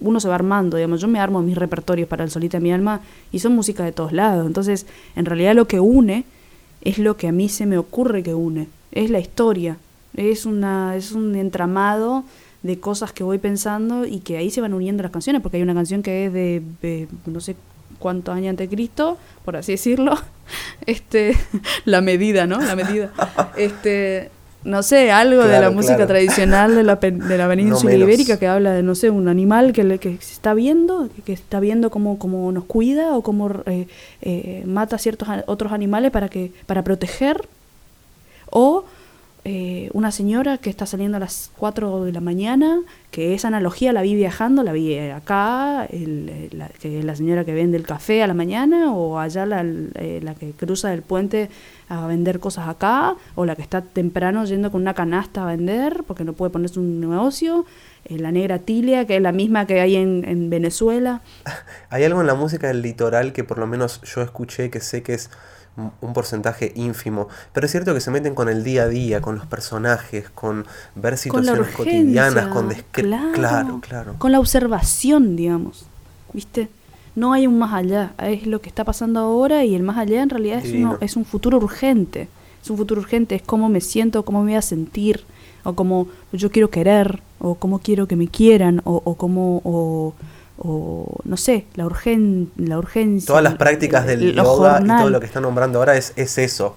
uno 0.01 0.21
se 0.21 0.29
va 0.29 0.35
armando, 0.35 0.77
digamos, 0.77 1.01
yo 1.01 1.09
me 1.09 1.21
armo 1.21 1.43
mis 1.43 1.57
repertorios 1.57 2.09
para 2.09 2.25
el 2.25 2.31
solita 2.31 2.61
mi 2.61 2.73
alma 2.73 3.01
y 3.33 3.39
son 3.39 3.55
música 3.55 3.85
de 3.85 3.93
todos 3.93 4.13
lados, 4.13 4.47
entonces 4.47 4.87
en 5.15 5.25
realidad 5.25 5.55
lo 5.55 5.67
que 5.67 5.81
une 5.81 6.25
es 6.83 6.99
lo 6.99 7.17
que 7.17 7.29
a 7.29 7.33
mí 7.33 7.49
se 7.49 7.67
me 7.67 7.79
ocurre 7.79 8.23
que 8.23 8.35
une, 8.35 8.69
es 8.93 9.11
la 9.11 9.21
historia, 9.21 9.77
es, 10.15 10.47
una, 10.47 10.97
es 10.97 11.13
un 11.13 11.35
entramado 11.35 12.25
de 12.63 12.81
cosas 12.81 13.13
que 13.13 13.25
voy 13.25 13.39
pensando 13.39 14.07
y 14.07 14.21
que 14.21 14.37
ahí 14.37 14.51
se 14.51 14.61
van 14.61 14.75
uniendo 14.75 15.03
las 15.03 15.13
canciones, 15.13 15.43
porque 15.43 15.59
hay 15.59 15.63
una 15.63 15.75
canción 15.75 16.03
que 16.03 16.27
es 16.27 16.33
de, 16.33 16.63
de 16.83 17.09
no 17.27 17.41
sé 17.41 17.57
cuántos 17.99 18.35
años 18.35 18.51
antes 18.51 18.69
de 18.69 18.75
Cristo, 18.75 19.19
por 19.45 19.57
así 19.57 19.73
decirlo, 19.73 20.17
este, 20.87 21.37
la 21.85 22.01
medida, 22.01 22.47
¿no? 22.47 22.61
La 22.61 22.77
medida. 22.77 23.13
Este, 23.57 24.31
no 24.65 24.83
sé, 24.83 25.13
algo 25.13 25.45
de 25.45 25.61
la 25.61 25.71
música 25.71 26.07
tradicional 26.07 26.75
de 26.75 26.83
la, 26.83 26.97
de 26.97 27.39
la 27.39 27.49
península 27.49 27.95
ibérica 27.95 28.37
que 28.39 28.49
habla 28.49 28.73
de, 28.73 28.83
no 28.83 28.95
sé, 28.95 29.11
un 29.11 29.29
animal 29.29 29.73
que, 29.73 29.99
que 29.99 30.19
se 30.21 30.33
está 30.33 30.55
viendo, 30.55 31.09
que 31.25 31.33
está 31.33 31.61
viendo 31.61 31.91
cómo, 31.91 32.19
cómo 32.19 32.51
nos 32.51 32.65
cuida 32.65 33.17
o 33.17 33.23
cómo 33.23 33.49
eh, 33.67 33.87
eh, 34.23 34.65
mata 34.67 34.97
a 34.97 34.99
ciertos 34.99 35.29
otros 35.47 35.73
animales 35.73 36.11
para, 36.11 36.29
que, 36.29 36.53
para 36.67 36.83
proteger. 36.83 37.49
O 38.51 38.85
eh, 39.49 39.91
una 39.93 40.11
señora 40.11 40.59
que 40.59 40.69
está 40.71 40.87
saliendo 40.87 41.19
a 41.19 41.21
las 41.21 41.53
4 41.57 42.03
de 42.03 42.11
la 42.11 42.21
mañana, 42.21 42.81
que 43.13 43.33
esa 43.33 43.47
analogía 43.47 43.93
la 43.93 44.03
vi 44.03 44.17
viajando, 44.17 44.65
la 44.65 44.73
vi 44.73 44.99
acá, 44.99 45.87
el, 45.87 46.49
la, 46.53 46.69
que 46.69 47.01
la 47.05 47.15
señora 47.15 47.45
que 47.45 47.55
vende 47.55 47.77
el 47.77 47.87
café 47.87 48.25
a 48.25 48.27
la 48.27 48.35
mañana, 48.35 48.93
o 48.93 49.21
allá 49.21 49.47
la, 49.47 49.63
eh, 49.63 50.19
la 50.21 50.35
que 50.35 50.51
cruza 50.51 50.93
el 50.93 51.03
puente 51.03 51.49
a 51.89 52.09
vender 52.09 52.41
cosas 52.41 52.69
acá, 52.69 53.15
o 53.37 53.47
la 53.47 53.55
que 53.55 53.63
está 53.63 53.83
temprano 53.83 54.45
yendo 54.47 54.73
con 54.73 54.83
una 54.83 54.95
canasta 54.95 55.45
a 55.45 55.47
vender 55.47 56.03
porque 56.09 56.25
no 56.25 56.33
puede 56.33 56.51
ponerse 56.51 56.81
un 56.81 56.99
negocio, 56.99 57.67
eh, 58.07 58.19
la 58.19 58.33
negra 58.33 58.59
Tilia, 58.59 59.07
que 59.07 59.15
es 59.15 59.23
la 59.23 59.31
misma 59.31 59.65
que 59.69 59.81
hay 59.81 59.95
en, 59.95 60.25
en 60.27 60.51
Venezuela. 60.51 61.21
Hay 61.91 62.03
algo 62.03 62.21
en 62.21 62.27
la 62.27 62.35
música 62.35 62.67
del 62.67 62.83
litoral 62.83 63.33
que 63.33 63.45
por 63.45 63.59
lo 63.59 63.69
menos 63.69 64.01
yo 64.03 64.23
escuché 64.23 64.71
que 64.71 64.81
sé 64.81 65.05
que 65.05 65.15
es 65.15 65.31
un 66.01 66.13
porcentaje 66.13 66.73
ínfimo, 66.75 67.29
pero 67.53 67.67
es 67.67 67.73
cierto 67.73 67.93
que 67.93 68.01
se 68.01 68.11
meten 68.11 68.35
con 68.35 68.49
el 68.49 68.65
día 68.65 68.85
a 68.85 68.89
día, 68.89 69.21
con 69.21 69.37
los 69.37 69.47
personajes, 69.47 70.31
con 70.31 70.67
ver 70.95 71.19
situaciones 71.19 71.69
con 71.69 71.85
cotidianas, 71.85 72.47
con 72.49 72.69
claro, 72.93 73.33
claro, 73.33 73.81
claro. 73.81 74.15
Con 74.19 74.33
la 74.33 74.41
observación, 74.41 75.37
digamos. 75.37 75.87
¿Viste? 76.33 76.69
No 77.15 77.33
hay 77.33 77.47
un 77.47 77.59
más 77.59 77.73
allá, 77.73 78.13
es 78.19 78.47
lo 78.47 78.61
que 78.61 78.69
está 78.69 78.85
pasando 78.85 79.21
ahora 79.21 79.65
y 79.65 79.75
el 79.75 79.83
más 79.83 79.99
allá 79.99 80.23
en 80.23 80.31
realidad 80.31 80.65
es, 80.65 80.73
uno, 80.73 80.99
es 81.01 81.17
un 81.17 81.25
futuro 81.25 81.59
urgente. 81.59 82.29
Es 82.63 82.71
un 82.71 82.77
futuro 82.77 83.01
urgente, 83.01 83.37
es 83.37 83.43
cómo 83.43 83.69
me 83.69 83.81
siento, 83.81 84.25
cómo 84.25 84.41
me 84.43 84.51
voy 84.51 84.59
a 84.59 84.63
sentir, 84.63 85.25
o 85.63 85.75
cómo 85.75 86.09
yo 86.33 86.51
quiero 86.51 86.69
querer, 86.69 87.21
o 87.39 87.55
cómo 87.55 87.79
quiero 87.79 88.09
que 88.09 88.17
me 88.17 88.29
quieran, 88.29 88.81
o, 88.85 89.01
o 89.05 89.15
cómo, 89.15 89.61
o, 89.65 90.15
o 90.59 91.21
no 91.25 91.37
sé, 91.37 91.67
la, 91.75 91.87
urgen, 91.87 92.51
la 92.57 92.79
urgencia. 92.79 93.27
Todas 93.27 93.43
las 93.43 93.57
prácticas 93.57 94.07
del 94.07 94.35
yoga 94.35 94.81
y 94.83 94.87
todo 94.87 95.11
lo 95.11 95.21
que 95.21 95.27
está 95.27 95.41
nombrando 95.41 95.79
ahora 95.79 95.97
es, 95.97 96.13
es 96.17 96.39
eso. 96.39 96.77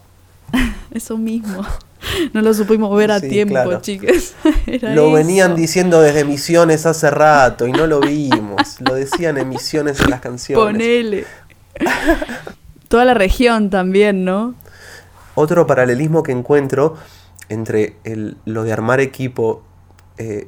eso 0.92 1.18
mismo. 1.18 1.66
No 2.34 2.42
lo 2.42 2.54
supimos 2.54 2.96
ver 2.98 3.12
a 3.12 3.20
tiempo, 3.20 3.56
claro. 3.56 3.82
chicas. 3.82 4.34
lo 4.82 5.12
venían 5.12 5.54
diciendo 5.54 6.02
desde 6.02 6.24
Misiones 6.24 6.86
hace 6.86 7.12
rato 7.12 7.68
y 7.68 7.74
no 7.74 7.88
lo 7.88 8.00
vimos. 8.00 8.78
lo 8.80 8.96
decían 8.96 9.38
en 9.38 9.50
Misiones 9.50 10.00
en 10.00 10.10
las 10.10 10.22
canciones. 10.22 10.64
Ponele. 10.64 11.26
Toda 12.88 13.04
la 13.04 13.14
región 13.14 13.70
también, 13.70 14.24
¿no? 14.24 14.56
Otro 15.36 15.68
paralelismo 15.68 16.24
que 16.24 16.32
encuentro 16.32 16.96
entre 17.50 17.98
el, 18.06 18.38
lo 18.46 18.64
de 18.64 18.72
armar 18.72 19.02
equipo 19.02 19.62
eh, 20.18 20.48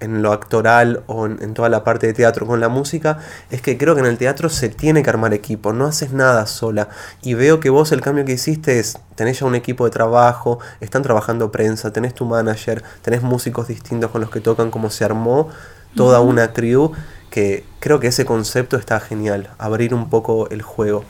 en 0.00 0.22
lo 0.22 0.32
actoral 0.32 1.02
o 1.06 1.26
en, 1.26 1.54
toda 1.54 1.68
la 1.68 1.84
parte 1.84 2.06
de 2.06 2.12
teatro 2.12 2.46
con 2.46 2.60
la 2.60 2.68
música, 2.68 3.18
es 3.50 3.62
que 3.62 3.78
creo 3.78 3.94
que 3.94 4.00
en 4.00 4.06
el 4.06 4.18
teatro 4.18 4.48
se 4.48 4.68
tiene 4.68 5.02
que 5.02 5.10
armar 5.10 5.32
equipo, 5.34 5.72
no 5.72 5.86
haces 5.86 6.12
nada 6.12 6.46
sola. 6.46 6.88
Y 7.22 7.34
veo 7.34 7.60
que 7.60 7.70
vos 7.70 7.92
el 7.92 8.00
cambio 8.00 8.24
que 8.24 8.32
hiciste 8.32 8.78
es, 8.78 8.98
tenés 9.14 9.40
ya 9.40 9.46
un 9.46 9.54
equipo 9.54 9.84
de 9.84 9.90
trabajo, 9.90 10.58
están 10.80 11.02
trabajando 11.02 11.52
prensa, 11.52 11.92
tenés 11.92 12.14
tu 12.14 12.24
manager, 12.24 12.82
tenés 13.02 13.22
músicos 13.22 13.68
distintos 13.68 14.10
con 14.10 14.20
los 14.20 14.30
que 14.30 14.40
tocan, 14.40 14.70
como 14.70 14.90
se 14.90 15.04
armó 15.04 15.48
toda 15.94 16.20
una 16.20 16.52
crew, 16.52 16.92
que 17.30 17.64
creo 17.78 18.00
que 18.00 18.08
ese 18.08 18.24
concepto 18.24 18.76
está 18.76 19.00
genial, 19.00 19.50
abrir 19.58 19.94
un 19.94 20.08
poco 20.10 20.48
el 20.50 20.62
juego. 20.62 21.04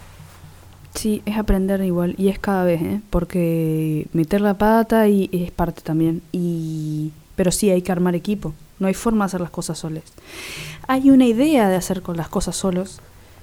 Sí, 0.95 1.23
es 1.25 1.39
aprender 1.39 1.81
igual, 1.83 2.15
y 2.19 2.29
es 2.29 2.39
cada 2.39 2.65
vez, 2.65 2.83
¿eh? 2.83 3.01
porque 3.11 4.09
meter 4.13 4.41
la 4.41 4.55
pata 4.55 5.07
y 5.09 5.31
es 5.33 5.51
parte 5.51 5.83
también. 5.83 6.23
Y... 6.33 7.13
Pero 7.41 7.53
sí, 7.53 7.71
hay 7.71 7.81
que 7.81 7.91
armar 7.91 8.15
equipo. 8.15 8.53
No 8.79 8.87
hay 8.87 8.93
forma 8.93 9.25
de 9.25 9.29
hacer 9.29 9.41
las 9.41 9.49
cosas 9.49 9.79
solas. 9.79 10.05
Hay 10.87 11.11
una 11.11 11.25
idea 11.25 11.71
de 11.71 11.77
hacer 11.77 12.03
con 12.03 12.19
las 12.19 12.29
cosas 12.29 12.55
solos, 12.55 13.01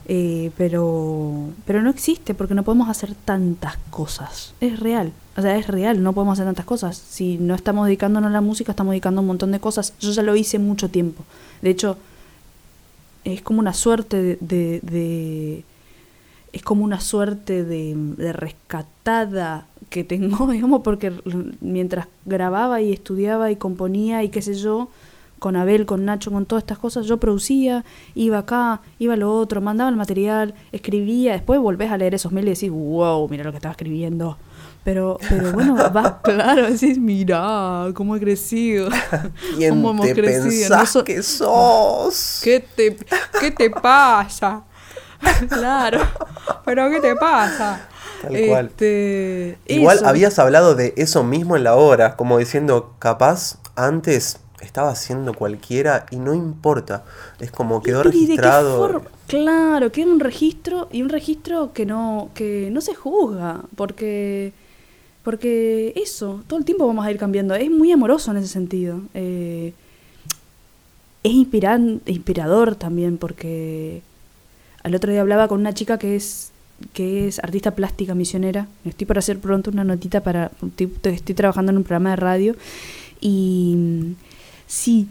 eh, 0.07 0.51
pero, 0.55 1.49
pero 1.65 1.81
no 1.81 1.89
existe 1.89 2.35
porque 2.35 2.53
no 2.53 2.61
podemos 2.61 2.89
hacer 2.89 3.15
tantas 3.15 3.77
cosas. 3.89 4.53
Es 4.61 4.79
real. 4.79 5.13
O 5.35 5.41
sea, 5.41 5.57
es 5.57 5.65
real, 5.65 6.03
no 6.03 6.13
podemos 6.13 6.33
hacer 6.33 6.45
tantas 6.45 6.65
cosas. 6.65 6.95
Si 6.95 7.39
no 7.39 7.55
estamos 7.55 7.87
dedicándonos 7.87 8.29
a 8.29 8.33
la 8.33 8.41
música, 8.41 8.71
estamos 8.71 8.91
dedicando 8.91 9.17
a 9.17 9.23
un 9.23 9.27
montón 9.29 9.51
de 9.51 9.59
cosas. 9.59 9.95
Yo 9.99 10.11
ya 10.11 10.21
lo 10.21 10.35
hice 10.35 10.59
mucho 10.59 10.89
tiempo. 10.89 11.23
De 11.63 11.71
hecho, 11.71 11.97
es 13.23 13.41
como 13.41 13.57
una 13.61 13.73
suerte 13.73 14.21
de, 14.21 14.37
de, 14.41 14.79
de 14.83 15.63
es 16.53 16.61
como 16.61 16.83
una 16.83 17.01
suerte 17.01 17.63
de, 17.63 17.95
de, 17.95 18.31
rescatada 18.31 19.65
que 19.89 20.03
tengo, 20.03 20.47
digamos, 20.51 20.81
porque 20.83 21.13
mientras 21.61 22.07
grababa 22.25 22.81
y 22.81 22.93
estudiaba 22.93 23.51
y 23.51 23.55
componía 23.55 24.23
y 24.23 24.29
qué 24.29 24.41
sé 24.41 24.53
yo, 24.53 24.89
con 25.39 25.55
Abel, 25.55 25.85
con 25.85 26.05
Nacho, 26.05 26.31
con 26.31 26.45
todas 26.45 26.63
estas 26.63 26.79
cosas, 26.79 27.05
yo 27.05 27.17
producía, 27.17 27.85
iba 28.15 28.39
acá, 28.39 28.81
iba 28.99 29.13
a 29.13 29.17
lo 29.17 29.35
otro, 29.35 29.61
mandaba 29.61 29.89
el 29.89 29.95
material, 29.95 30.55
escribía, 30.71 31.33
después 31.33 31.59
volvés 31.59 31.91
a 31.91 31.97
leer 31.97 32.15
esos 32.15 32.31
mails 32.31 32.47
y 32.47 32.67
decís, 32.67 32.71
wow, 32.71 33.27
mira 33.29 33.43
lo 33.43 33.51
que 33.51 33.57
estaba 33.57 33.73
escribiendo. 33.73 34.37
Pero, 34.83 35.19
pero 35.29 35.51
bueno, 35.51 35.75
vas 35.93 36.15
claro, 36.23 36.71
decís, 36.71 36.97
mira 36.97 37.89
cómo 37.93 38.15
he 38.15 38.19
crecido. 38.19 38.89
¿Quién 39.57 39.71
cómo 39.71 39.91
hemos 39.91 40.07
te 40.07 40.13
crecido. 40.13 40.69
Pensás 40.69 40.95
no 40.95 41.03
que 41.03 41.21
sos? 41.21 42.41
¿Qué 42.43 42.61
te, 42.61 42.97
¿Qué 43.39 43.51
te 43.51 43.69
pasa? 43.69 44.63
claro, 45.49 45.99
pero 46.63 46.89
¿qué 46.89 47.01
te 47.01 47.15
pasa? 47.15 47.89
Tal 48.21 48.47
cual. 48.47 48.67
Este, 48.67 49.57
Igual 49.67 49.97
eso. 49.97 50.07
habías 50.07 50.39
hablado 50.39 50.75
de 50.75 50.93
eso 50.97 51.23
mismo 51.23 51.55
en 51.55 51.63
la 51.63 51.75
obra, 51.75 52.15
como 52.15 52.37
diciendo, 52.37 52.93
capaz 52.99 53.59
antes 53.75 54.39
estaba 54.61 54.89
haciendo 54.89 55.33
cualquiera 55.33 56.05
y 56.11 56.17
no 56.17 56.33
importa. 56.33 57.03
Es 57.39 57.51
como 57.51 57.81
quedó 57.81 58.03
registrado. 58.03 59.03
Claro, 59.27 59.91
queda 59.91 60.07
un 60.07 60.19
registro 60.19 60.87
y 60.91 61.01
un 61.01 61.09
registro 61.09 61.73
que 61.73 61.85
no, 61.85 62.29
que 62.33 62.69
no 62.71 62.81
se 62.81 62.95
juzga, 62.95 63.61
porque, 63.75 64.53
porque 65.23 65.93
eso, 65.95 66.43
todo 66.47 66.59
el 66.59 66.65
tiempo 66.65 66.87
vamos 66.87 67.05
a 67.05 67.11
ir 67.11 67.17
cambiando. 67.17 67.53
Es 67.53 67.69
muy 67.69 67.91
amoroso 67.91 68.31
en 68.31 68.37
ese 68.37 68.47
sentido. 68.47 69.01
Eh, 69.13 69.73
es 71.23 71.31
inspiran, 71.31 72.01
inspirador 72.05 72.75
también, 72.75 73.17
porque 73.17 74.01
al 74.83 74.95
otro 74.95 75.11
día 75.11 75.21
hablaba 75.21 75.47
con 75.47 75.59
una 75.59 75.73
chica 75.73 75.97
que 75.97 76.15
es 76.15 76.51
que 76.93 77.27
es 77.27 77.39
artista 77.39 77.75
plástica 77.75 78.15
misionera. 78.15 78.67
Estoy 78.85 79.05
por 79.07 79.17
hacer 79.17 79.39
pronto 79.39 79.71
una 79.71 79.83
notita 79.83 80.21
para. 80.21 80.51
Estoy, 80.65 80.91
estoy 81.03 81.35
trabajando 81.35 81.71
en 81.71 81.77
un 81.77 81.83
programa 81.83 82.11
de 82.11 82.15
radio 82.15 82.55
y 83.19 84.15
Sí, 84.67 85.07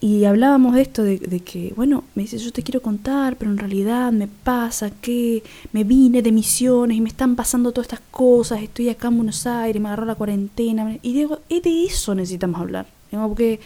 y 0.00 0.24
hablábamos 0.24 0.74
de 0.74 0.82
esto, 0.82 1.02
de, 1.02 1.18
que, 1.40 1.72
bueno, 1.76 2.04
me 2.14 2.22
dice, 2.22 2.38
yo 2.38 2.50
te 2.50 2.62
quiero 2.62 2.80
contar, 2.80 3.36
pero 3.36 3.50
en 3.50 3.58
realidad 3.58 4.10
me 4.10 4.26
pasa 4.26 4.90
que 4.90 5.42
me 5.72 5.84
vine 5.84 6.22
de 6.22 6.32
misiones 6.32 6.96
y 6.96 7.00
me 7.02 7.10
están 7.10 7.36
pasando 7.36 7.72
todas 7.72 7.86
estas 7.86 8.06
cosas, 8.10 8.62
estoy 8.62 8.88
acá 8.88 9.08
en 9.08 9.16
Buenos 9.16 9.46
Aires, 9.46 9.80
me 9.80 9.88
agarró 9.88 10.06
la 10.06 10.14
cuarentena, 10.14 10.98
y 11.02 11.12
digo, 11.12 11.40
es 11.50 11.62
de 11.62 11.84
eso 11.84 12.14
necesitamos 12.14 12.60
hablar, 12.60 12.86
¿no? 13.12 13.28
porque 13.28 13.60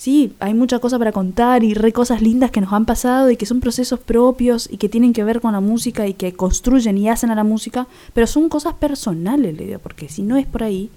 sí, 0.00 0.34
hay 0.40 0.54
mucha 0.54 0.78
cosa 0.78 0.98
para 0.98 1.12
contar 1.12 1.62
y 1.62 1.74
re 1.74 1.92
cosas 1.92 2.22
lindas 2.22 2.50
que 2.50 2.62
nos 2.62 2.72
han 2.72 2.86
pasado 2.86 3.30
y 3.30 3.36
que 3.36 3.44
son 3.44 3.60
procesos 3.60 4.00
propios 4.00 4.66
y 4.72 4.78
que 4.78 4.88
tienen 4.88 5.12
que 5.12 5.24
ver 5.24 5.42
con 5.42 5.52
la 5.52 5.60
música 5.60 6.06
y 6.06 6.14
que 6.14 6.32
construyen 6.32 6.96
y 6.96 7.10
hacen 7.10 7.30
a 7.30 7.34
la 7.34 7.44
música, 7.44 7.86
pero 8.14 8.26
son 8.26 8.48
cosas 8.48 8.72
personales, 8.72 9.54
le 9.54 9.66
digo, 9.66 9.78
porque 9.78 10.08
si 10.08 10.22
no 10.22 10.38
es 10.38 10.46
por 10.46 10.62
ahí, 10.62 10.90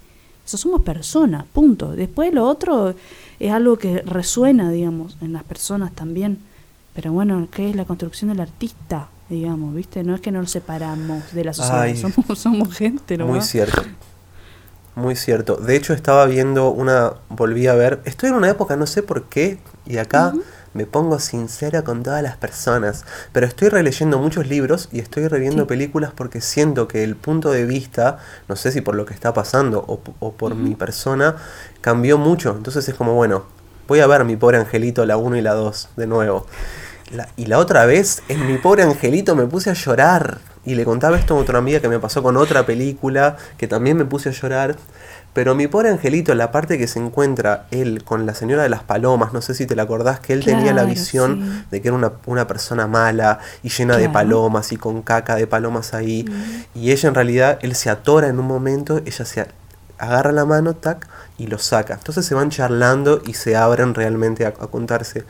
eso 0.46 0.56
somos 0.56 0.84
personas, 0.84 1.44
punto. 1.52 1.92
Después 1.92 2.34
lo 2.34 2.48
otro 2.48 2.96
es 3.42 3.52
algo 3.52 3.78
que 3.78 4.02
resuena, 4.04 4.72
digamos, 4.72 5.18
en 5.20 5.34
las 5.34 5.44
personas 5.44 5.92
también. 5.92 6.38
Pero 6.94 7.12
bueno, 7.12 7.50
¿qué 7.52 7.70
es 7.70 7.76
la 7.76 7.84
construcción 7.84 8.30
del 8.30 8.40
artista? 8.40 9.10
Digamos, 9.30 9.76
¿viste? 9.76 10.04
No 10.04 10.16
es 10.16 10.22
que 10.22 10.32
nos 10.32 10.50
separamos 10.50 11.34
de 11.34 11.44
la 11.44 11.54
sociedad, 11.54 11.94
somos, 11.96 12.40
somos 12.40 12.74
gente, 12.74 13.18
¿no? 13.18 13.28
Muy 13.28 13.42
cierto. 13.42 13.82
Muy 14.96 15.16
cierto. 15.16 15.56
De 15.56 15.76
hecho, 15.76 15.94
estaba 15.94 16.26
viendo 16.26 16.70
una. 16.70 17.14
Volví 17.30 17.68
a 17.68 17.74
ver. 17.74 18.00
Estoy 18.06 18.30
en 18.30 18.36
una 18.36 18.50
época, 18.50 18.76
no 18.76 18.86
sé 18.86 19.02
por 19.02 19.24
qué, 19.24 19.58
y 19.88 19.98
acá 19.98 20.32
uh 20.34 20.38
-huh. 20.38 20.44
me 20.74 20.86
pongo 20.86 21.18
sincera 21.20 21.84
con 21.84 22.04
todas 22.04 22.22
las 22.22 22.38
personas. 22.38 23.04
Pero 23.32 23.48
estoy 23.48 23.70
releyendo 23.70 24.20
muchos 24.20 24.48
libros 24.48 24.90
y 24.92 25.00
estoy 25.00 25.28
reviendo 25.28 25.64
sí. 25.64 25.68
películas 25.68 26.12
porque 26.16 26.42
siento 26.42 26.88
que 26.88 27.04
el 27.04 27.16
punto 27.16 27.50
de 27.52 27.66
vista, 27.66 28.20
no 28.48 28.56
sé 28.56 28.72
si 28.72 28.82
por 28.82 28.94
lo 28.94 29.06
que 29.06 29.16
está 29.16 29.34
pasando 29.34 29.84
o, 29.88 30.00
o 30.20 30.34
por 30.34 30.52
uh 30.52 30.56
-huh. 30.56 30.60
mi 30.60 30.76
persona, 30.76 31.38
cambió 31.82 32.20
mucho. 32.20 32.54
Entonces 32.56 32.88
es 32.88 32.94
como, 32.94 33.16
bueno, 33.16 33.46
voy 33.88 34.00
a 34.00 34.08
ver 34.08 34.24
mi 34.26 34.36
pobre 34.36 34.58
angelito, 34.58 35.06
la 35.08 35.18
1 35.18 35.38
y 35.38 35.42
la 35.42 35.54
2, 35.54 35.90
de 35.98 36.08
nuevo. 36.08 36.46
La, 37.12 37.28
y 37.36 37.48
la 37.48 37.58
otra 37.58 37.86
vez, 37.88 38.22
en 38.30 38.46
mi 38.48 38.58
pobre 38.60 38.84
angelito 38.84 39.36
me 39.36 39.46
puse 39.48 39.72
a 39.72 39.74
llorar. 39.74 40.40
Y 40.66 40.76
le 40.76 40.86
contaba 40.86 41.18
esto 41.18 41.36
a 41.36 41.40
otra 41.40 41.60
amiga 41.60 41.80
que 41.80 41.90
me 41.90 42.00
pasó 42.00 42.24
con 42.24 42.38
otra 42.38 42.66
película, 42.66 43.36
que 43.58 43.68
también 43.68 43.98
me 43.98 44.06
puse 44.06 44.30
a 44.30 44.32
llorar. 44.32 44.76
Pero 45.34 45.56
mi 45.56 45.68
pobre 45.68 45.90
angelito, 45.90 46.36
la 46.36 46.52
parte 46.52 46.78
que 46.78 46.88
se 46.88 47.00
encuentra 47.00 47.66
él 47.72 48.04
con 48.04 48.26
la 48.26 48.36
señora 48.36 48.64
de 48.64 48.70
las 48.70 48.84
palomas, 48.84 49.34
no 49.34 49.42
sé 49.42 49.56
si 49.56 49.66
te 49.66 49.76
la 49.76 49.84
acordás, 49.84 50.20
que 50.20 50.34
él 50.34 50.42
claro, 50.42 50.60
tenía 50.60 50.74
la 50.74 50.84
visión 50.84 51.42
sí. 51.42 51.66
de 51.72 51.82
que 51.82 51.88
era 51.88 51.98
una, 51.98 52.14
una, 52.28 52.46
persona 52.48 52.88
mala 52.88 53.40
y 53.64 53.70
llena 53.70 53.96
claro. 53.96 54.08
de 54.08 54.14
palomas 54.14 54.72
y 54.72 54.78
con 54.78 55.02
caca 55.02 55.36
de 55.36 55.48
palomas 55.48 55.94
ahí. 55.96 56.24
Mm. 56.24 56.80
Y 56.80 56.92
ella 56.92 57.10
en 57.10 57.16
realidad, 57.16 57.60
él 57.62 57.76
se 57.76 57.90
atora 57.90 58.28
en 58.28 58.40
un 58.40 58.46
momento, 58.46 59.02
ella 59.06 59.26
se 59.26 59.48
agarra 59.98 60.32
la 60.32 60.46
mano, 60.46 60.76
tac, 60.76 61.08
y 61.38 61.48
lo 61.48 61.58
saca. 61.58 61.96
Entonces 61.96 62.26
se 62.26 62.36
van 62.36 62.52
charlando 62.52 63.22
y 63.26 63.34
se 63.34 63.56
abren 63.56 63.96
realmente 63.96 64.46
a, 64.46 64.50
a 64.50 64.68
contarse. 64.68 65.26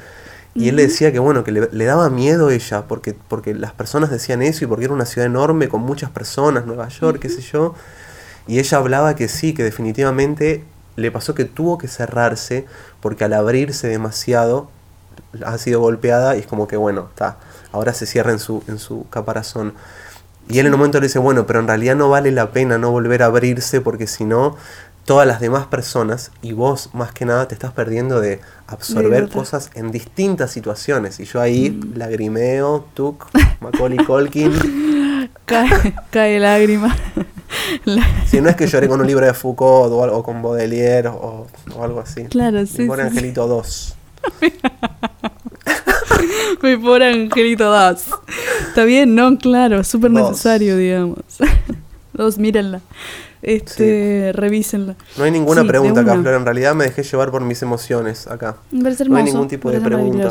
Y 0.56 0.70
él 0.70 0.76
le 0.76 0.84
decía 0.84 1.12
que 1.12 1.20
bueno, 1.20 1.44
que 1.44 1.52
le, 1.52 1.70
le, 1.72 1.86
daba 1.86 2.10
miedo 2.10 2.52
ella, 2.52 2.84
porque, 2.88 3.16
porque 3.28 3.56
las 3.56 3.74
personas 3.74 4.12
decían 4.12 4.42
eso 4.42 4.64
y 4.64 4.68
porque 4.68 4.86
era 4.86 4.94
una 4.94 5.06
ciudad 5.06 5.26
enorme 5.26 5.68
con 5.68 5.82
muchas 5.82 6.12
personas, 6.12 6.66
Nueva 6.66 6.90
York, 6.90 7.16
uh 7.16 7.18
-huh. 7.18 7.22
qué 7.22 7.30
sé 7.30 7.42
yo. 7.42 7.74
Y 8.48 8.60
ella 8.60 8.78
hablaba 8.78 9.16
que 9.16 9.28
sí, 9.28 9.54
que 9.54 9.64
definitivamente 9.64 10.64
le 10.96 11.12
pasó 11.12 11.34
que 11.34 11.46
tuvo 11.46 11.78
que 11.78 11.88
cerrarse 11.88 12.66
porque 13.02 13.24
al 13.24 13.34
abrirse 13.34 13.88
demasiado 13.88 14.70
ha 15.44 15.58
sido 15.58 15.80
golpeada 15.80 16.36
y 16.36 16.40
es 16.40 16.48
como 16.48 16.68
que 16.68 16.78
bueno, 16.78 17.08
está, 17.10 17.38
ahora 17.72 17.94
se 17.94 18.06
cierra 18.06 18.32
en 18.32 18.40
su, 18.40 18.64
en 18.68 18.78
su 18.78 19.08
caparazón. 19.10 19.74
Y 20.50 20.60
él 20.60 20.68
en 20.68 20.74
un 20.74 20.80
momento 20.80 21.00
le 21.00 21.08
dice, 21.08 21.20
bueno, 21.20 21.48
pero 21.48 21.60
en 21.60 21.68
realidad 21.68 21.96
no 21.96 22.10
vale 22.10 22.32
la 22.32 22.52
pena 22.52 22.78
no 22.78 22.92
volver 22.92 23.24
a 23.24 23.28
abrirse 23.28 23.82
porque 23.82 24.08
si 24.08 24.26
no, 24.26 24.58
todas 25.06 25.28
las 25.28 25.40
demás 25.40 25.68
personas 25.68 26.32
y 26.42 26.54
vos 26.54 26.90
más 26.94 27.12
que 27.12 27.26
nada 27.26 27.48
te 27.48 27.54
estás 27.54 27.72
perdiendo 27.72 28.22
de 28.22 28.40
absorber 28.68 29.30
cosas 29.30 29.70
en 29.76 29.92
distintas 29.92 30.52
situaciones. 30.52 31.20
Y 31.20 31.26
yo 31.26 31.42
ahí 31.42 31.72
mm. 31.72 31.98
lagrimeo, 31.98 32.86
tuk, 32.94 33.26
Macaulay 33.60 34.06
Colkin. 34.06 35.30
cae, 35.46 35.94
cae 36.10 36.40
lágrima. 36.40 36.96
Si 38.26 38.42
no 38.42 38.50
es 38.50 38.56
que 38.56 38.66
lloré 38.66 38.88
con 38.88 39.00
un 39.00 39.06
libro 39.06 39.28
de 39.28 39.34
Foucault 39.34 39.94
o, 39.94 40.24
con 40.24 40.42
Baudelaire 40.42 41.10
o, 41.10 41.46
algo 41.80 42.00
así. 42.00 42.24
Claro, 42.24 42.66
sí. 42.66 42.82
Mi 42.82 42.88
pobre 42.88 43.04
Angelito 43.04 43.48
2. 43.48 43.96
Mi 46.64 46.76
pobre 46.78 47.12
Angelito 47.12 47.72
2. 47.72 48.06
Está 48.70 48.86
bien, 48.86 49.14
no, 49.14 49.38
claro, 49.38 49.84
súper 49.84 50.10
necesario, 50.10 50.78
digamos. 50.78 51.20
Dos, 52.14 52.40
mírenla. 52.40 52.82
Este, 53.44 54.32
revísenla. 54.34 54.96
No 55.18 55.26
hay 55.26 55.32
ninguna 55.32 55.66
pregunta 55.66 56.02
acá, 56.02 56.14
Flor. 56.14 56.34
En 56.34 56.46
realidad 56.46 56.74
me 56.74 56.86
dejé 56.86 57.04
llevar 57.04 57.30
por 57.30 57.42
mis 57.42 57.62
emociones 57.62 58.26
acá. 58.28 58.56
no 58.72 59.16
hay 59.18 59.24
ningún 59.24 59.48
tipo 59.48 59.70
de 59.70 59.82
pregunta. 59.82 60.30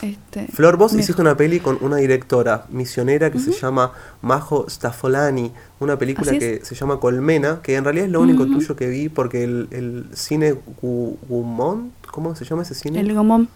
Este, 0.00 0.46
Flor, 0.46 0.76
vos 0.76 0.94
hiciste 0.94 1.20
una 1.20 1.36
peli 1.36 1.60
con 1.60 1.78
una 1.80 1.96
directora 1.96 2.66
misionera 2.70 3.30
que 3.30 3.38
se 3.38 3.52
llama 3.52 3.92
Majo 4.20 4.68
Staffolani, 4.68 5.52
una 5.80 5.98
película 5.98 6.32
que 6.32 6.60
se 6.64 6.74
llama 6.74 6.98
Colmena, 6.98 7.60
que 7.62 7.76
en 7.76 7.84
realidad 7.84 8.06
es 8.06 8.12
lo 8.12 8.20
único 8.20 8.46
tuyo 8.46 8.74
que 8.74 8.88
vi 8.88 9.08
porque 9.08 9.44
el, 9.44 10.06
cine 10.14 10.56
Gumont, 10.80 11.92
¿cómo 12.10 12.34
se 12.34 12.44
llama 12.44 12.62
ese 12.62 12.74
cine? 12.74 13.00
El 13.00 13.14
Gumont. 13.14 13.48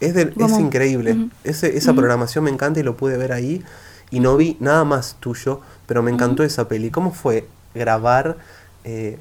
Es, 0.00 0.14
es 0.14 0.58
increíble. 0.58 1.28
esa 1.44 1.94
programación 1.94 2.44
me 2.44 2.50
encanta 2.50 2.80
y 2.80 2.82
lo 2.82 2.96
pude 2.96 3.16
ver 3.16 3.32
ahí. 3.32 3.62
Y 4.10 4.20
no 4.20 4.36
vi 4.36 4.56
nada 4.60 4.84
más 4.84 5.16
tuyo, 5.18 5.60
pero 5.86 6.02
me 6.02 6.10
encantó 6.10 6.42
esa 6.42 6.68
peli. 6.68 6.90
¿Cómo 6.90 7.12
fue 7.12 7.46
grabar 7.74 8.36
eh, 8.84 9.18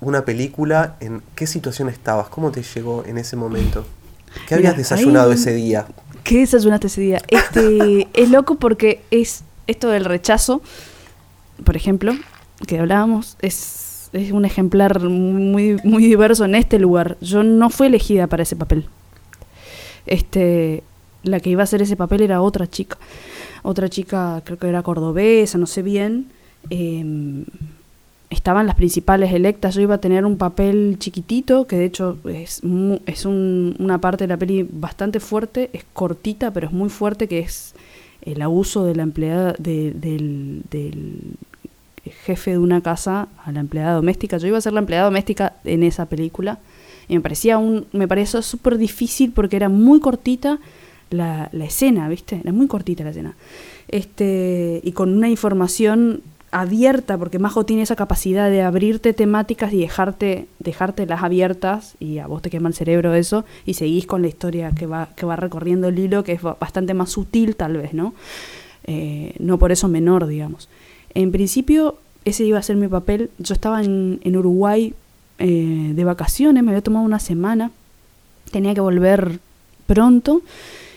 una 0.00 0.24
película? 0.24 0.96
¿En 1.00 1.22
qué 1.34 1.46
situación 1.46 1.88
estabas? 1.88 2.28
¿Cómo 2.28 2.50
te 2.50 2.62
llegó 2.62 3.04
en 3.06 3.18
ese 3.18 3.36
momento? 3.36 3.84
¿Qué 4.46 4.54
habías 4.54 4.76
desayunado 4.76 5.32
ese 5.32 5.52
día? 5.52 5.86
¿Qué 6.24 6.38
desayunaste 6.38 6.86
ese 6.86 7.00
día? 7.00 7.22
Este, 7.28 8.08
es 8.14 8.30
loco 8.30 8.56
porque 8.56 9.02
es 9.10 9.42
esto 9.66 9.88
del 9.88 10.04
rechazo, 10.04 10.62
por 11.64 11.76
ejemplo, 11.76 12.14
que 12.66 12.78
hablábamos, 12.78 13.36
es, 13.40 14.10
es 14.12 14.32
un 14.32 14.44
ejemplar 14.44 15.00
muy, 15.00 15.80
muy 15.84 16.04
diverso 16.04 16.44
en 16.44 16.54
este 16.54 16.78
lugar. 16.78 17.16
Yo 17.20 17.42
no 17.42 17.70
fui 17.70 17.86
elegida 17.86 18.26
para 18.26 18.42
ese 18.42 18.56
papel. 18.56 18.86
Este, 20.06 20.82
la 21.22 21.40
que 21.40 21.50
iba 21.50 21.62
a 21.62 21.64
hacer 21.64 21.82
ese 21.82 21.96
papel 21.96 22.22
era 22.22 22.42
otra 22.42 22.66
chica. 22.66 22.98
Otra 23.62 23.88
chica, 23.88 24.42
creo 24.44 24.58
que 24.58 24.68
era 24.68 24.82
cordobesa, 24.82 25.58
no 25.58 25.66
sé 25.66 25.82
bien. 25.82 26.26
Eh, 26.70 27.44
estaban 28.30 28.66
las 28.66 28.76
principales 28.76 29.32
electas. 29.32 29.74
Yo 29.74 29.82
iba 29.82 29.96
a 29.96 30.00
tener 30.00 30.24
un 30.24 30.38
papel 30.38 30.96
chiquitito, 30.98 31.66
que 31.66 31.76
de 31.76 31.84
hecho 31.84 32.16
es, 32.24 32.62
es 33.06 33.26
una 33.26 34.00
parte 34.00 34.24
de 34.24 34.28
la 34.28 34.36
peli 34.36 34.66
bastante 34.70 35.20
fuerte, 35.20 35.68
es 35.72 35.84
cortita, 35.92 36.52
pero 36.52 36.68
es 36.68 36.72
muy 36.72 36.88
fuerte, 36.88 37.26
que 37.26 37.40
es 37.40 37.74
el 38.22 38.40
abuso 38.40 38.84
de 38.84 38.94
la 38.94 39.02
empleada, 39.02 39.54
del, 39.58 40.62
jefe 42.24 42.52
de 42.52 42.58
una 42.58 42.80
casa 42.80 43.28
a 43.44 43.52
la 43.52 43.60
empleada 43.60 43.94
doméstica. 43.94 44.38
Yo 44.38 44.48
iba 44.48 44.58
a 44.58 44.62
ser 44.62 44.72
la 44.72 44.80
empleada 44.80 45.04
doméstica 45.04 45.54
en 45.64 45.82
esa 45.82 46.06
película. 46.06 46.58
Y 47.08 47.14
me 47.14 47.20
parecía 47.20 47.58
un, 47.58 47.86
me 47.92 48.06
pareció 48.06 48.40
súper 48.42 48.78
difícil 48.78 49.32
porque 49.32 49.56
era 49.56 49.68
muy 49.68 50.00
cortita 50.00 50.60
la, 51.10 51.50
escena, 51.52 52.08
¿viste? 52.08 52.40
Era 52.42 52.52
muy 52.52 52.66
cortita 52.66 53.04
la 53.04 53.10
escena. 53.10 53.34
Este, 53.88 54.80
y 54.82 54.92
con 54.92 55.14
una 55.14 55.28
información 55.28 56.22
abierta, 56.52 57.16
porque 57.16 57.38
Majo 57.38 57.64
tiene 57.64 57.82
esa 57.82 57.94
capacidad 57.96 58.50
de 58.50 58.62
abrirte 58.62 59.12
temáticas 59.12 59.72
y 59.72 59.80
dejarte, 59.80 60.46
dejártelas 60.58 61.22
abiertas, 61.22 61.94
y 62.00 62.18
a 62.18 62.26
vos 62.26 62.42
te 62.42 62.50
quema 62.50 62.68
el 62.68 62.74
cerebro 62.74 63.14
eso, 63.14 63.44
y 63.66 63.74
seguís 63.74 64.06
con 64.06 64.22
la 64.22 64.28
historia 64.28 64.72
que 64.72 64.86
va, 64.86 65.10
que 65.14 65.26
va 65.26 65.36
recorriendo 65.36 65.88
el 65.88 65.98
hilo, 65.98 66.24
que 66.24 66.32
es 66.32 66.42
bastante 66.42 66.94
más 66.94 67.10
sutil 67.10 67.54
tal 67.56 67.76
vez, 67.76 67.94
¿no? 67.94 68.14
Eh, 68.84 69.34
no 69.38 69.58
por 69.58 69.70
eso 69.70 69.88
menor, 69.88 70.26
digamos. 70.26 70.68
En 71.14 71.30
principio, 71.30 71.98
ese 72.24 72.44
iba 72.44 72.58
a 72.58 72.62
ser 72.62 72.76
mi 72.76 72.88
papel. 72.88 73.30
Yo 73.38 73.54
estaba 73.54 73.82
en, 73.82 74.20
en 74.24 74.36
Uruguay 74.36 74.94
eh, 75.38 75.92
de 75.94 76.04
vacaciones, 76.04 76.62
me 76.62 76.70
había 76.70 76.82
tomado 76.82 77.04
una 77.04 77.18
semana, 77.18 77.70
tenía 78.50 78.74
que 78.74 78.80
volver 78.80 79.38
pronto. 79.86 80.42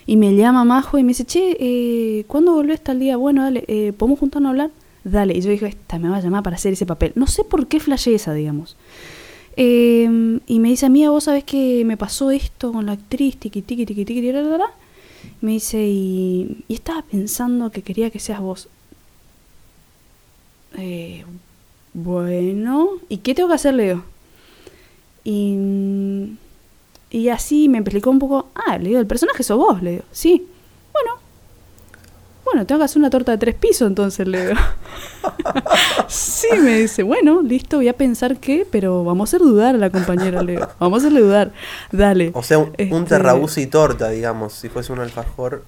Y 0.05 0.17
me 0.17 0.35
llama 0.35 0.65
Majo 0.65 0.97
y 0.97 1.03
me 1.03 1.09
dice, 1.09 1.25
che, 1.25 1.57
eh, 1.59 2.25
¿cuándo 2.27 2.53
volvés 2.53 2.81
tal 2.81 2.99
día? 2.99 3.17
Bueno, 3.17 3.43
dale, 3.43 3.63
eh, 3.67 3.93
¿podemos 3.93 4.19
juntarnos 4.19 4.47
a 4.47 4.51
hablar? 4.51 4.71
dale. 5.03 5.35
Y 5.35 5.41
yo 5.41 5.49
dije, 5.49 5.67
esta 5.67 5.99
me 5.99 6.09
va 6.09 6.17
a 6.17 6.21
llamar 6.21 6.43
para 6.43 6.55
hacer 6.55 6.73
ese 6.73 6.85
papel. 6.85 7.13
No 7.15 7.27
sé 7.27 7.43
por 7.43 7.67
qué 7.67 7.79
flashé 7.79 8.15
esa, 8.15 8.33
digamos. 8.33 8.75
Em, 9.55 10.39
y 10.47 10.59
me 10.59 10.69
dice, 10.69 10.89
mía, 10.89 11.11
vos 11.11 11.25
sabés 11.25 11.43
que 11.43 11.83
me 11.85 11.97
pasó 11.97 12.31
esto 12.31 12.71
con 12.73 12.85
la 12.85 12.93
actriz, 12.93 13.37
tiqui, 13.37 13.61
tiqui, 13.61 13.85
tiqui, 13.85 14.05
tiqui, 14.05 14.33
Me 15.41 15.51
dice, 15.51 15.85
y, 15.85 16.63
y, 16.67 16.73
estaba 16.73 17.03
pensando 17.03 17.71
que 17.71 17.81
quería 17.83 18.09
que 18.09 18.19
seas 18.19 18.39
vos. 18.39 18.67
Eh, 20.77 21.23
bueno, 21.93 22.89
¿y 23.09 23.17
qué 23.17 23.35
tengo 23.35 23.49
que 23.49 23.55
hacer, 23.55 23.75
Leo? 23.75 24.03
Y, 25.23 25.55
y 27.13 27.29
así 27.29 27.69
me 27.69 27.77
explicó 27.77 28.09
un 28.09 28.17
poco, 28.17 28.47
ah, 28.55 28.79
le 28.79 28.89
digo, 28.89 28.99
el 28.99 29.05
personaje 29.05 29.43
sos 29.43 29.55
vos, 29.55 29.83
le 29.83 29.91
digo, 29.91 30.03
sí. 30.11 30.47
Bueno, 30.91 31.19
bueno, 32.43 32.65
tengo 32.65 32.79
que 32.79 32.85
hacer 32.85 32.97
una 32.97 33.11
torta 33.11 33.31
de 33.31 33.37
tres 33.37 33.53
pisos, 33.53 33.87
entonces 33.87 34.27
le 34.27 34.47
digo. 34.47 34.59
sí, 36.07 36.47
me 36.59 36.79
dice, 36.79 37.03
bueno, 37.03 37.43
listo, 37.43 37.77
voy 37.77 37.87
a 37.87 37.93
pensar 37.93 38.37
qué, 38.37 38.65
pero 38.69 39.03
vamos 39.03 39.29
a 39.29 39.29
hacer 39.29 39.41
dudar 39.41 39.75
a 39.75 39.77
la 39.77 39.91
compañera, 39.91 40.41
Leo. 40.41 40.67
Vamos 40.79 40.97
a 40.97 41.05
hacerle 41.05 41.21
dudar. 41.21 41.51
Dale. 41.91 42.31
O 42.33 42.41
sea, 42.41 42.57
un, 42.57 42.73
este... 42.79 43.61
y 43.61 43.67
torta, 43.67 44.09
digamos, 44.09 44.53
si 44.53 44.69
fuese 44.69 44.91
un 44.91 44.99
alfajor. 44.99 45.65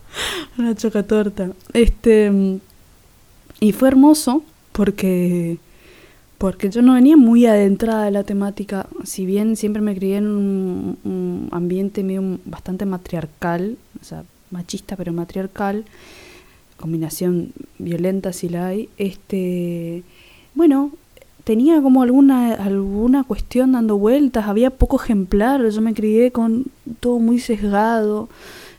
Una 0.58 0.74
chocatorta. 0.74 1.52
Este. 1.74 2.60
Y 3.60 3.72
fue 3.72 3.88
hermoso 3.90 4.44
porque. 4.72 5.60
Porque 6.38 6.70
yo 6.70 6.82
no 6.82 6.94
venía 6.94 7.16
muy 7.18 7.46
adentrada 7.46 8.06
de 8.06 8.12
la 8.12 8.24
temática. 8.24 8.88
Si 9.04 9.26
bien 9.26 9.56
siempre 9.56 9.82
me 9.82 9.96
crié 9.96 10.18
en 10.18 10.28
un, 10.28 11.50
ambiente 11.52 12.04
medio 12.04 12.40
bastante 12.46 12.86
matriarcal, 12.86 13.78
o 14.02 14.04
sea, 14.04 14.24
machista 14.52 14.96
pero 14.96 15.14
matriarcal 15.14 15.86
combinación 16.78 17.54
violenta 17.80 18.34
si 18.34 18.50
la 18.50 18.68
hay, 18.68 18.90
este, 18.98 20.04
bueno, 20.54 20.92
tenía 21.44 21.82
como 21.82 22.02
alguna, 22.02 22.54
alguna 22.54 23.24
cuestión 23.24 23.72
dando 23.72 23.98
vueltas, 23.98 24.48
había 24.48 24.72
poco 24.72 25.02
ejemplar, 25.02 25.68
yo 25.70 25.82
me 25.82 25.94
crié 25.94 26.32
con 26.32 26.66
todo 27.00 27.20
muy 27.20 27.40
sesgado, 27.40 28.30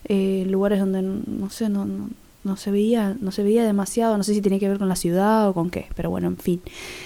eh, 0.08 0.44
lugares 0.48 0.80
donde 0.80 1.02
no 1.02 1.50
sé, 1.50 1.68
no, 1.68 1.84
no, 1.84 2.10
no, 2.46 2.56
se 2.56 2.70
veía, 2.70 3.16
no 3.20 3.32
se 3.32 3.42
veía 3.42 3.64
demasiado, 3.64 4.16
no 4.16 4.24
sé 4.24 4.32
si 4.32 4.40
tenía 4.40 4.58
que 4.58 4.68
ver 4.68 4.78
con 4.78 4.88
la 4.88 4.96
ciudad 4.96 5.48
o 5.48 5.54
con 5.54 5.68
qué, 5.68 5.86
pero 5.94 6.08
bueno, 6.08 6.28
en 6.28 6.38
fin. 6.38 6.62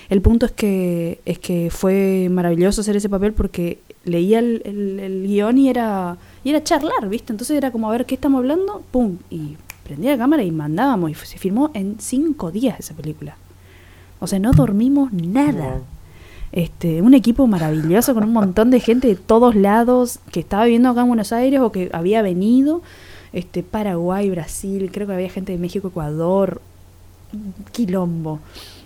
El 0.08 0.20
punto 0.22 0.46
es 0.46 0.52
que, 0.52 1.20
es 1.24 1.38
que 1.38 1.70
fue 1.70 2.28
maravilloso 2.30 2.82
hacer 2.82 2.96
ese 2.96 3.08
papel 3.08 3.32
porque 3.32 3.80
leía 4.04 4.38
el, 4.38 4.62
el, 4.64 5.00
el 5.00 5.26
guion 5.26 5.58
y 5.58 5.68
era, 5.68 6.16
y 6.44 6.50
era 6.50 6.62
charlar, 6.62 7.08
¿viste? 7.08 7.32
Entonces 7.32 7.56
era 7.56 7.70
como 7.70 7.88
a 7.88 7.92
ver 7.92 8.06
qué 8.06 8.14
estamos 8.14 8.38
hablando, 8.38 8.82
pum, 8.90 9.18
y 9.30 9.56
prendía 9.90 10.12
la 10.12 10.18
cámara 10.18 10.44
y 10.44 10.52
mandábamos. 10.52 11.10
Y 11.10 11.14
se 11.14 11.38
filmó 11.38 11.70
en 11.74 11.96
cinco 11.98 12.52
días 12.52 12.78
esa 12.78 12.94
película. 12.94 13.36
O 14.20 14.26
sea, 14.26 14.38
no 14.38 14.52
dormimos 14.52 15.12
nada. 15.12 15.80
Este, 16.52 17.00
un 17.00 17.14
equipo 17.14 17.46
maravilloso 17.46 18.14
con 18.14 18.24
un 18.24 18.32
montón 18.32 18.70
de 18.70 18.80
gente 18.80 19.08
de 19.08 19.16
todos 19.16 19.54
lados 19.54 20.18
que 20.32 20.40
estaba 20.40 20.64
viviendo 20.64 20.88
acá 20.88 21.02
en 21.02 21.08
Buenos 21.08 21.32
Aires 21.32 21.60
o 21.60 21.72
que 21.72 21.90
había 21.92 22.22
venido. 22.22 22.82
Este, 23.32 23.62
Paraguay, 23.62 24.30
Brasil, 24.30 24.90
creo 24.92 25.06
que 25.06 25.12
había 25.12 25.30
gente 25.30 25.52
de 25.52 25.58
México, 25.58 25.88
Ecuador, 25.88 26.60
Quilombo, 27.72 28.40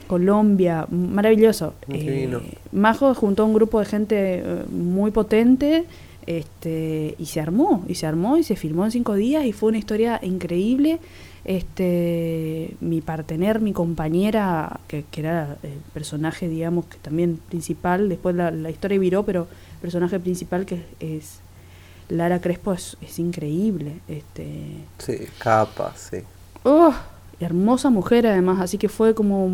Colombia, 0.07 0.87
maravilloso. 0.91 1.75
Eh, 1.89 2.31
Majo 2.73 3.15
juntó 3.15 3.45
a 3.45 3.47
un 3.47 3.55
grupo 3.55 3.81
de 3.81 3.87
gente 3.87 4.17
eh, 4.39 4.65
muy 4.71 5.11
potente 5.11 5.85
este, 6.27 7.15
y 7.19 7.27
se 7.27 7.41
armó, 7.41 7.85
y 7.89 7.95
se 7.95 8.07
armó 8.07 8.37
y 8.37 8.45
se 8.45 8.57
filmó 8.57 8.85
en 8.85 8.91
cinco 8.91 9.15
días 9.15 9.45
y 9.47 9.53
fue 9.53 9.71
una 9.71 9.79
historia 9.79 10.21
increíble. 10.23 10.99
Este, 11.45 12.75
mi 12.81 13.03
partener, 13.03 13.61
mi 13.61 13.73
compañera, 13.73 14.81
que, 14.89 15.05
era 15.17 15.59
el 15.63 15.79
personaje, 15.93 16.49
digamos, 16.49 16.87
que 16.87 16.97
también 16.99 17.39
principal, 17.49 18.09
después 18.09 18.35
la, 18.35 18.51
la 18.51 18.71
historia 18.71 18.99
viró, 18.99 19.25
pero 19.25 19.43
el 19.75 19.81
personaje 19.81 20.19
principal 20.19 20.65
que 20.65 20.83
es 21.01 21.41
Lara 22.09 22.41
Crespo 22.41 22.73
es, 22.73 22.97
increíble. 23.19 24.01
Este, 24.09 24.47
sí, 24.99 25.19
capa, 25.39 25.95
sí. 25.97 26.19
Oh, 26.63 26.93
hermosa 27.41 27.91
mujer 27.91 28.27
además, 28.27 28.61
así 28.61 28.79
que 28.79 28.89
fue 28.89 29.15
como... 29.15 29.49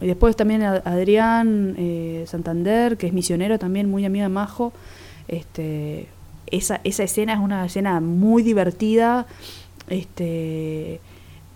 Y 0.00 0.06
después 0.06 0.36
también 0.36 0.62
Adrián 0.62 1.74
eh, 1.78 2.24
Santander, 2.26 2.96
que 2.96 3.06
es 3.06 3.12
misionero 3.12 3.58
también, 3.58 3.90
muy 3.90 4.04
amiga 4.04 4.24
de 4.24 4.28
Majo. 4.28 4.72
Este, 5.28 6.08
esa, 6.46 6.80
esa 6.84 7.02
escena 7.02 7.34
es 7.34 7.40
una 7.40 7.66
escena 7.66 8.00
muy 8.00 8.42
divertida. 8.42 9.26
Este, 9.88 11.00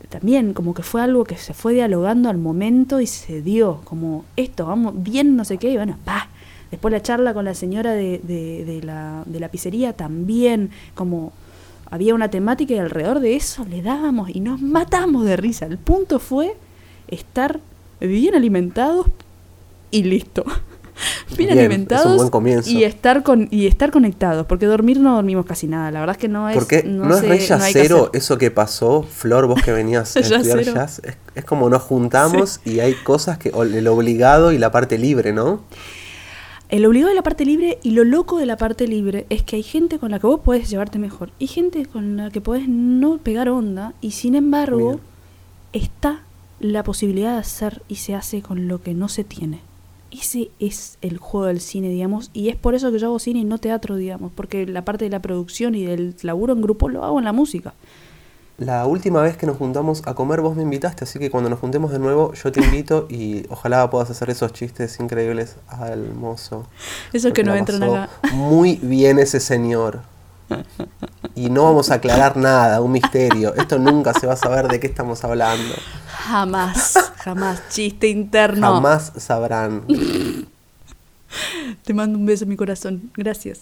también 0.09 0.53
como 0.53 0.75
que 0.75 0.83
fue 0.83 1.03
algo 1.03 1.25
que 1.25 1.37
se 1.37 1.55
fue 1.55 1.75
dialogando 1.75 2.29
al 2.29 2.39
momento 2.39 3.01
y 3.01 3.07
se 3.07 3.43
dio, 3.43 3.81
como 3.85 4.25
esto, 4.37 4.67
vamos, 4.67 4.95
bien 5.03 5.37
no 5.37 5.45
sé 5.45 5.59
qué, 5.59 5.71
y 5.71 5.77
bueno, 5.77 5.99
pa. 6.05 6.29
Después 6.71 6.93
la 6.93 7.03
charla 7.03 7.33
con 7.33 7.45
la 7.45 7.55
señora 7.55 7.93
de, 7.93 8.19
de, 8.23 8.81
la, 8.83 9.23
de 9.27 9.41
la 9.41 9.49
pizzería 9.49 9.93
también, 9.93 10.71
como 10.95 11.33
había 11.91 12.14
una 12.14 12.29
temática 12.29 12.75
y 12.75 12.79
alrededor 12.79 13.21
de 13.21 13.37
eso 13.37 13.64
le 13.64 13.83
dábamos 13.83 14.31
y 14.31 14.41
nos 14.41 14.61
matamos 14.61 15.25
de 15.25 15.37
risa. 15.37 15.67
El 15.67 15.79
punto 15.79 16.19
fue 16.19 16.57
estar 17.09 17.61
bien 18.01 18.35
alimentados 18.35 19.07
y 19.91 20.03
listo. 20.03 20.45
bien, 21.37 21.51
alimentados 21.51 22.31
y 22.67 22.85
estar 22.85 23.23
con 23.23 23.49
y 23.51 23.67
estar 23.67 23.91
conectados, 23.91 24.47
porque 24.47 24.67
dormir 24.67 24.99
no 24.99 25.14
dormimos 25.14 25.47
casi 25.47 25.67
nada. 25.67 25.91
La 25.91 26.01
verdad 26.01 26.17
es 26.17 26.21
que 26.21 26.29
no 26.29 26.49
es 26.49 26.57
Porque 26.57 26.83
no, 26.83 27.17
es 27.17 27.23
re 27.23 27.39
cero 27.73 28.11
eso 28.12 28.39
que 28.39 28.51
pasó, 28.51 29.03
Flor, 29.03 29.47
vos 29.47 29.62
que 29.62 29.73
venías 29.73 30.17
a 30.17 30.21
estudiar 30.21 30.62
jazz, 30.62 31.03
es, 31.35 31.45
como 31.45 31.69
nos 31.69 31.83
juntamos 31.83 32.61
y 32.64 32.81
hay 32.81 32.95
cosas 32.95 33.39
que 33.39 33.51
el 33.51 33.87
obligado 33.89 34.53
y 34.53 34.59
la 34.59 34.73
parte 34.73 34.99
libre, 34.99 35.33
¿no? 35.33 35.62
El 36.69 36.85
obligado 36.85 37.11
de 37.11 37.14
la 37.14 37.23
parte 37.23 37.45
libre 37.45 37.79
y 37.85 37.93
lo 37.93 38.03
loco 38.03 38.39
de 38.39 38.47
la 38.47 38.57
parte 38.57 38.89
libre 38.89 39.25
es 39.31 39.45
que 39.45 39.55
hay 39.55 39.62
gente 39.62 40.01
con 40.01 40.11
la 40.11 40.19
que 40.19 40.27
vos 40.27 40.41
podés 40.41 40.69
llevarte 40.69 40.99
mejor 40.99 41.31
y 41.39 41.47
gente 41.47 41.87
con 41.87 42.17
la 42.17 42.31
que 42.31 42.41
podés 42.41 42.69
no 42.69 43.19
pegar 43.19 43.49
onda 43.49 43.95
y 44.01 44.11
sin 44.11 44.35
embargo 44.35 44.99
está 45.73 46.25
la 46.59 46.83
posibilidad 46.83 47.35
de 47.35 47.39
hacer 47.39 47.83
y 47.87 47.97
se 47.97 48.17
hace 48.17 48.43
con 48.43 48.67
lo 48.67 48.83
que 48.83 48.95
no 48.95 49.09
se 49.09 49.23
tiene. 49.23 49.61
Ese 50.11 50.51
es 50.59 50.99
el 51.03 51.19
juego 51.19 51.47
del 51.47 51.61
cine, 51.61 51.89
digamos, 51.89 52.31
y 52.33 52.49
es 52.49 52.57
por 52.57 52.75
eso 52.75 52.91
que 52.91 52.99
yo 52.99 53.09
hago 53.09 53.19
cine 53.21 53.41
y 53.41 53.45
no 53.45 53.59
teatro, 53.59 53.95
digamos, 53.95 54.33
porque 54.35 54.67
la 54.67 54.85
parte 54.85 55.05
de 55.05 55.11
la 55.11 55.23
producción 55.23 55.77
y 55.77 55.85
del 55.85 56.17
laburo 56.23 56.53
en 56.53 56.62
grupo 56.62 56.89
lo 56.89 57.05
hago 57.05 57.19
en 57.19 57.27
la 57.27 57.33
música. 57.33 57.75
La 58.59 58.86
última 58.86 59.20
vez 59.20 59.36
que 59.36 59.44
nos 59.44 59.59
juntamos 59.59 60.02
a 60.07 60.14
comer 60.14 60.40
vos 60.40 60.57
me 60.57 60.62
invitaste, 60.62 61.04
así 61.04 61.18
que 61.18 61.30
cuando 61.30 61.50
nos 61.50 61.59
juntemos 61.59 61.92
de 61.92 61.98
nuevo 61.98 62.32
yo 62.32 62.50
te 62.50 62.64
invito 62.64 63.07
y 63.11 63.44
ojalá 63.50 63.90
puedas 63.90 64.09
hacer 64.09 64.30
esos 64.30 64.52
chistes 64.54 64.98
increíbles 64.98 65.57
al 65.68 66.14
mozo. 66.14 66.66
Eso 67.12 67.34
que 67.34 67.44
no 67.44 67.54
entran 67.54 67.82
acá. 67.82 68.09
Muy 68.32 68.76
bien 68.76 69.18
ese 69.18 69.40
señor. 69.40 70.00
Y 71.34 71.50
no 71.50 71.64
vamos 71.64 71.90
a 71.90 71.94
aclarar 71.94 72.38
nada, 72.38 72.80
un 72.80 72.92
misterio. 72.92 73.54
Esto 73.57 73.78
nunca 73.78 74.14
se 74.14 74.26
va 74.26 74.32
a 74.34 74.36
saber 74.36 74.68
de 74.68 74.80
qué 74.80 74.86
estamos 74.86 75.22
hablando. 75.22 75.74
Jamás, 76.07 76.94
jamás. 77.18 77.68
Chiste 77.68 78.09
interno. 78.09 78.74
Jamás 78.74 79.12
sabrán. 79.18 79.82
Te 81.84 81.92
mando 81.92 82.18
un 82.18 82.24
beso 82.24 82.44
en 82.44 82.50
mi 82.50 82.57
corazón. 82.57 83.11
Gracias. 83.16 83.61